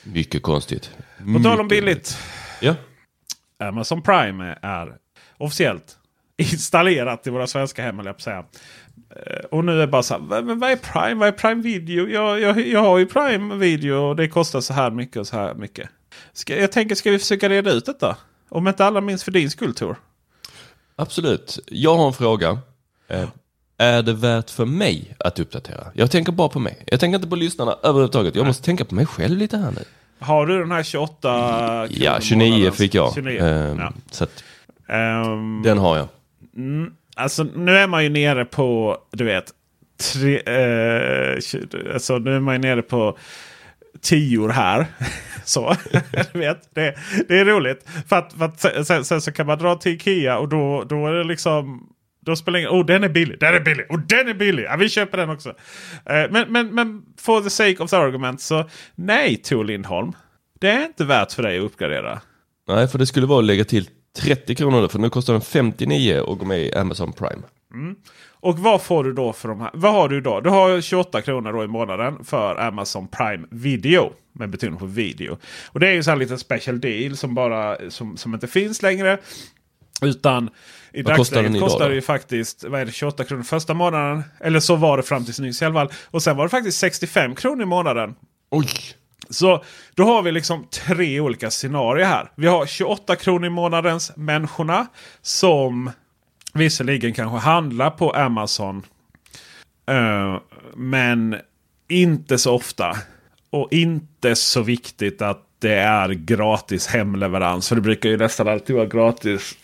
Mycket 0.04 0.41
konstigt. 0.41 0.91
På 1.34 1.43
tal 1.43 1.60
om 1.60 1.67
billigt. 1.67 2.17
Ja. 2.62 2.76
Amazon 3.60 4.02
Prime 4.02 4.58
är 4.62 4.93
officiellt 5.38 5.99
installerat 6.39 7.28
i 7.28 7.30
våra 7.30 7.47
svenska 7.47 7.82
hem, 7.84 7.99
jag 8.06 8.21
säga. 8.21 8.43
Eh, 9.25 9.39
Och 9.52 9.65
nu 9.65 9.71
är 9.71 9.78
det 9.78 9.88
bara 9.88 10.04
så 10.04 10.13
här, 10.13 10.21
"Va- 10.21 10.41
men 10.41 10.60
vad 10.60 10.71
är 10.71 10.75
Prime? 10.75 11.13
Vad 11.19 11.28
är 11.28 11.32
Prime 11.32 11.62
Video? 11.62 12.08
Jag, 12.10 12.39
jag, 12.41 12.67
jag 12.67 12.80
har 12.82 12.97
ju 12.97 13.06
Prime 13.06 13.56
Video 13.56 13.95
och 13.95 14.15
det 14.15 14.28
kostar 14.28 14.62
så 14.62 14.73
här 14.73 14.91
mycket 14.91 15.17
och 15.17 15.28
så 15.28 15.36
här 15.38 15.54
mycket. 15.54 15.89
Ska, 16.34 16.60
jag 16.62 16.71
tänker, 16.71 16.95
ska 16.95 17.12
vi 17.12 17.19
försöka 17.19 17.49
reda 17.49 17.71
ut 17.71 17.86
detta? 17.86 18.17
Om 18.49 18.67
inte 18.67 18.86
alla 18.86 19.02
minns 19.02 19.23
för 19.23 19.32
din 19.32 19.49
skull 19.49 19.73
Tor. 19.73 19.95
Absolut. 20.95 21.60
Jag 21.65 21.95
har 21.97 22.08
en 22.08 22.13
fråga. 22.13 22.60
Eh, 23.08 23.28
är 23.78 24.02
det 24.02 24.13
värt 24.13 24.49
för 24.49 24.65
mig 24.65 25.15
att 25.19 25.39
uppdatera? 25.39 25.88
Jag 25.93 26.12
tänker 26.12 26.32
bara 26.32 26.49
på 26.49 26.60
mig. 26.60 26.84
Jag 26.88 26.99
tänker 26.99 27.15
inte 27.15 27.28
på 27.28 27.36
lyssnarna 27.36 27.75
överhuvudtaget. 27.84 28.36
Jag 28.36 28.45
måste 28.45 28.63
tänka 28.63 28.86
på 28.86 28.95
mig 28.95 29.06
själv 29.06 29.38
lite 29.38 29.58
här 29.58 29.71
nu. 29.71 29.84
Har 30.19 30.45
du 30.45 30.60
den 30.60 30.71
här 30.71 30.84
28 30.84 31.28
Ja, 31.30 31.88
kronor 31.89 32.19
29 32.21 32.52
månaden? 32.52 32.71
fick 32.73 32.95
jag. 32.95 33.13
29. 33.13 33.39
Eh, 33.45 33.75
Ja. 33.78 33.93
Så 34.12 34.23
att, 34.23 34.43
Ehm, 34.88 35.62
den 35.63 35.78
har 35.78 35.97
jag. 35.97 36.08
Mm, 36.60 36.93
alltså 37.15 37.43
nu 37.43 37.78
är 37.78 37.88
man 37.88 38.04
ju 38.04 38.10
nere 38.10 38.45
på, 38.45 38.98
du 39.12 39.24
vet, 39.24 39.54
tre, 40.13 40.36
eh, 40.39 41.38
alltså 41.93 42.17
nu 42.17 42.36
är 42.36 42.39
man 42.39 42.56
ju 42.56 42.60
nere 42.60 42.82
på 42.82 43.17
tior 44.02 44.50
här. 44.50 44.86
så, 45.45 45.76
du 46.34 46.39
vet, 46.39 46.76
det, 46.76 46.95
det 47.28 47.39
är 47.39 47.45
roligt. 47.45 47.88
För 48.10 48.15
att, 48.15 48.34
för 48.34 48.45
att 48.45 48.88
sen- 48.88 49.06
sen, 49.06 49.22
så 49.22 49.32
kan 49.32 49.45
man 49.45 49.58
dra 49.58 49.76
till 49.76 49.91
Ikea 49.91 50.38
och 50.38 50.50
då, 50.50 50.84
då 50.84 51.08
är 51.08 51.13
det 51.13 51.24
liksom 51.24 51.89
då 52.22 52.36
spelar 52.36 52.60
det 52.60 52.62
ingen 52.62 52.82
Oh, 52.82 52.86
den 52.86 53.04
är 53.04 53.10
billig, 53.10 53.39
den 53.39 53.56
är 53.56 53.60
billig 53.60 53.86
och 53.89 54.00
den 54.00 54.28
är 54.28 54.34
billig. 54.34 54.63
Ja, 54.63 54.76
vi 54.76 54.89
köper 54.89 55.17
den 55.17 55.30
också. 55.30 55.50
Eh, 56.06 56.26
men, 56.30 56.52
men, 56.52 56.76
men 56.76 57.02
for 57.17 57.41
the 57.41 57.50
sake 57.50 57.84
of 57.84 57.89
the 57.89 57.95
argument 57.95 58.41
så 58.41 58.69
nej 58.95 59.38
Tor 59.38 59.63
Lindholm. 59.63 60.12
Det 60.60 60.69
är 60.69 60.86
inte 60.86 61.06
värt 61.06 61.32
för 61.32 61.43
dig 61.43 61.58
att 61.58 61.63
uppgradera. 61.63 62.22
Nej, 62.67 62.88
för 62.88 62.98
det 63.00 63.06
skulle 63.06 63.26
vara 63.26 63.39
att 63.39 63.45
lägga 63.45 63.63
till 63.63 63.89
30 64.17 64.56
kronor 64.56 64.88
för 64.88 65.00
nu 65.00 65.10
kostar 65.10 65.34
den 65.34 65.41
59 65.41 66.19
och 66.19 66.39
gå 66.39 66.45
med 66.45 66.60
i 66.60 66.74
Amazon 66.74 67.13
Prime. 67.13 67.41
Och 68.41 68.60
vad 68.60 68.82
får 68.82 69.04
du 69.04 69.13
då 69.13 69.34
för 69.34 69.50
de 69.50 69.62
här? 69.62 69.72
Vad 69.74 69.93
har 69.93 70.10
du 70.10 70.22
då? 70.22 70.41
Du 70.41 70.50
har 70.50 70.82
28 70.82 71.22
kronor 71.22 71.54
då 71.54 71.63
i 71.63 71.67
månaden 71.67 72.26
för 72.26 72.56
Amazon 72.56 73.08
Prime 73.08 73.48
Video. 73.52 74.13
Med 74.34 74.50
betoning 74.50 74.80
på 74.80 74.86
video. 74.86 75.38
Och 75.67 75.80
det 75.80 75.88
är 75.88 75.93
ju 75.93 76.04
så 76.04 76.10
här 76.10 76.17
liten 76.17 76.39
special 76.39 76.80
deal 76.80 77.17
som 77.17 77.36
bara 77.36 77.89
som, 77.89 78.17
som 78.17 78.34
inte 78.34 78.48
finns 78.48 78.82
längre. 78.82 79.17
Utan 80.02 80.50
i 80.93 81.02
Vad 81.02 81.15
kostar 81.15 81.36
den 81.36 81.43
dagsläget 81.43 81.69
kostar 81.69 81.86
då? 81.86 81.89
det 81.89 81.95
ju 81.95 82.02
faktiskt 82.02 82.63
vad 82.63 82.82
är 82.82 82.86
det, 82.86 82.91
28 82.91 83.24
kronor 83.24 83.43
första 83.43 83.74
månaden. 83.74 84.24
Eller 84.39 84.60
så 84.60 84.76
var 84.76 84.98
det 84.98 85.04
fram 85.04 85.26
tills 85.26 85.39
nyss 85.39 85.62
i 85.62 85.65
alla 85.65 85.74
fall. 85.74 85.91
Och 86.06 86.24
sen 86.24 86.38
var 86.38 86.43
det 86.43 86.50
faktiskt 86.50 86.78
65 86.80 87.36
kronor 87.36 87.63
i 87.63 87.65
månaden. 87.65 88.16
Oj! 88.51 88.68
Så 89.30 89.63
då 89.95 90.03
har 90.03 90.21
vi 90.21 90.32
liksom 90.32 90.67
tre 90.69 91.19
olika 91.19 91.49
scenarier 91.49 92.05
här. 92.05 92.32
Vi 92.36 92.47
har 92.47 92.65
28 92.65 93.15
kronor 93.15 93.45
i 93.45 93.49
månadens 93.49 94.11
människorna 94.15 94.88
som 95.21 95.91
visserligen 96.53 97.13
kanske 97.13 97.38
handlar 97.38 97.89
på 97.89 98.11
Amazon. 98.11 98.86
Uh, 99.91 100.39
men 100.75 101.36
inte 101.88 102.38
så 102.38 102.55
ofta. 102.55 102.97
Och 103.49 103.73
inte 103.73 104.36
så 104.36 104.61
viktigt 104.61 105.21
att 105.21 105.45
det 105.59 105.73
är 105.73 106.09
gratis 106.09 106.88
hemleverans. 106.88 107.69
För 107.69 107.75
det 107.75 107.82
brukar 107.82 108.09
ju 108.09 108.17
nästan 108.17 108.47
alltid 108.47 108.75
vara 108.75 108.86
gratis 108.86 109.57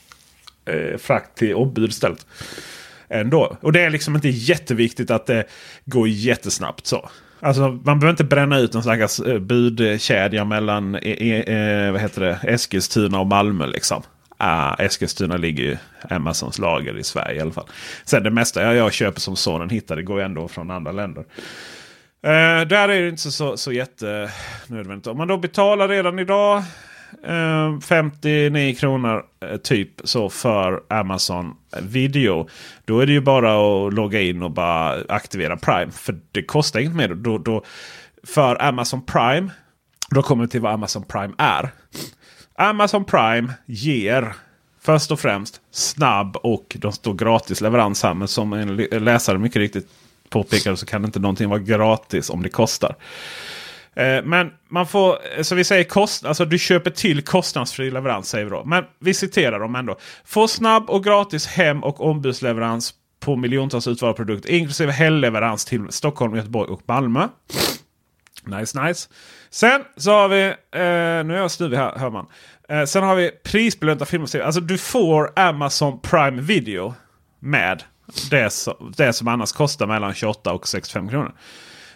eh, 0.66 0.98
frakt 0.98 1.38
till 1.38 1.56
ombud 1.56 1.90
istället. 1.90 2.28
ändå. 3.10 3.58
Och 3.62 3.72
det 3.72 3.82
är 3.82 3.90
liksom 3.90 4.16
inte 4.16 4.30
jätteviktigt 4.30 5.12
att 5.12 5.26
det 5.26 5.44
går 5.86 6.08
jättesnabbt 6.08 6.88
så. 6.88 7.10
Alltså 7.46 7.62
man 7.62 8.00
behöver 8.00 8.10
inte 8.10 8.24
bränna 8.24 8.60
ut 8.60 8.76
en 8.76 8.84
slags 8.84 9.20
eh, 9.20 9.40
budkedja 9.40 10.46
mellan 10.46 10.96
eh, 10.96 11.12
eh, 11.12 11.40
eh, 11.40 11.92
vad 11.92 12.02
heter 12.02 12.22
det, 12.22 12.40
Eskilstuna 12.44 13.20
och 13.20 13.28
Malmö. 13.28 13.66
Liksom. 13.66 14.04
Ah, 14.38 14.76
Eskilstuna 14.76 15.38
ligger 15.38 15.64
ju 15.64 15.78
Amazons 16.10 16.60
lager 16.60 16.98
i 16.98 17.04
Sverige 17.04 17.38
i 17.38 17.42
alla 17.42 17.52
fall. 17.52 17.68
Sen 18.06 18.24
det 18.24 18.32
mesta 18.32 18.62
jag, 18.62 18.76
jag 18.76 18.94
köper 18.94 19.20
som 19.20 19.36
sonen 19.36 19.70
hittar 19.70 19.96
det 19.96 20.04
går 20.04 20.20
ju 20.20 20.26
ändå 20.26 20.48
från 20.48 20.72
andra 20.72 20.92
länder. 20.92 21.24
Eh, 22.24 22.68
där 22.68 22.90
är 22.90 23.02
det 23.02 23.10
inte 23.10 23.32
så, 23.32 23.58
så 23.58 23.72
jättenödvändigt. 23.72 25.08
Om 25.08 25.18
man 25.18 25.28
då 25.28 25.38
betalar 25.38 25.88
redan 25.88 26.20
idag 26.20 26.64
eh, 27.24 27.80
59 27.80 28.76
kronor 28.76 29.24
eh, 29.42 29.58
typ 29.58 29.90
så 30.04 30.30
för 30.30 30.84
Amazon 30.88 31.56
video. 31.82 32.48
Då 32.86 33.00
är 33.00 33.06
det 33.06 33.14
ju 33.14 33.22
bara 33.22 33.86
att 33.88 33.94
logga 33.94 34.22
in 34.22 34.44
och 34.44 34.52
bara 34.52 35.04
aktivera 35.10 35.58
Prime. 35.58 35.92
För 35.92 36.20
det 36.32 36.44
kostar 36.44 36.80
inget 36.80 36.96
mer. 36.96 37.10
Då, 37.10 37.38
då, 37.38 37.64
för 38.24 38.62
Amazon 38.62 39.06
Prime, 39.06 39.50
då 40.10 40.22
kommer 40.22 40.44
vi 40.44 40.50
till 40.50 40.62
vad 40.62 40.74
Amazon 40.74 41.04
Prime 41.04 41.34
är. 41.38 41.70
Amazon 42.56 43.06
Prime 43.06 43.54
ger 43.66 44.34
först 44.82 45.12
och 45.12 45.20
främst 45.20 45.62
snabb 45.72 46.36
och 46.36 46.78
de 46.80 46.92
står 46.92 47.14
gratis 47.14 47.62
leverans 47.62 48.04
här. 48.04 48.14
Men 48.14 48.28
som 48.28 48.54
en 48.54 48.76
läsare 48.76 49.38
mycket 49.38 49.60
riktigt 49.60 49.88
påpekade 50.30 50.78
så 50.78 50.86
kan 50.86 51.06
inte 51.06 51.20
någonting 51.20 51.50
vara 51.50 51.60
gratis 51.60 52.30
om 52.30 52.44
det 52.44 52.50
kostar. 52.50 52.96
Eh, 53.96 54.24
men 54.24 54.52
man 54.70 54.88
får, 54.88 55.18
eh, 55.38 55.44
så 55.44 55.56
vi 55.56 55.64
säger 55.64 55.84
kost, 55.84 56.26
alltså 56.26 56.46
du 56.46 56.60
köper 56.60 56.92
till 56.92 57.24
kostnadsfri 57.24 57.92
leverans 57.92 58.30
säger 58.30 58.46
vi 58.46 58.52
då. 58.52 58.64
Men 58.66 58.84
vi 59.00 59.14
citerar 59.14 59.60
dem 59.60 59.76
ändå. 59.76 59.98
Få 60.26 60.48
snabb 60.48 60.90
och 60.90 61.04
gratis 61.04 61.48
hem 61.48 61.84
och 61.84 62.02
ombudsleverans 62.02 62.94
på 63.20 63.36
miljontals 63.36 63.88
utvalda 63.88 64.14
produkter. 64.14 64.50
Inklusive 64.50 64.92
helgleverans 64.92 65.66
till 65.66 65.86
Stockholm, 65.90 66.36
Göteborg 66.36 66.70
och 66.70 66.82
Malmö. 66.86 67.28
Nice 68.46 68.82
nice. 68.82 69.10
Sen 69.50 69.84
så 69.98 70.12
har 70.12 70.28
vi, 70.28 70.46
eh, 70.48 71.26
nu 71.26 71.36
är 71.36 71.38
jag 71.38 71.52
stuvig 71.52 71.78
här 71.78 71.98
hör 71.98 72.10
man. 72.10 72.26
Eh, 72.70 72.86
sen 72.86 73.04
har 73.04 73.16
vi 73.16 73.32
prisbelönta 73.44 74.06
filmer. 74.06 74.42
Alltså 74.42 74.62
du 74.62 74.78
får 74.78 75.32
Amazon 75.36 76.00
Prime 76.00 76.42
Video 76.42 76.94
med 77.40 77.84
det, 78.30 78.50
som, 78.50 78.94
det 78.98 79.14
som 79.14 79.28
annars 79.28 79.52
kostar 79.52 79.88
mellan 79.88 80.14
28 80.14 80.54
och 80.54 80.68
65 80.68 81.10
kronor. 81.10 81.32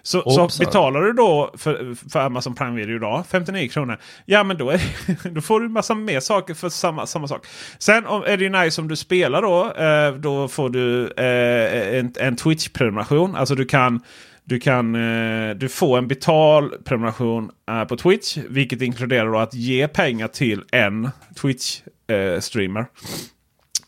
Så, 0.10 0.49
så, 0.49 0.60
betalar 0.60 1.01
du 1.01 1.14
då 1.14 1.51
för, 1.57 2.10
för 2.10 2.20
Amazon 2.20 2.55
Prime 2.55 2.76
Video 2.76 2.95
idag 2.95 3.26
59 3.30 3.70
kronor. 3.70 3.97
Ja 4.26 4.43
men 4.43 4.57
då, 4.57 4.70
är, 4.70 4.82
då 5.30 5.41
får 5.41 5.60
du 5.60 5.70
massa 5.70 5.95
mer 5.95 6.20
saker 6.20 6.53
för 6.53 6.70
samma, 6.70 7.05
samma 7.05 7.28
sak. 7.28 7.45
Sen 7.80 8.05
om, 8.05 8.24
är 8.24 8.38
det 8.38 8.43
ju 8.43 8.49
nice 8.49 8.82
om 8.82 8.88
du 8.88 8.95
spelar 8.95 9.41
då. 9.41 9.74
Eh, 9.74 10.14
då 10.14 10.47
får 10.47 10.70
du 10.70 11.12
eh, 11.18 11.99
en, 11.99 12.14
en 12.20 12.36
Twitch-prenumeration. 12.36 13.36
Alltså 13.36 13.55
du 13.55 13.66
kan 13.66 14.01
du 14.43 14.60
kan 14.60 14.95
eh, 14.95 15.55
du 15.55 15.70
får 15.70 15.97
en 15.97 16.07
betalprenumeration 16.07 17.51
eh, 17.70 17.84
på 17.84 17.97
Twitch. 17.97 18.38
Vilket 18.49 18.82
inkluderar 18.82 19.43
att 19.43 19.53
ge 19.53 19.88
pengar 19.88 20.28
till 20.28 20.64
en 20.72 21.10
Twitch-streamer. 21.41 22.86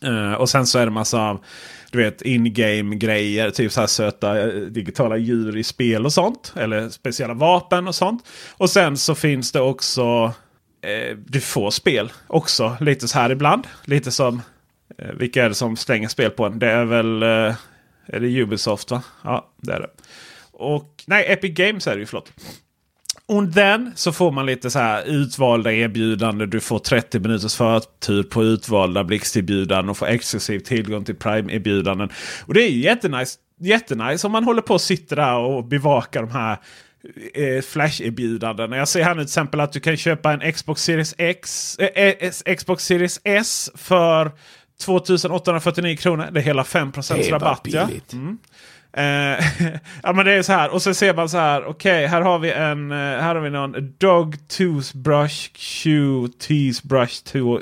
Eh, 0.04 0.34
och 0.34 0.48
sen 0.48 0.66
så 0.66 0.78
är 0.78 0.84
det 0.84 0.92
massa 0.92 1.38
du 1.92 1.98
vet 1.98 2.22
in-game 2.22 2.96
grejer. 2.96 3.50
Typ 3.50 3.72
så 3.72 3.80
här 3.80 3.86
söta 3.86 4.40
eh, 4.40 4.60
digitala 4.60 5.16
djur 5.16 5.56
i 5.56 5.64
spel 5.64 6.04
och 6.04 6.12
sånt. 6.12 6.52
Eller 6.56 6.88
speciella 6.88 7.34
vapen 7.34 7.88
och 7.88 7.94
sånt. 7.94 8.28
Och 8.56 8.70
sen 8.70 8.96
så 8.96 9.14
finns 9.14 9.52
det 9.52 9.60
också 9.60 10.32
eh, 10.82 11.16
du 11.26 11.40
får 11.40 11.70
spel 11.70 12.12
också 12.26 12.76
lite 12.80 13.08
så 13.08 13.18
här 13.18 13.30
ibland. 13.30 13.66
Lite 13.84 14.10
som 14.10 14.42
eh, 14.98 15.10
vilka 15.14 15.44
är 15.44 15.48
det 15.48 15.54
som 15.54 15.76
slänger 15.76 16.08
spel 16.08 16.30
på 16.30 16.46
en? 16.46 16.58
Det 16.58 16.70
är 16.70 16.84
väl 16.84 17.22
eh, 17.22 17.54
är 18.06 18.20
det 18.20 18.42
Ubisoft 18.42 18.90
va? 18.90 19.02
Ja 19.24 19.50
det 19.56 19.72
är 19.72 19.80
det. 19.80 19.90
Och 20.52 21.04
nej 21.06 21.24
Epic 21.28 21.54
Games 21.54 21.86
är 21.86 21.94
det 21.94 22.00
ju 22.00 22.06
förlåt. 22.06 22.32
Och 23.32 23.52
then 23.54 23.92
så 23.94 24.12
får 24.12 24.30
man 24.32 24.46
lite 24.46 24.70
så 24.70 24.78
här 24.78 25.04
utvalda 25.06 25.72
erbjudanden. 25.72 26.50
Du 26.50 26.60
får 26.60 26.78
30 26.78 27.20
minuters 27.20 27.56
förtur 27.56 28.22
på 28.22 28.44
utvalda 28.44 29.04
blixterbjudanden 29.04 29.88
och 29.88 29.96
får 29.96 30.06
exklusiv 30.06 30.58
tillgång 30.58 31.04
till 31.04 31.14
Prime-erbjudanden. 31.14 32.08
Och 32.46 32.54
det 32.54 32.62
är 32.62 32.70
jättenice, 32.70 33.38
jättenice 33.60 34.26
om 34.26 34.32
man 34.32 34.44
håller 34.44 34.62
på 34.62 34.74
och 34.74 34.80
sitter 34.80 35.16
där 35.16 35.36
och 35.36 35.64
bevakar 35.64 36.22
de 36.22 36.30
här 36.30 36.58
eh, 37.34 37.62
Flash-erbjudanden. 37.62 38.72
Jag 38.72 38.88
ser 38.88 39.02
här 39.02 39.14
nu 39.14 39.20
till 39.20 39.26
exempel 39.26 39.60
att 39.60 39.72
du 39.72 39.80
kan 39.80 39.96
köpa 39.96 40.32
en 40.32 40.52
Xbox 40.52 40.82
Series 40.82 41.14
X, 41.18 41.78
eh, 41.78 42.54
Xbox 42.56 42.84
Series 42.84 43.20
S 43.24 43.70
för 43.74 44.30
2849 44.84 45.96
kronor. 45.96 46.28
Det 46.32 46.40
är 46.40 46.44
hela 46.44 46.64
5 46.64 46.92
rabatt. 47.30 47.60
Ja. 47.64 47.88
Mm. 48.12 48.38
Eh, 48.96 49.02
ja 50.02 50.12
men 50.12 50.26
det 50.26 50.32
är 50.32 50.42
så 50.42 50.52
här. 50.52 50.68
Och 50.68 50.82
så 50.82 50.94
ser 50.94 51.14
man 51.14 51.28
så 51.28 51.38
här. 51.38 51.64
Okej, 51.64 51.70
okay, 51.70 52.06
här 52.06 52.20
har 52.20 52.38
vi 52.38 52.52
en. 52.52 52.90
Eh, 52.90 52.96
här 52.96 53.34
har 53.34 53.42
vi 53.42 53.50
någon 53.50 53.94
Dog 53.98 54.48
Toothbrush 54.48 55.50
Shoe 55.54 56.28
teasbrush 56.28 57.24
to, 57.24 57.60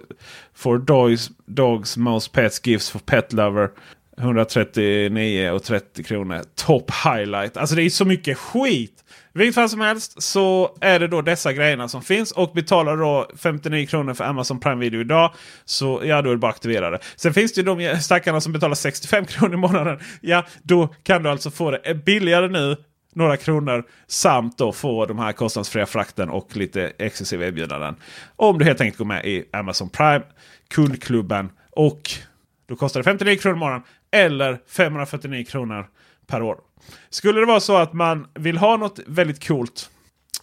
for 0.55 0.79
dogs, 0.79 1.31
dogs 1.47 1.97
Most 1.97 2.33
Pets 2.33 2.67
Gifts 2.67 2.91
for 2.91 2.99
Pet 2.99 3.33
Lover. 3.33 3.71
139 4.19 5.51
och 5.51 5.63
30 5.63 6.03
kronor. 6.03 6.43
Top 6.55 6.91
highlight. 7.05 7.57
Alltså 7.57 7.75
det 7.75 7.83
är 7.83 7.91
så 7.91 8.05
mycket 8.05 8.39
skit. 8.39 9.05
Vilket 9.33 9.55
fall 9.55 9.69
som 9.69 9.81
helst 9.81 10.23
så 10.23 10.77
är 10.81 10.99
det 10.99 11.09
då 11.09 11.23
dessa 11.23 11.53
grejerna 11.53 11.89
som 11.89 12.03
finns. 12.03 12.33
Och 12.33 12.53
betalar 12.55 12.97
då 12.97 13.31
59 13.37 13.87
kronor 13.87 14.15
för 14.15 14.25
Amazon 14.25 14.61
Prime 14.61 14.81
Video 14.81 15.01
idag. 15.01 15.33
Så 15.65 16.01
ja, 16.05 16.23
då 16.23 16.31
är 16.31 16.35
det 16.35 16.39
bara 16.39 16.51
att 16.51 16.57
aktivera 16.57 16.91
det. 16.91 16.99
Sen 17.17 17.35
finns 17.35 17.53
det 17.53 17.61
ju 17.61 17.65
de 17.65 17.99
stackarna 18.01 18.41
som 18.41 18.53
betalar 18.53 18.75
65 18.75 19.25
kronor 19.25 19.55
i 19.55 19.57
månaden. 19.57 19.99
Ja, 20.21 20.47
då 20.63 20.95
kan 21.03 21.23
du 21.23 21.31
alltså 21.31 21.51
få 21.51 21.71
det 21.71 21.95
billigare 21.95 22.49
nu. 22.49 22.77
Några 23.15 23.37
kronor 23.37 23.85
samt 24.07 24.59
då 24.59 24.73
få 24.73 25.07
de 25.07 25.19
här 25.19 25.33
kostnadsfria 25.33 25.87
frakten 25.87 26.31
och 26.31 26.57
lite 26.57 26.93
exklusiva 26.99 27.47
erbjudanden. 27.47 27.97
Om 28.37 28.59
du 28.59 28.65
helt 28.65 28.81
enkelt 28.81 28.99
går 28.99 29.05
med 29.05 29.27
i 29.27 29.45
Amazon 29.53 29.89
Prime 29.89 30.23
kundklubben. 30.69 31.51
Och 31.71 32.11
då 32.69 32.77
kostar 32.77 33.01
det 33.01 33.05
59 33.05 33.37
kronor 33.37 33.57
i 33.57 33.61
månaden. 33.61 33.83
Eller 34.11 34.59
549 34.69 35.45
kronor 35.45 35.87
per 36.27 36.43
år. 36.43 36.59
Skulle 37.11 37.41
det 37.41 37.47
vara 37.47 37.61
så 37.61 37.77
att 37.77 37.93
man 37.93 38.27
vill 38.35 38.59
ha 38.59 38.77
något 38.77 38.99
väldigt 39.07 39.47
coolt 39.47 39.91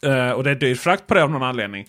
eh, 0.02 0.30
och 0.30 0.43
det 0.43 0.52
är 0.52 0.56
dyr 0.56 0.76
frakt 0.76 1.08
på 1.08 1.14
det 1.14 1.24
av 1.24 1.32
någon 1.32 1.43
anledning. 1.43 1.88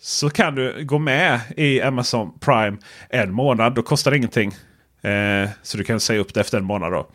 Så 0.00 0.30
kan 0.30 0.54
du 0.54 0.84
gå 0.84 0.98
med 0.98 1.40
i 1.56 1.80
Amazon 1.80 2.38
Prime 2.38 2.78
en 3.08 3.32
månad. 3.32 3.74
Då 3.74 3.82
kostar 3.82 4.10
det 4.10 4.16
ingenting. 4.16 4.54
Eh, 5.02 5.50
så 5.62 5.76
du 5.76 5.84
kan 5.84 6.00
säga 6.00 6.20
upp 6.20 6.34
det 6.34 6.40
efter 6.40 6.58
en 6.58 6.64
månad. 6.64 6.92
då. 6.92 7.06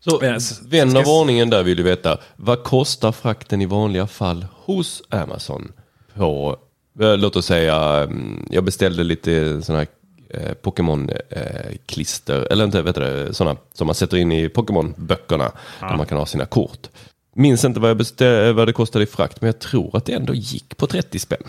Så 0.00 0.20
vän 0.68 0.96
av 0.96 1.04
ordningen 1.06 1.50
där 1.50 1.62
vill 1.62 1.76
du 1.76 1.82
veta. 1.82 2.18
Vad 2.36 2.64
kostar 2.64 3.12
frakten 3.12 3.60
i 3.60 3.66
vanliga 3.66 4.06
fall 4.06 4.46
hos 4.52 5.02
Amazon? 5.08 5.72
På, 6.14 6.56
eh, 7.00 7.16
låt 7.16 7.36
oss 7.36 7.46
säga, 7.46 7.76
mm, 8.02 8.46
jag 8.50 8.64
beställde 8.64 9.04
lite 9.04 9.62
sådana 9.62 9.78
här 9.78 9.88
eh, 10.34 10.54
Pokémon-klister, 10.54 12.38
eh, 12.38 12.46
eller 12.50 12.64
inte, 12.64 12.82
vet 12.82 12.94
du, 12.94 13.28
sådana 13.32 13.56
som 13.72 13.86
man 13.86 13.94
sätter 13.94 14.16
in 14.16 14.32
i 14.32 14.48
Pokémon-böckerna. 14.48 15.52
Ja. 15.80 15.88
Där 15.88 15.96
man 15.96 16.06
kan 16.06 16.18
ha 16.18 16.26
sina 16.26 16.46
kort. 16.46 16.88
Minns 17.34 17.64
inte 17.64 17.80
vad, 17.80 17.90
jag 17.90 17.96
beställ, 17.96 18.54
vad 18.54 18.68
det 18.68 18.72
kostade 18.72 19.02
i 19.02 19.06
frakt, 19.06 19.40
men 19.40 19.48
jag 19.48 19.58
tror 19.58 19.96
att 19.96 20.04
det 20.04 20.12
ändå 20.12 20.34
gick 20.34 20.76
på 20.76 20.86
30 20.86 21.18
spänn. 21.18 21.42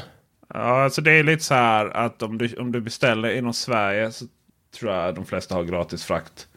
Ja, 0.54 0.84
alltså 0.84 1.02
det 1.02 1.12
är 1.12 1.24
lite 1.24 1.44
så 1.44 1.54
här 1.54 1.98
att 1.98 2.22
om 2.22 2.38
du, 2.38 2.56
om 2.56 2.72
du 2.72 2.82
beställer 2.82 3.38
inom 3.38 3.54
Sverige 3.54 4.12
så 4.12 4.26
tror 4.80 4.94
jag 4.94 5.16
de 5.16 5.26
flesta 5.26 5.56
har 5.56 5.64
gratis 5.64 6.04
frakt. 6.04 6.48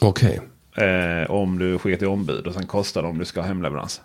Okej. 0.00 0.40
Okay. 0.72 0.86
Eh, 0.86 1.30
om 1.30 1.58
du 1.58 1.78
skickar 1.78 1.98
till 1.98 2.08
ombud 2.08 2.46
och 2.46 2.54
sen 2.54 2.66
kostar 2.66 3.02
det 3.02 3.08
om 3.08 3.18
du 3.18 3.24
ska 3.24 3.40
ha 3.40 3.48
hemleverans. 3.48 4.00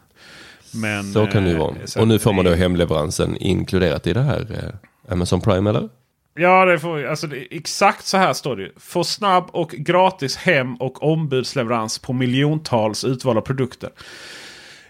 Men, 0.73 1.13
så 1.13 1.27
kan 1.27 1.43
det 1.43 1.49
ju 1.49 1.57
vara. 1.57 1.75
Eh, 1.95 2.01
och 2.01 2.07
nu 2.07 2.19
får 2.19 2.33
man 2.33 2.45
då 2.45 2.53
hemleveransen 2.53 3.37
inkluderat 3.37 4.07
i 4.07 4.13
det 4.13 4.21
här 4.21 4.47
eh, 4.51 5.13
Amazon 5.13 5.41
Prime 5.41 5.69
eller? 5.69 5.89
Ja, 6.35 6.65
det 6.65 6.79
får, 6.79 7.05
alltså, 7.05 7.27
det, 7.27 7.47
exakt 7.51 8.05
så 8.05 8.17
här 8.17 8.33
står 8.33 8.55
det. 8.55 8.71
Få 8.77 9.03
snabb 9.03 9.49
och 9.51 9.71
gratis 9.71 10.35
hem 10.35 10.75
och 10.75 11.03
ombudsleverans 11.03 11.99
på 11.99 12.13
miljontals 12.13 13.03
utvalda 13.03 13.41
produkter. 13.41 13.89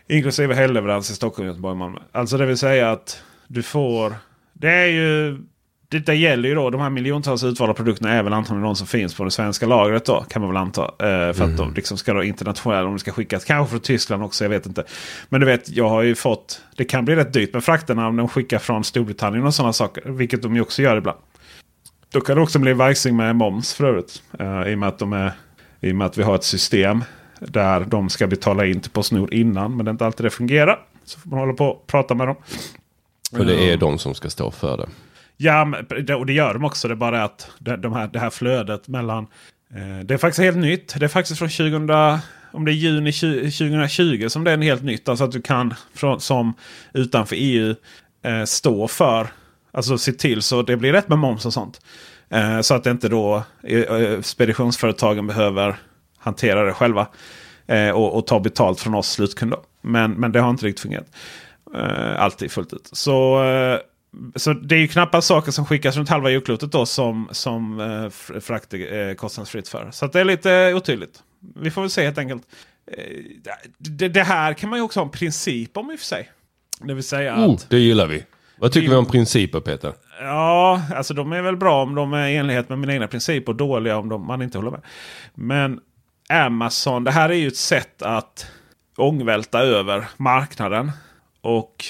Inklusive 0.07 0.55
helgleverans 0.55 1.11
i 1.11 1.15
Stockholm, 1.15 1.47
Göteborg 1.47 1.71
och 1.71 1.77
Malmö. 1.77 1.99
Alltså 2.11 2.37
det 2.37 2.45
vill 2.45 2.57
säga 2.57 2.91
att 2.91 3.23
du 3.47 3.63
får... 3.63 4.15
Det 4.53 4.71
är 4.71 4.87
ju... 4.87 5.37
Det 6.05 6.15
gäller 6.15 6.49
ju 6.49 6.55
då 6.55 6.69
de 6.69 6.81
här 6.81 6.89
miljontals 6.89 7.43
utvalda 7.43 7.73
produkterna 7.73 8.13
är 8.13 8.23
väl 8.23 8.33
antagligen 8.33 8.63
de 8.63 8.75
som 8.75 8.87
finns 8.87 9.15
på 9.15 9.23
det 9.23 9.31
svenska 9.31 9.65
lagret 9.65 10.05
då. 10.05 10.25
Kan 10.29 10.41
man 10.41 10.51
väl 10.51 10.57
anta. 10.57 10.83
Eh, 10.83 11.33
för 11.33 11.41
mm. 11.41 11.51
att 11.51 11.57
de 11.57 11.73
liksom 11.73 11.97
ska 11.97 12.13
då 12.13 12.23
internationellt, 12.23 12.87
om 12.87 12.93
det 12.93 12.99
ska 12.99 13.11
skickas. 13.11 13.45
Kanske 13.45 13.71
från 13.71 13.79
Tyskland 13.79 14.23
också, 14.23 14.45
jag 14.45 14.49
vet 14.49 14.65
inte. 14.65 14.83
Men 15.29 15.39
du 15.39 15.45
vet, 15.45 15.69
jag 15.69 15.89
har 15.89 16.01
ju 16.01 16.15
fått... 16.15 16.61
Det 16.75 16.85
kan 16.85 17.05
bli 17.05 17.15
rätt 17.15 17.33
dyrt 17.33 17.53
med 17.53 17.63
frakterna 17.63 18.07
om 18.07 18.15
de 18.15 18.27
skickar 18.27 18.59
från 18.59 18.83
Storbritannien 18.83 19.45
och 19.45 19.53
sådana 19.53 19.73
saker. 19.73 20.09
Vilket 20.09 20.41
de 20.41 20.55
ju 20.55 20.61
också 20.61 20.81
gör 20.81 20.97
ibland. 20.97 21.17
Då 22.13 22.21
kan 22.21 22.35
det 22.35 22.41
också 22.41 22.59
bli 22.59 22.73
vajsing 22.73 23.15
med 23.15 23.35
moms 23.35 23.73
för 23.73 23.83
övrigt. 23.83 24.21
Uh, 24.41 24.67
i, 24.67 24.75
och 24.75 24.79
med 24.79 24.89
att 24.89 24.99
de 24.99 25.13
är, 25.13 25.31
I 25.81 25.91
och 25.91 25.95
med 25.95 26.07
att 26.07 26.17
vi 26.17 26.23
har 26.23 26.35
ett 26.35 26.43
system 26.43 27.03
där 27.39 27.79
de 27.79 28.09
ska 28.09 28.27
betala 28.27 28.65
in 28.65 28.81
till 28.81 28.91
Postnord 28.91 29.33
innan. 29.33 29.75
Men 29.75 29.85
det 29.85 29.89
är 29.89 29.91
inte 29.93 30.05
alltid 30.05 30.25
det 30.25 30.29
fungerar. 30.29 30.79
Så 31.05 31.19
får 31.19 31.29
man 31.29 31.39
hålla 31.39 31.53
på 31.53 31.65
och 31.65 31.87
prata 31.87 32.15
med 32.15 32.27
dem. 32.27 32.35
För 33.31 33.45
det 33.45 33.71
är 33.71 33.77
de 33.77 33.99
som 33.99 34.15
ska 34.15 34.29
stå 34.29 34.51
för 34.51 34.77
det. 34.77 34.87
Ja, 35.37 35.73
och 36.17 36.25
det 36.25 36.33
gör 36.33 36.53
de 36.53 36.65
också. 36.65 36.87
Det 36.87 36.93
är 36.93 36.95
bara 36.95 37.23
att 37.23 37.51
de 37.59 37.93
här, 37.93 38.07
det 38.07 38.19
här 38.19 38.29
flödet 38.29 38.87
mellan 38.87 39.27
Eh, 39.75 40.05
det 40.05 40.13
är 40.13 40.17
faktiskt 40.17 40.43
helt 40.43 40.57
nytt. 40.57 40.99
Det 40.99 41.05
är 41.05 41.09
faktiskt 41.09 41.39
från 41.39 41.49
2000, 41.49 41.89
om 42.51 42.65
det 42.65 42.71
är 42.71 42.73
juni 42.73 43.11
2020 43.11 44.27
som 44.29 44.43
det 44.43 44.51
är 44.51 44.57
helt 44.57 44.83
nytt. 44.83 45.09
Alltså 45.09 45.23
att 45.23 45.31
du 45.31 45.41
kan 45.41 45.73
från, 45.93 46.21
som 46.21 46.53
utanför 46.93 47.35
EU 47.39 47.75
eh, 48.25 48.43
stå 48.43 48.87
för, 48.87 49.27
alltså 49.73 49.97
se 49.97 50.11
till 50.11 50.41
så 50.41 50.61
det 50.61 50.77
blir 50.77 50.93
rätt 50.93 51.09
med 51.09 51.17
moms 51.17 51.45
och 51.45 51.53
sånt. 51.53 51.81
Eh, 52.29 52.61
så 52.61 52.73
att 52.73 52.85
inte 52.85 53.09
då 53.09 53.43
eh, 53.63 54.21
speditionsföretagen 54.21 55.27
behöver 55.27 55.75
hantera 56.17 56.63
det 56.63 56.73
själva. 56.73 57.07
Eh, 57.67 57.89
och, 57.89 58.17
och, 58.17 58.27
ta 58.27 58.39
betalt 58.39 58.79
från 58.79 58.93
oss 58.95 59.09
slutkunder. 59.09 59.59
Men, 59.81 60.11
men 60.11 60.31
det 60.31 60.39
har 60.39 60.49
inte 60.49 60.65
riktigt 60.65 60.81
fungerat. 60.81 61.07
Eh, 61.75 62.21
alltid 62.21 62.51
fullt 62.51 62.73
ut. 62.73 62.89
Så, 62.91 63.43
eh, 63.43 63.79
så 64.35 64.53
det 64.53 64.75
är 64.75 64.79
ju 64.79 64.87
knappast 64.87 65.27
saker 65.27 65.51
som 65.51 65.65
skickas 65.65 65.97
runt 65.97 66.09
halva 66.09 66.29
jordklotet 66.29 66.71
då 66.71 66.85
som, 66.85 67.29
som 67.31 67.79
eh, 67.79 68.39
frakt 68.39 68.73
är 68.73 69.09
eh, 69.09 69.15
kostnadsfritt 69.15 69.67
för. 69.67 69.89
Så 69.91 70.07
det 70.07 70.19
är 70.19 70.25
lite 70.25 70.73
otydligt. 70.73 71.23
Vi 71.55 71.71
får 71.71 71.81
väl 71.81 71.89
se 71.89 72.05
helt 72.05 72.17
enkelt. 72.17 72.43
Eh, 72.91 73.03
det, 73.77 74.07
det, 74.07 74.23
här 74.23 74.53
kan 74.53 74.69
man 74.69 74.79
ju 74.79 74.83
också 74.83 74.99
ha 74.99 75.05
en 75.05 75.11
princip 75.11 75.77
om 75.77 75.91
i 75.91 75.95
och 75.95 75.99
för 75.99 76.05
sig. 76.05 76.31
Det 76.81 76.93
vill 76.93 77.03
säga 77.03 77.35
oh, 77.35 77.53
att... 77.53 77.69
Det 77.69 77.79
gillar 77.79 78.07
vi. 78.07 78.23
Vad 78.57 78.71
tycker 78.71 78.89
vi 78.89 78.95
om 78.95 79.05
principer 79.05 79.59
Peter? 79.59 79.93
Ja, 80.21 80.81
alltså 80.95 81.13
de 81.13 81.33
är 81.33 81.41
väl 81.41 81.57
bra 81.57 81.83
om 81.83 81.95
de 81.95 82.13
är 82.13 82.27
i 82.27 82.35
enlighet 82.35 82.69
med 82.69 82.79
mina 82.79 82.93
egna 82.93 83.07
principer 83.07 83.51
och 83.51 83.55
dåliga 83.55 83.97
om 83.97 84.09
de, 84.09 84.27
man 84.27 84.41
inte 84.41 84.57
håller 84.57 84.71
med. 84.71 84.81
Men 85.33 85.79
Amazon, 86.29 87.03
det 87.03 87.11
här 87.11 87.29
är 87.29 87.33
ju 87.33 87.47
ett 87.47 87.57
sätt 87.57 88.01
att 88.01 88.47
ångvälta 88.97 89.59
över 89.59 90.05
marknaden. 90.17 90.91
Och 91.41 91.85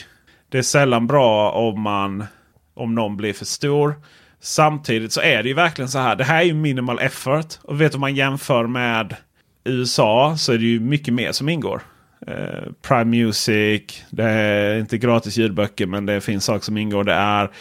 det 0.50 0.58
är 0.58 0.62
sällan 0.62 1.08
bra 1.08 1.52
om 1.52 1.82
man 1.82 2.26
om 2.74 2.96
någon 2.96 3.18
blir 3.18 3.34
för 3.34 3.46
stor. 3.46 3.96
Samtidigt 4.40 5.14
så 5.14 5.22
är 5.22 5.44
det 5.44 5.50
ju 5.50 5.56
verkligen 5.56 5.90
så 5.90 6.00
här. 6.00 6.16
Det 6.16 6.24
här 6.24 6.42
är 6.42 6.46
ju 6.46 6.54
minimal 6.54 7.00
effort. 7.00 7.60
Och 7.62 7.82
vet 7.82 7.92
du 7.92 7.96
om 7.96 8.02
man 8.02 8.16
jämför 8.16 8.68
med 8.68 9.16
USA 9.64 10.36
så 10.38 10.54
är 10.54 10.58
det 10.58 10.66
ju 10.66 10.80
mycket 10.80 11.14
mer 11.14 11.32
som 11.32 11.50
ingår. 11.50 11.82
Eh, 12.28 12.72
Prime 12.82 13.24
Music. 13.24 14.04
Det 14.10 14.24
är 14.24 14.80
inte 14.80 14.98
gratis 14.98 15.38
ljudböcker 15.38 15.86
men 15.86 16.06
det 16.06 16.22
finns 16.22 16.46
saker 16.46 16.66
som 16.66 16.78
ingår. 16.78 17.04
Det 17.04 17.14
är 17.14 17.52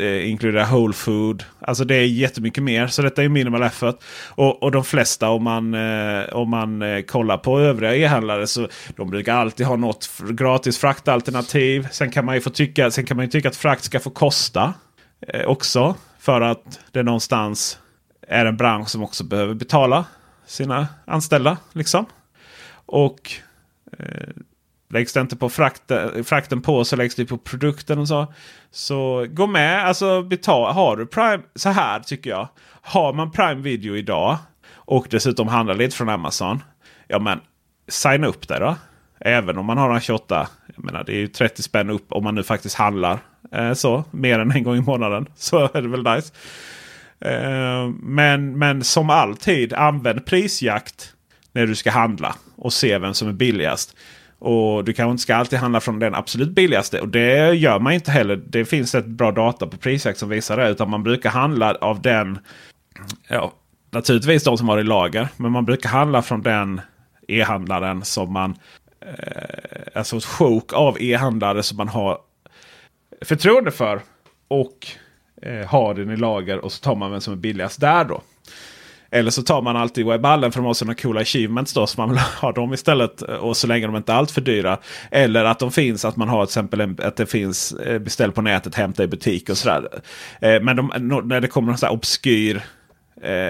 eh, 0.00 0.30
inkluderar 0.30 0.70
Whole 0.70 0.92
Food. 0.92 1.44
Alltså 1.60 1.84
det 1.84 1.94
är 1.94 2.06
jättemycket 2.06 2.62
mer. 2.62 2.86
Så 2.86 3.02
detta 3.02 3.22
är 3.22 3.28
minimal 3.28 3.62
effort. 3.62 3.96
Och, 4.28 4.62
och 4.62 4.72
de 4.72 4.84
flesta 4.84 5.28
om 5.28 5.44
man, 5.44 5.74
eh, 5.74 6.24
om 6.32 6.50
man 6.50 6.82
eh, 6.82 7.02
kollar 7.02 7.38
på 7.38 7.60
övriga 7.60 7.96
e-handlare 7.96 8.46
så 8.46 8.68
de 8.96 9.10
brukar 9.10 9.34
alltid 9.34 9.66
ha 9.66 9.76
något 9.76 10.10
gratis 10.30 10.78
fraktalternativ. 10.78 11.88
Sen 11.90 12.10
kan 12.10 12.24
man 12.24 12.34
ju 12.34 12.40
få 12.40 12.50
tycka, 12.50 12.90
sen 12.90 13.04
kan 13.04 13.16
man 13.16 13.26
ju 13.26 13.30
tycka 13.30 13.48
att 13.48 13.56
frakt 13.56 13.84
ska 13.84 14.00
få 14.00 14.10
kosta 14.10 14.74
eh, 15.28 15.46
också. 15.46 15.94
För 16.18 16.40
att 16.40 16.80
det 16.92 17.02
någonstans 17.02 17.78
är 18.28 18.46
en 18.46 18.56
bransch 18.56 18.88
som 18.88 19.02
också 19.02 19.24
behöver 19.24 19.54
betala 19.54 20.04
sina 20.46 20.88
anställda. 21.04 21.56
Liksom. 21.72 22.06
Och 22.86 23.32
Eh, 23.98 24.28
läggs 24.88 25.12
det 25.12 25.20
inte 25.20 25.36
på 25.36 25.48
frakten, 25.48 26.24
frakten 26.24 26.62
på 26.62 26.84
så 26.84 26.96
läggs 26.96 27.14
det 27.14 27.26
på 27.26 27.38
produkten 27.38 27.98
och 27.98 28.08
så. 28.08 28.32
Så 28.70 29.26
gå 29.30 29.46
med, 29.46 29.86
alltså 29.86 30.22
betala. 30.22 30.72
har 30.72 30.96
du 30.96 31.06
Prime, 31.06 31.42
så 31.54 31.68
här 31.68 32.00
tycker 32.00 32.30
jag. 32.30 32.48
Har 32.82 33.12
man 33.12 33.30
Prime 33.30 33.62
Video 33.62 33.96
idag 33.96 34.38
och 34.74 35.06
dessutom 35.10 35.48
handlar 35.48 35.74
lite 35.74 35.96
från 35.96 36.08
Amazon. 36.08 36.62
Ja 37.08 37.18
men 37.18 37.40
signa 37.88 38.26
upp 38.26 38.48
det 38.48 38.58
då. 38.58 38.76
Även 39.20 39.58
om 39.58 39.66
man 39.66 39.78
har 39.78 39.94
en 39.94 40.00
28. 40.00 40.48
Jag 40.76 40.84
menar 40.84 41.04
det 41.04 41.12
är 41.12 41.18
ju 41.18 41.28
30 41.28 41.62
spänn 41.62 41.90
upp 41.90 42.12
om 42.12 42.24
man 42.24 42.34
nu 42.34 42.42
faktiskt 42.42 42.74
handlar 42.74 43.18
eh, 43.52 43.72
så. 43.72 44.04
Mer 44.10 44.38
än 44.38 44.50
en 44.50 44.62
gång 44.62 44.76
i 44.76 44.80
månaden. 44.80 45.26
Så 45.36 45.70
är 45.74 45.82
det 45.82 45.88
väl 45.88 46.02
nice. 46.02 46.32
Eh, 47.20 47.88
men, 48.00 48.58
men 48.58 48.84
som 48.84 49.10
alltid 49.10 49.72
använd 49.72 50.26
prisjakt 50.26 51.15
när 51.56 51.66
du 51.66 51.74
ska 51.74 51.90
handla 51.90 52.36
och 52.56 52.72
se 52.72 52.98
vem 52.98 53.14
som 53.14 53.28
är 53.28 53.32
billigast. 53.32 53.96
Och 54.38 54.84
du 54.84 54.92
kanske 54.92 55.10
inte 55.10 55.22
ska 55.22 55.36
alltid 55.36 55.58
handla 55.58 55.80
från 55.80 55.98
den 55.98 56.14
absolut 56.14 56.50
billigaste. 56.50 57.00
Och 57.00 57.08
det 57.08 57.54
gör 57.54 57.78
man 57.78 57.92
inte 57.92 58.10
heller. 58.10 58.36
Det 58.36 58.64
finns 58.64 58.94
ett 58.94 59.06
bra 59.06 59.32
data 59.32 59.66
på 59.66 59.76
Prisjakt 59.76 60.18
som 60.18 60.28
visar 60.28 60.56
det. 60.56 60.68
Utan 60.68 60.90
man 60.90 61.02
brukar 61.02 61.30
handla 61.30 61.74
av 61.74 62.02
den. 62.02 62.38
Ja, 63.28 63.52
naturligtvis 63.90 64.44
de 64.44 64.58
som 64.58 64.68
har 64.68 64.78
i 64.78 64.84
lager. 64.84 65.28
Men 65.36 65.52
man 65.52 65.64
brukar 65.64 65.88
handla 65.88 66.22
från 66.22 66.42
den 66.42 66.80
e-handlaren 67.28 68.04
som 68.04 68.32
man. 68.32 68.54
Eh, 69.00 69.98
alltså 69.98 70.16
ett 70.16 70.24
sjok 70.24 70.72
av 70.72 71.02
e-handlare 71.02 71.62
som 71.62 71.76
man 71.76 71.88
har 71.88 72.18
förtroende 73.22 73.70
för. 73.70 74.00
Och 74.48 74.86
eh, 75.42 75.66
har 75.66 75.94
den 75.94 76.10
i 76.10 76.16
lager 76.16 76.58
och 76.58 76.72
så 76.72 76.82
tar 76.82 76.94
man 76.94 77.10
vem 77.10 77.20
som 77.20 77.32
är 77.32 77.36
billigast 77.38 77.80
där 77.80 78.04
då. 78.04 78.22
Eller 79.10 79.30
så 79.30 79.42
tar 79.42 79.62
man 79.62 79.76
alltid 79.76 80.06
webballen 80.06 80.52
för 80.52 80.60
de 80.60 80.66
har 80.66 80.74
sådana 80.74 80.94
coola 80.94 81.20
achievements 81.20 81.72
då. 81.72 81.86
Så 81.86 82.00
man 82.00 82.10
vill 82.10 82.18
ha 82.40 82.52
dem 82.52 82.74
istället. 82.74 83.22
Eh, 83.22 83.34
och 83.34 83.56
så 83.56 83.66
länge 83.66 83.86
de 83.86 83.96
inte 83.96 84.12
är 84.12 84.16
allt 84.16 84.30
för 84.30 84.40
dyra. 84.40 84.78
Eller 85.10 85.44
att 85.44 85.58
de 85.58 85.72
finns, 85.72 86.04
att 86.04 86.16
man 86.16 86.28
har 86.28 86.46
till 86.46 86.50
exempel 86.50 86.80
en, 86.80 86.98
att 87.02 87.16
det 87.16 87.26
finns 87.26 87.72
eh, 87.72 87.98
beställ 87.98 88.32
på 88.32 88.42
nätet, 88.42 88.74
hämta 88.74 89.04
i 89.04 89.06
butik 89.06 89.50
och 89.50 89.58
sådär. 89.58 89.88
Eh, 90.40 90.60
men 90.60 90.76
de, 90.76 90.92
när 91.24 91.40
det 91.40 91.48
kommer 91.48 91.68
någon 91.68 91.78
sån 91.78 91.86
här 91.86 91.94
obskyr 91.94 92.62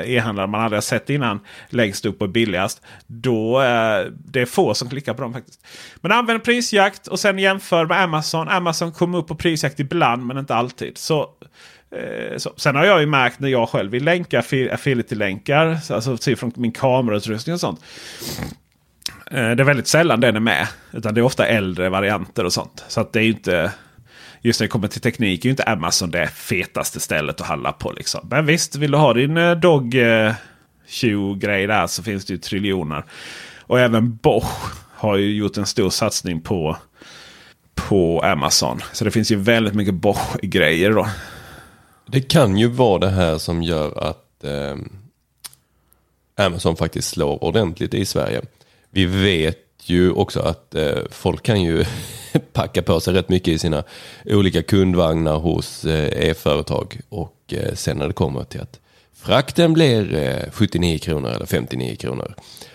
e-handlare 0.05 0.47
man 0.47 0.61
aldrig 0.61 0.77
har 0.77 0.83
sett 0.83 1.11
innan 1.11 1.41
längst 1.69 2.07
upp 2.07 2.23
och 2.23 2.29
billigast. 2.29 2.83
Då 3.07 3.59
är 3.59 4.13
det 4.25 4.41
är 4.41 4.47
få 4.47 4.75
som 4.75 4.89
klickar 4.89 5.15
på 5.15 5.23
dem 5.23 5.33
faktiskt. 5.33 5.67
Men 6.01 6.13
använd 6.13 6.45
prisjakt 6.45 7.07
och 7.07 7.21
sen 7.21 7.39
jämför 7.39 7.87
med 7.87 8.03
Amazon. 8.03 8.49
Amazon 8.49 8.93
kommer 8.93 9.19
upp 9.19 9.27
på 9.29 9.35
prisjakt 9.35 9.81
ibland 9.81 10.27
men 10.27 10.39
inte 10.39 10.55
alltid. 10.55 10.99
Så 10.99 11.29
Eh, 11.91 12.37
så. 12.37 12.53
Sen 12.57 12.77
har 12.77 12.85
jag 12.85 13.01
ju 13.01 13.07
märkt 13.07 13.41
när 13.41 13.49
jag 13.49 13.69
själv 13.69 13.91
vill 13.91 14.05
länka 14.05 14.39
affiliate-länkar. 14.73 15.79
Alltså 15.91 16.17
typ 16.17 16.39
från 16.39 16.53
min 16.57 16.73
kamerautrustning 16.73 17.55
och 17.55 17.61
sånt. 17.61 17.81
Eh, 19.31 19.51
det 19.51 19.63
är 19.63 19.65
väldigt 19.65 19.89
sällan 19.89 20.21
den 20.21 20.37
är 20.37 20.41
med. 20.41 20.69
Utan 20.93 21.15
det 21.15 21.21
är 21.21 21.23
ofta 21.23 21.47
äldre 21.47 21.89
varianter 21.89 22.45
och 22.45 22.53
sånt. 22.53 22.85
Så 22.89 23.01
att 23.01 23.13
det 23.13 23.19
är 23.19 23.25
ju 23.25 23.31
inte... 23.31 23.73
Just 24.41 24.61
när 24.61 24.65
det 24.65 24.71
kommer 24.71 24.89
till 24.89 25.01
teknik 25.01 25.41
är 25.41 25.45
ju 25.45 25.51
inte 25.51 25.63
Amazon 25.63 26.11
det 26.11 26.27
fetaste 26.27 27.01
stället 27.01 27.41
att 27.41 27.47
handla 27.47 27.73
på. 27.73 27.93
Liksom. 27.93 28.29
Men 28.31 28.47
visst, 28.47 28.77
vill 28.77 28.91
du 28.91 28.99
ha 28.99 29.13
din 29.13 29.37
eh, 29.37 29.53
dog 29.53 29.91
grej 31.39 31.67
där 31.67 31.87
så 31.87 32.03
finns 32.03 32.25
det 32.25 32.33
ju 32.33 32.39
triljoner. 32.39 33.05
Och 33.61 33.81
även 33.81 34.17
Bosch 34.17 34.73
har 34.95 35.17
ju 35.17 35.37
gjort 35.37 35.57
en 35.57 35.67
stor 35.67 35.91
satsning 35.91 36.41
på, 36.41 36.77
på 37.75 38.21
Amazon. 38.21 38.81
Så 38.93 39.05
det 39.05 39.11
finns 39.11 39.33
ju 39.33 39.37
väldigt 39.37 39.75
mycket 39.75 39.95
Bosch-grejer 39.95 40.91
då. 40.91 41.07
Det 42.07 42.21
kan 42.21 42.59
ju 42.59 42.69
vara 42.69 42.99
det 42.99 43.11
här 43.11 43.39
som 43.39 43.63
gör 43.63 43.99
att 43.99 44.45
eh, 44.45 44.77
Amazon 46.37 46.77
faktiskt 46.77 47.09
slår 47.09 47.45
ordentligt 47.45 47.95
i 47.95 48.05
Sverige. 48.05 48.43
Vi 48.91 49.05
vet 49.05 49.59
ju 49.83 50.13
också 50.13 50.41
att 50.41 50.75
eh, 50.75 50.99
folk 51.11 51.43
kan 51.43 51.63
ju 51.63 51.85
packa 52.53 52.83
på 52.83 53.01
sig 53.01 53.15
rätt 53.15 53.29
mycket 53.29 53.49
i 53.49 53.59
sina 53.59 53.85
olika 54.25 54.63
kundvagnar 54.63 55.39
hos 55.39 55.85
eh, 55.85 56.29
e-företag. 56.29 57.01
Och 57.09 57.37
eh, 57.53 57.75
sen 57.75 57.97
när 57.97 58.07
det 58.07 58.15
kommer 58.15 58.45
till 58.45 58.61
att 58.61 58.81
frakten 59.15 59.73
blir 59.73 60.15
eh, 60.15 60.51
79 60.53 60.99
kronor 60.99 61.31
eller 61.31 61.47
59 61.47 61.97
kronor 61.97 62.35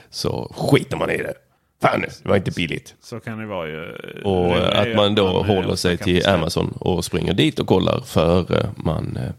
så 0.10 0.54
skiter 0.58 0.98
man 0.98 1.10
i 1.12 1.18
det. 1.18 1.34
Fan, 1.82 2.02
det 2.02 2.30
var 2.30 2.36
inte 2.36 2.52
billigt. 2.52 2.96
Så 3.02 3.20
kan 3.20 3.40
det 3.40 3.46
vara 3.46 3.68
ju. 3.68 3.92
Och 4.24 4.56
det 4.56 4.82
att 4.82 4.96
man 4.96 5.16
då 5.16 5.34
man 5.34 5.46
håller 5.46 5.76
sig 5.76 5.98
till 5.98 6.28
Amazon 6.28 6.74
och 6.80 7.06
springer 7.06 7.34
dit 7.34 7.60
och 7.60 7.68
kollar 7.68 8.02
före 8.02 8.70
man 8.76 9.18
eh, 9.18 9.32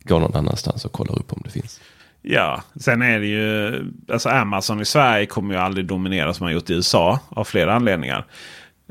går 0.00 0.20
någon 0.20 0.34
annanstans 0.34 0.84
och 0.84 0.92
kollar 0.92 1.18
upp 1.18 1.32
om 1.32 1.40
det 1.44 1.50
finns. 1.50 1.80
Ja, 2.22 2.62
sen 2.80 3.02
är 3.02 3.20
det 3.20 3.26
ju. 3.26 3.84
Alltså 4.12 4.28
Amazon 4.28 4.80
i 4.80 4.84
Sverige 4.84 5.26
kommer 5.26 5.54
ju 5.54 5.60
aldrig 5.60 5.86
dominera 5.86 6.34
som 6.34 6.44
man 6.44 6.52
gjort 6.52 6.70
i 6.70 6.74
USA 6.74 7.20
av 7.28 7.44
flera 7.44 7.74
anledningar. 7.74 8.26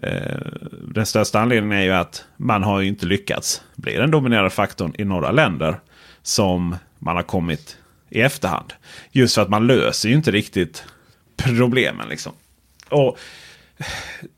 Eh, 0.04 0.40
den 0.82 1.06
största 1.06 1.40
anledningen 1.40 1.80
är 1.80 1.84
ju 1.84 1.92
att 1.92 2.26
man 2.38 2.64
har 2.64 2.82
ju 2.82 2.88
inte 2.88 3.06
lyckats 3.06 3.62
bli 3.76 3.96
den 3.96 4.12
dominerande 4.12 4.50
faktorn 4.50 4.96
i 4.98 5.04
några 5.06 5.32
länder. 5.32 5.80
Som 6.22 6.76
man 7.00 7.16
har 7.16 7.24
kommit 7.24 7.78
i 8.10 8.22
efterhand. 8.22 8.74
Just 9.12 9.36
för 9.36 9.42
att 9.42 9.50
man 9.50 9.68
löser 9.68 10.10
ju 10.10 10.16
inte 10.16 10.32
riktigt 10.32 10.84
problemen. 11.36 12.10
liksom. 12.10 12.34
Och 12.90 13.18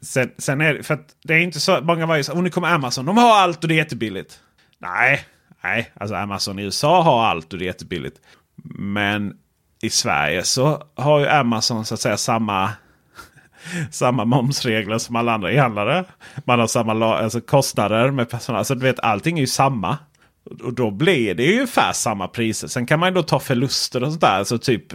sen, 0.01 0.31
sen 0.37 0.61
är 0.61 0.73
det, 0.73 0.83
för 0.83 0.93
att 0.93 1.15
det 1.23 1.33
är 1.33 1.39
inte 1.39 1.59
så 1.59 1.81
många 1.81 2.05
var 2.05 2.15
ju 2.15 2.23
så, 2.23 2.41
nu 2.41 2.49
kommer 2.49 2.67
Amazon, 2.67 3.05
de 3.05 3.17
har 3.17 3.37
allt 3.37 3.63
och 3.63 3.67
det 3.67 3.75
är 3.75 3.77
jättebilligt. 3.77 4.39
Nej, 4.79 5.21
nej, 5.63 5.91
alltså 5.93 6.15
Amazon 6.15 6.59
i 6.59 6.63
USA 6.63 7.01
har 7.01 7.25
allt 7.25 7.53
och 7.53 7.59
det 7.59 7.65
är 7.65 7.67
jättebilligt. 7.67 8.17
Men 8.79 9.33
i 9.81 9.89
Sverige 9.89 10.43
så 10.43 10.83
har 10.95 11.19
ju 11.19 11.27
Amazon 11.27 11.85
så 11.85 11.93
att 11.93 11.99
säga 11.99 12.17
samma 12.17 12.71
samma 13.91 14.25
momsregler 14.25 14.97
som 14.97 15.15
alla 15.15 15.33
andra 15.33 15.51
e-handlare. 15.51 16.05
Man 16.45 16.59
har 16.59 16.67
samma 16.67 17.15
alltså, 17.15 17.41
kostnader 17.41 18.11
med 18.11 18.29
personal. 18.29 18.65
Så 18.65 18.73
du 18.73 18.81
vet, 18.81 18.99
allting 18.99 19.37
är 19.37 19.41
ju 19.41 19.47
samma. 19.47 19.97
Och 20.63 20.73
då 20.73 20.91
blir 20.91 21.35
det 21.35 21.43
ju 21.43 21.53
ungefär 21.53 21.93
samma 21.93 22.27
priser. 22.27 22.67
Sen 22.67 22.85
kan 22.85 22.99
man 22.99 23.09
ju 23.09 23.15
då 23.15 23.23
ta 23.23 23.39
förluster 23.39 24.03
och 24.03 24.09
sånt 24.09 24.21
där. 24.21 24.37
Alltså 24.37 24.57
typ 24.57 24.93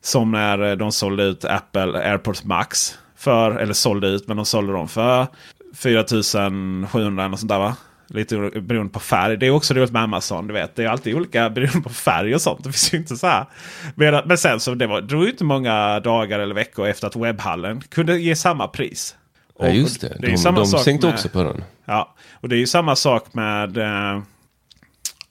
som 0.00 0.30
när 0.30 0.70
eh, 0.70 0.76
de 0.76 0.92
sålde 0.92 1.22
ut 1.22 1.44
Apple 1.44 1.98
AirPods 1.98 2.44
Max. 2.44 2.98
För, 3.16 3.50
eller 3.50 3.72
sålde 3.72 4.08
ut, 4.08 4.28
men 4.28 4.36
de 4.36 4.46
sålde 4.46 4.72
dem 4.72 4.88
för 4.88 5.26
4700 5.74 7.24
eller 7.24 7.36
sånt 7.36 7.48
där 7.48 7.58
va? 7.58 7.76
Lite 8.10 8.36
beroende 8.60 8.92
på 8.92 9.00
färg. 9.00 9.36
Det 9.36 9.46
är 9.46 9.50
också 9.50 9.74
roligt 9.74 9.92
med 9.92 10.02
Amazon. 10.02 10.46
Du 10.46 10.54
vet. 10.54 10.76
Det 10.76 10.84
är 10.84 10.88
alltid 10.88 11.14
olika 11.14 11.50
beroende 11.50 11.80
på 11.80 11.88
färg 11.88 12.34
och 12.34 12.40
sånt. 12.40 12.64
Det 12.64 12.72
finns 12.72 12.94
ju 12.94 12.98
inte 12.98 13.16
så 13.16 13.26
här. 13.26 13.46
Men 14.24 14.38
sen 14.38 14.60
så 14.60 14.74
det 14.74 14.86
var, 14.86 15.00
drog 15.00 15.24
ju 15.24 15.30
inte 15.30 15.44
många 15.44 16.00
dagar 16.00 16.38
eller 16.38 16.54
veckor 16.54 16.88
efter 16.88 17.06
att 17.06 17.16
webbhallen 17.16 17.80
kunde 17.80 18.18
ge 18.18 18.36
samma 18.36 18.68
pris. 18.68 19.16
Ja 19.58 19.68
just 19.68 20.00
det. 20.00 20.16
det 20.20 20.44
de, 20.44 20.54
de 20.54 20.66
sänkte 20.66 21.06
med, 21.06 21.14
också 21.14 21.28
på 21.28 21.42
den. 21.42 21.64
Ja, 21.84 22.14
och 22.40 22.48
det 22.48 22.56
är 22.56 22.58
ju 22.58 22.66
samma 22.66 22.96
sak 22.96 23.34
med 23.34 23.78
eh, 23.78 24.22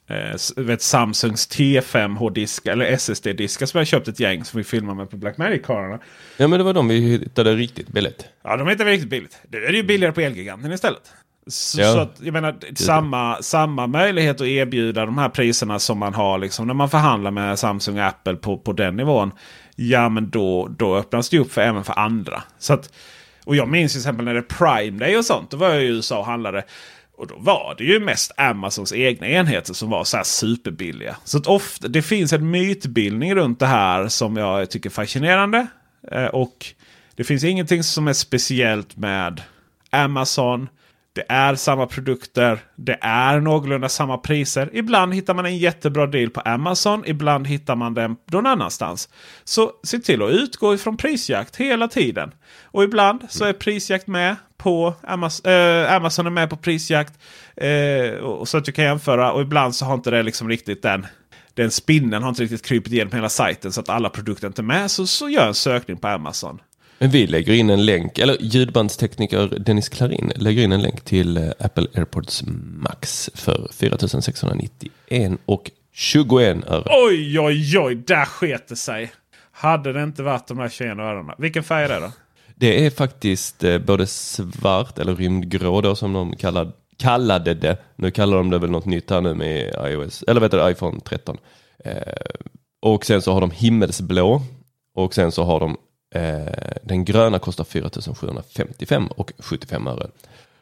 eh, 0.08 0.64
vet, 0.64 0.82
Samsungs 0.82 1.48
T5 1.48 2.16
hårddiskar 2.16 2.72
eller 2.72 2.84
SSD-diskar 2.84 3.66
som 3.66 3.78
jag 3.78 3.86
köpt 3.86 4.08
ett 4.08 4.20
gäng 4.20 4.44
som 4.44 4.58
vi 4.58 4.64
filmar 4.64 4.94
med 4.94 5.10
på 5.10 5.16
Blackmagic-karlarna. 5.16 5.98
Ja 6.36 6.48
men 6.48 6.58
det 6.58 6.64
var 6.64 6.74
de 6.74 6.88
vi 6.88 7.00
hittade 7.00 7.54
riktigt 7.54 7.88
billigt. 7.88 8.24
Ja 8.42 8.56
de 8.56 8.68
hittade 8.68 8.90
riktigt 8.90 9.10
billigt. 9.10 9.38
Det 9.48 9.58
är 9.58 9.72
ju 9.72 9.82
billigare 9.82 10.12
på 10.12 10.20
Elgiganten 10.20 10.72
istället. 10.72 11.12
Så, 11.46 11.80
ja. 11.80 11.92
så 11.92 11.98
att, 11.98 12.20
jag 12.20 12.32
menar, 12.32 12.56
samma, 12.74 13.42
samma 13.42 13.86
möjlighet 13.86 14.40
att 14.40 14.46
erbjuda 14.46 15.06
de 15.06 15.18
här 15.18 15.28
priserna 15.28 15.78
som 15.78 15.98
man 15.98 16.14
har 16.14 16.38
liksom, 16.38 16.66
när 16.66 16.74
man 16.74 16.90
förhandlar 16.90 17.30
med 17.30 17.58
Samsung 17.58 17.98
och 17.98 18.04
Apple 18.04 18.34
på, 18.34 18.58
på 18.58 18.72
den 18.72 18.96
nivån. 18.96 19.32
Ja 19.76 20.08
men 20.08 20.30
då, 20.30 20.68
då 20.78 20.96
öppnas 20.96 21.28
det 21.28 21.38
upp 21.38 21.52
för, 21.52 21.60
även 21.60 21.84
för 21.84 21.98
andra. 21.98 22.42
Så 22.58 22.72
att, 22.72 22.92
och 23.44 23.56
jag 23.56 23.68
minns 23.68 23.92
till 23.92 24.00
exempel 24.00 24.24
när 24.24 24.34
det 24.34 24.40
är 24.40 24.42
Prime 24.42 24.98
Day 24.98 25.16
och 25.16 25.24
sånt. 25.24 25.50
Då 25.50 25.56
var 25.56 25.68
jag 25.68 25.82
i 25.82 25.86
USA 25.86 26.18
och 26.18 26.26
handlade. 26.26 26.64
Och 27.18 27.26
då 27.26 27.34
var 27.38 27.74
det 27.78 27.84
ju 27.84 28.00
mest 28.00 28.32
Amazons 28.36 28.92
egna 28.92 29.28
enheter 29.28 29.74
som 29.74 29.90
var 29.90 30.04
så 30.04 30.16
här 30.16 30.24
superbilliga. 30.24 31.16
Så 31.24 31.38
att 31.38 31.46
ofta, 31.46 31.88
det 31.88 32.02
finns 32.02 32.32
en 32.32 32.50
mytbildning 32.50 33.34
runt 33.34 33.58
det 33.60 33.66
här 33.66 34.08
som 34.08 34.36
jag 34.36 34.70
tycker 34.70 34.90
är 34.90 34.92
fascinerande. 34.92 35.66
Eh, 36.12 36.24
och 36.24 36.66
det 37.16 37.24
finns 37.24 37.44
ingenting 37.44 37.82
som 37.82 38.08
är 38.08 38.12
speciellt 38.12 38.96
med 38.96 39.42
Amazon. 39.90 40.68
Det 41.12 41.24
är 41.28 41.54
samma 41.54 41.86
produkter. 41.86 42.58
Det 42.76 42.98
är 43.00 43.40
någorlunda 43.40 43.88
samma 43.88 44.18
priser. 44.18 44.70
Ibland 44.72 45.14
hittar 45.14 45.34
man 45.34 45.46
en 45.46 45.58
jättebra 45.58 46.06
deal 46.06 46.30
på 46.30 46.40
Amazon. 46.40 47.02
Ibland 47.06 47.46
hittar 47.46 47.76
man 47.76 47.94
den 47.94 48.16
någon 48.26 48.46
annanstans. 48.46 49.08
Så 49.44 49.72
se 49.82 49.98
till 49.98 50.22
att 50.22 50.30
utgå 50.30 50.74
ifrån 50.74 50.96
prisjakt 50.96 51.56
hela 51.56 51.88
tiden. 51.88 52.30
Och 52.64 52.84
ibland 52.84 53.26
så 53.28 53.44
är 53.44 53.52
prisjakt 53.52 54.06
med 54.06 54.36
på 54.58 54.94
Amazon, 55.02 55.52
äh, 55.52 55.92
Amazon 55.92 56.26
är 56.26 56.30
med 56.30 56.50
på 56.50 56.56
prisjakt. 56.56 57.12
Äh, 57.56 58.44
så 58.44 58.58
att 58.58 58.64
du 58.64 58.72
kan 58.72 58.84
jämföra. 58.84 59.32
Och 59.32 59.42
ibland 59.42 59.74
så 59.74 59.84
har 59.84 59.94
inte 59.94 60.10
det 60.10 60.22
liksom 60.22 60.48
riktigt 60.48 60.82
den 60.82 61.06
den 61.54 61.70
spinnen 61.70 62.22
har 62.22 62.28
inte 62.28 62.42
riktigt 62.42 62.66
krypit 62.66 62.92
igenom 62.92 63.12
hela 63.12 63.28
sajten 63.28 63.72
så 63.72 63.80
att 63.80 63.88
alla 63.88 64.10
produkter 64.10 64.46
inte 64.46 64.60
är 64.60 64.64
med. 64.64 64.90
Så, 64.90 65.06
så 65.06 65.28
gör 65.28 65.46
en 65.46 65.54
sökning 65.54 65.96
på 65.96 66.08
Amazon. 66.08 66.60
Men 66.98 67.10
vi 67.10 67.26
lägger 67.26 67.52
in 67.52 67.70
en 67.70 67.86
länk, 67.86 68.18
eller 68.18 68.36
ljudbandstekniker 68.40 69.58
Dennis 69.58 69.88
Klarin 69.88 70.32
lägger 70.36 70.62
in 70.62 70.72
en 70.72 70.82
länk 70.82 71.00
till 71.00 71.36
eh, 71.36 71.50
Apple 71.58 71.86
AirPods 71.94 72.42
Max 72.78 73.30
för 73.34 73.68
4691 73.72 75.40
och 75.44 75.70
21 75.92 76.64
öre. 76.66 76.84
Oj, 76.86 77.40
oj, 77.40 77.78
oj, 77.78 77.94
där 77.94 78.24
sket 78.24 78.68
det 78.68 78.76
sig. 78.76 79.12
Hade 79.52 79.92
det 79.92 80.02
inte 80.02 80.22
varit 80.22 80.46
de 80.46 80.58
här 80.58 80.68
21 80.68 80.98
örena. 80.98 81.34
Vilken 81.38 81.64
färg 81.64 81.84
är 81.84 81.88
det 81.88 82.00
då? 82.00 82.12
Det 82.58 82.86
är 82.86 82.90
faktiskt 82.90 83.64
eh, 83.64 83.78
både 83.78 84.06
svart 84.06 84.98
eller 84.98 85.16
rymdgrå 85.16 85.80
då 85.80 85.94
som 85.94 86.12
de 86.12 86.36
kallade, 86.36 86.72
kallade 86.96 87.54
det. 87.54 87.76
Nu 87.96 88.10
kallar 88.10 88.36
de 88.36 88.50
det 88.50 88.58
väl 88.58 88.70
något 88.70 88.86
nytt 88.86 89.10
här 89.10 89.20
nu 89.20 89.34
med 89.34 89.74
iOS, 89.86 90.24
eller 90.28 90.40
vet 90.40 90.50
du, 90.50 90.70
iPhone 90.70 91.00
13. 91.00 91.36
Eh, 91.84 91.92
och 92.80 93.06
sen 93.06 93.22
så 93.22 93.32
har 93.32 93.40
de 93.40 93.50
himmelsblå 93.50 94.42
och 94.94 95.14
sen 95.14 95.32
så 95.32 95.44
har 95.44 95.60
de 95.60 95.76
Eh, 96.14 96.76
den 96.82 97.04
gröna 97.04 97.38
kostar 97.38 97.64
4755 97.64 99.06
och 99.06 99.32
75 99.38 99.86
öre. 99.86 100.06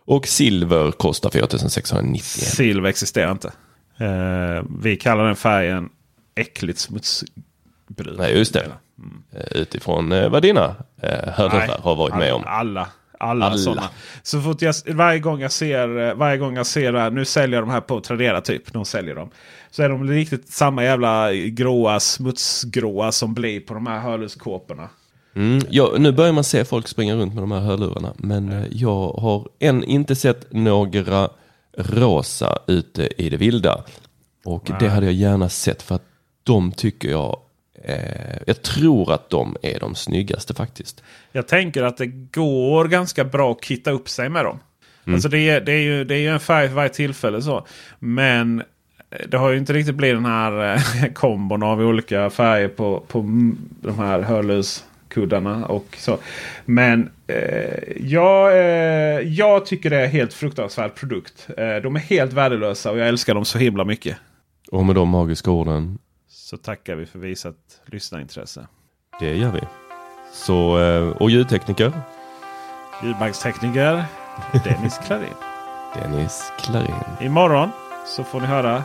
Och 0.05 0.27
silver 0.27 0.91
kostar 0.91 1.31
4690. 1.31 2.23
Silver 2.23 2.89
existerar 2.89 3.33
inte. 3.33 3.53
Eh, 3.99 4.65
vi 4.83 4.97
kallar 4.97 5.27
den 5.27 5.37
färgen 5.37 5.89
äckligt 6.35 6.79
smutsbrun. 6.79 8.17
Nej, 8.19 8.39
just 8.39 8.53
det. 8.53 8.73
Mm. 8.99 9.23
Utifrån 9.51 10.13
eh, 10.13 10.29
vad 10.29 10.43
dina 10.43 10.75
eh, 11.03 11.33
hörlurar 11.33 11.79
har 11.83 11.97
varit 11.97 12.17
med 12.17 12.35
om. 12.35 12.43
Alla. 12.47 12.89
Alla, 13.19 13.47
alla. 13.47 13.57
sådana. 13.57 13.89
Så 14.23 14.41
fort 14.41 14.63
jag, 14.63 14.75
varje 14.87 15.19
gång 15.19 15.41
jag 15.41 15.53
ser, 15.53 16.15
varje 16.15 16.39
gång 16.39 16.57
jag 16.57 16.67
ser 16.67 17.11
nu 17.11 17.25
säljer 17.25 17.61
de 17.61 17.71
här 17.71 17.81
på 17.81 18.01
Tradera 18.01 18.41
typ. 18.41 18.73
De 18.73 18.85
säljer 18.85 19.15
dem. 19.15 19.31
Så 19.71 19.83
är 19.83 19.89
de 19.89 20.09
riktigt 20.09 20.49
samma 20.49 20.85
jävla 20.85 21.33
gråa 21.33 22.01
smutsgråa 22.01 23.13
som 23.13 23.35
blir 23.35 23.61
på 23.61 23.75
de 23.75 23.87
här 23.87 24.01
hörlurskåporna. 24.01 24.89
Mm, 25.37 25.63
ja, 25.71 25.93
nu 25.99 26.13
börjar 26.13 26.33
man 26.33 26.45
se 26.45 26.65
folk 26.65 26.89
springa 26.89 27.15
runt 27.15 27.35
med 27.35 27.43
de 27.43 27.53
här 27.53 27.61
hörlurarna. 27.61 28.13
Men 28.17 28.53
mm. 28.53 28.69
jag 28.73 29.13
har 29.13 29.49
än 29.59 29.85
inte 29.85 30.17
sett 30.17 30.53
några 30.53 31.29
rosa 31.77 32.59
ute 32.67 33.09
i 33.23 33.31
det 33.31 33.37
vilda. 33.37 33.85
Och 34.45 34.71
Nej. 34.71 34.79
det 34.81 34.89
hade 34.89 35.07
jag 35.07 35.15
gärna 35.15 35.49
sett 35.49 35.83
för 35.83 35.95
att 35.95 36.05
de 36.43 36.73
tycker 36.73 37.11
jag 37.11 37.37
eh, 37.87 38.37
jag 38.47 38.63
tror 38.63 39.13
att 39.13 39.31
de 39.31 39.57
är 39.63 39.81
de 39.81 39.95
snyggaste 39.95 40.55
faktiskt. 40.55 41.03
Jag 41.33 41.49
tänker 41.49 41.83
att 41.83 41.97
det 41.97 42.07
går 42.07 42.85
ganska 42.85 43.25
bra 43.25 43.53
att 43.53 43.65
kitta 43.65 43.91
upp 43.91 44.09
sig 44.09 44.29
med 44.29 44.45
dem. 44.45 44.59
Mm. 45.05 45.15
Alltså 45.15 45.29
det, 45.29 45.39
är, 45.39 45.61
det, 45.61 45.73
är 45.73 45.83
ju, 45.83 46.05
det 46.05 46.15
är 46.15 46.19
ju 46.19 46.29
en 46.29 46.41
färg 46.41 46.69
för 46.69 46.75
varje 46.75 46.89
tillfälle. 46.89 47.43
så. 47.43 47.67
Men 47.99 48.63
det 49.29 49.37
har 49.37 49.51
ju 49.51 49.59
inte 49.59 49.73
riktigt 49.73 49.95
blivit 49.95 50.17
den 50.17 50.33
här 50.33 50.75
eh, 50.75 51.13
kombon 51.15 51.63
av 51.63 51.81
olika 51.81 52.31
färger 52.31 52.69
på, 52.69 53.03
på 53.09 53.19
de 53.81 53.99
här 53.99 54.21
hörlurs 54.21 54.83
kuddarna 55.09 55.67
och 55.67 55.97
så. 55.99 56.19
Men 56.65 57.11
eh, 57.27 57.97
jag, 58.01 58.53
eh, 58.53 59.21
jag 59.21 59.67
tycker 59.67 59.91
det 59.91 59.97
är 59.97 60.07
helt 60.07 60.33
fruktansvärd 60.33 60.95
produkt. 60.95 61.49
Eh, 61.57 61.77
de 61.83 61.97
är 61.97 62.01
helt 62.01 62.33
värdelösa 62.33 62.91
och 62.91 62.99
jag 62.99 63.09
älskar 63.09 63.35
dem 63.35 63.45
så 63.45 63.59
himla 63.59 63.85
mycket. 63.85 64.17
Och 64.71 64.85
med 64.85 64.95
de 64.95 65.09
magiska 65.09 65.51
orden. 65.51 65.99
Så 66.47 66.57
tackar 66.57 66.95
vi 66.95 67.07
för 67.07 67.19
visat 67.19 67.57
lyssnarintresse. 67.87 68.67
Det 69.19 69.37
gör 69.37 69.51
vi. 69.51 69.61
Så, 70.33 70.79
eh, 70.79 71.09
och 71.09 71.31
ljudtekniker? 71.31 71.93
Ljudbankstekniker 73.03 74.05
Dennis 74.65 74.99
Klarin. 75.07 75.35
Dennis 75.95 76.53
Klarin. 76.59 76.95
Imorgon 77.21 77.71
så 78.07 78.25
får 78.25 78.41
ni 78.41 78.47
höra 78.47 78.83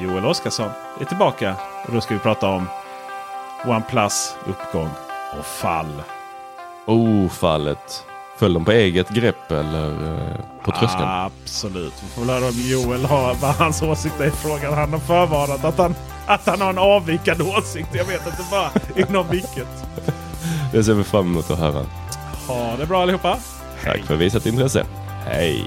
Joel 0.00 0.24
Oskarsson 0.24 0.70
är 1.00 1.04
tillbaka. 1.04 1.56
Och 1.86 1.92
då 1.92 2.00
ska 2.00 2.14
vi 2.14 2.20
prata 2.20 2.48
om 2.48 2.66
OnePlus 3.66 4.36
uppgång 4.46 4.90
och 5.38 5.44
fall. 5.44 6.02
Oh, 6.86 7.28
fallet. 7.28 8.06
Föll 8.36 8.54
de 8.54 8.64
på 8.64 8.72
eget 8.72 9.08
grepp 9.08 9.50
eller 9.50 9.90
eh, 9.90 10.64
på 10.64 10.70
tröskeln? 10.70 11.04
Absolut. 11.08 11.92
Vi 12.02 12.08
får 12.08 12.20
väl 12.20 12.30
höra 12.30 12.48
om 12.48 12.54
Joel 12.56 13.04
har 13.04 13.34
vad 13.34 13.54
hans 13.54 13.82
åsikt 13.82 14.20
är 14.20 14.26
i 14.26 14.30
frågan. 14.30 14.74
Han 14.74 14.92
har 14.92 14.98
förvarnat 14.98 15.64
att 15.64 15.78
han, 15.78 15.94
att 16.26 16.46
han 16.46 16.60
har 16.60 16.70
en 16.70 16.78
avvikande 16.78 17.44
åsikt. 17.44 17.88
Jag 17.92 18.04
vet 18.04 18.26
inte 18.26 18.44
bara 18.50 18.70
inom 18.96 19.28
vilket. 19.30 19.68
Det 20.72 20.84
ser 20.84 20.94
vi 20.94 21.04
fram 21.04 21.26
emot 21.26 21.50
att 21.50 21.58
höra. 21.58 21.86
Ha 22.48 22.76
det 22.76 22.86
bra 22.86 23.02
allihopa. 23.02 23.38
Tack 23.84 24.00
för 24.04 24.16
visat 24.16 24.46
intresse. 24.46 24.86
Hej! 25.26 25.66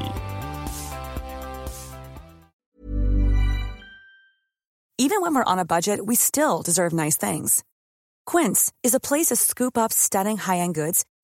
Even 4.99 5.21
when 5.21 5.35
we're 5.35 5.53
on 5.53 5.59
a 5.59 5.65
budget 5.65 5.99
we 6.07 6.15
still 6.15 6.61
deserve 6.65 6.93
nice 6.93 7.27
things. 7.27 7.63
Quince 8.31 8.71
is 8.83 8.95
a 8.95 8.99
place 8.99 9.27
to 9.27 9.35
scoop 9.35 9.77
up 9.77 9.93
stunning 9.93 10.37
high-end 10.37 10.75
goods 10.75 11.03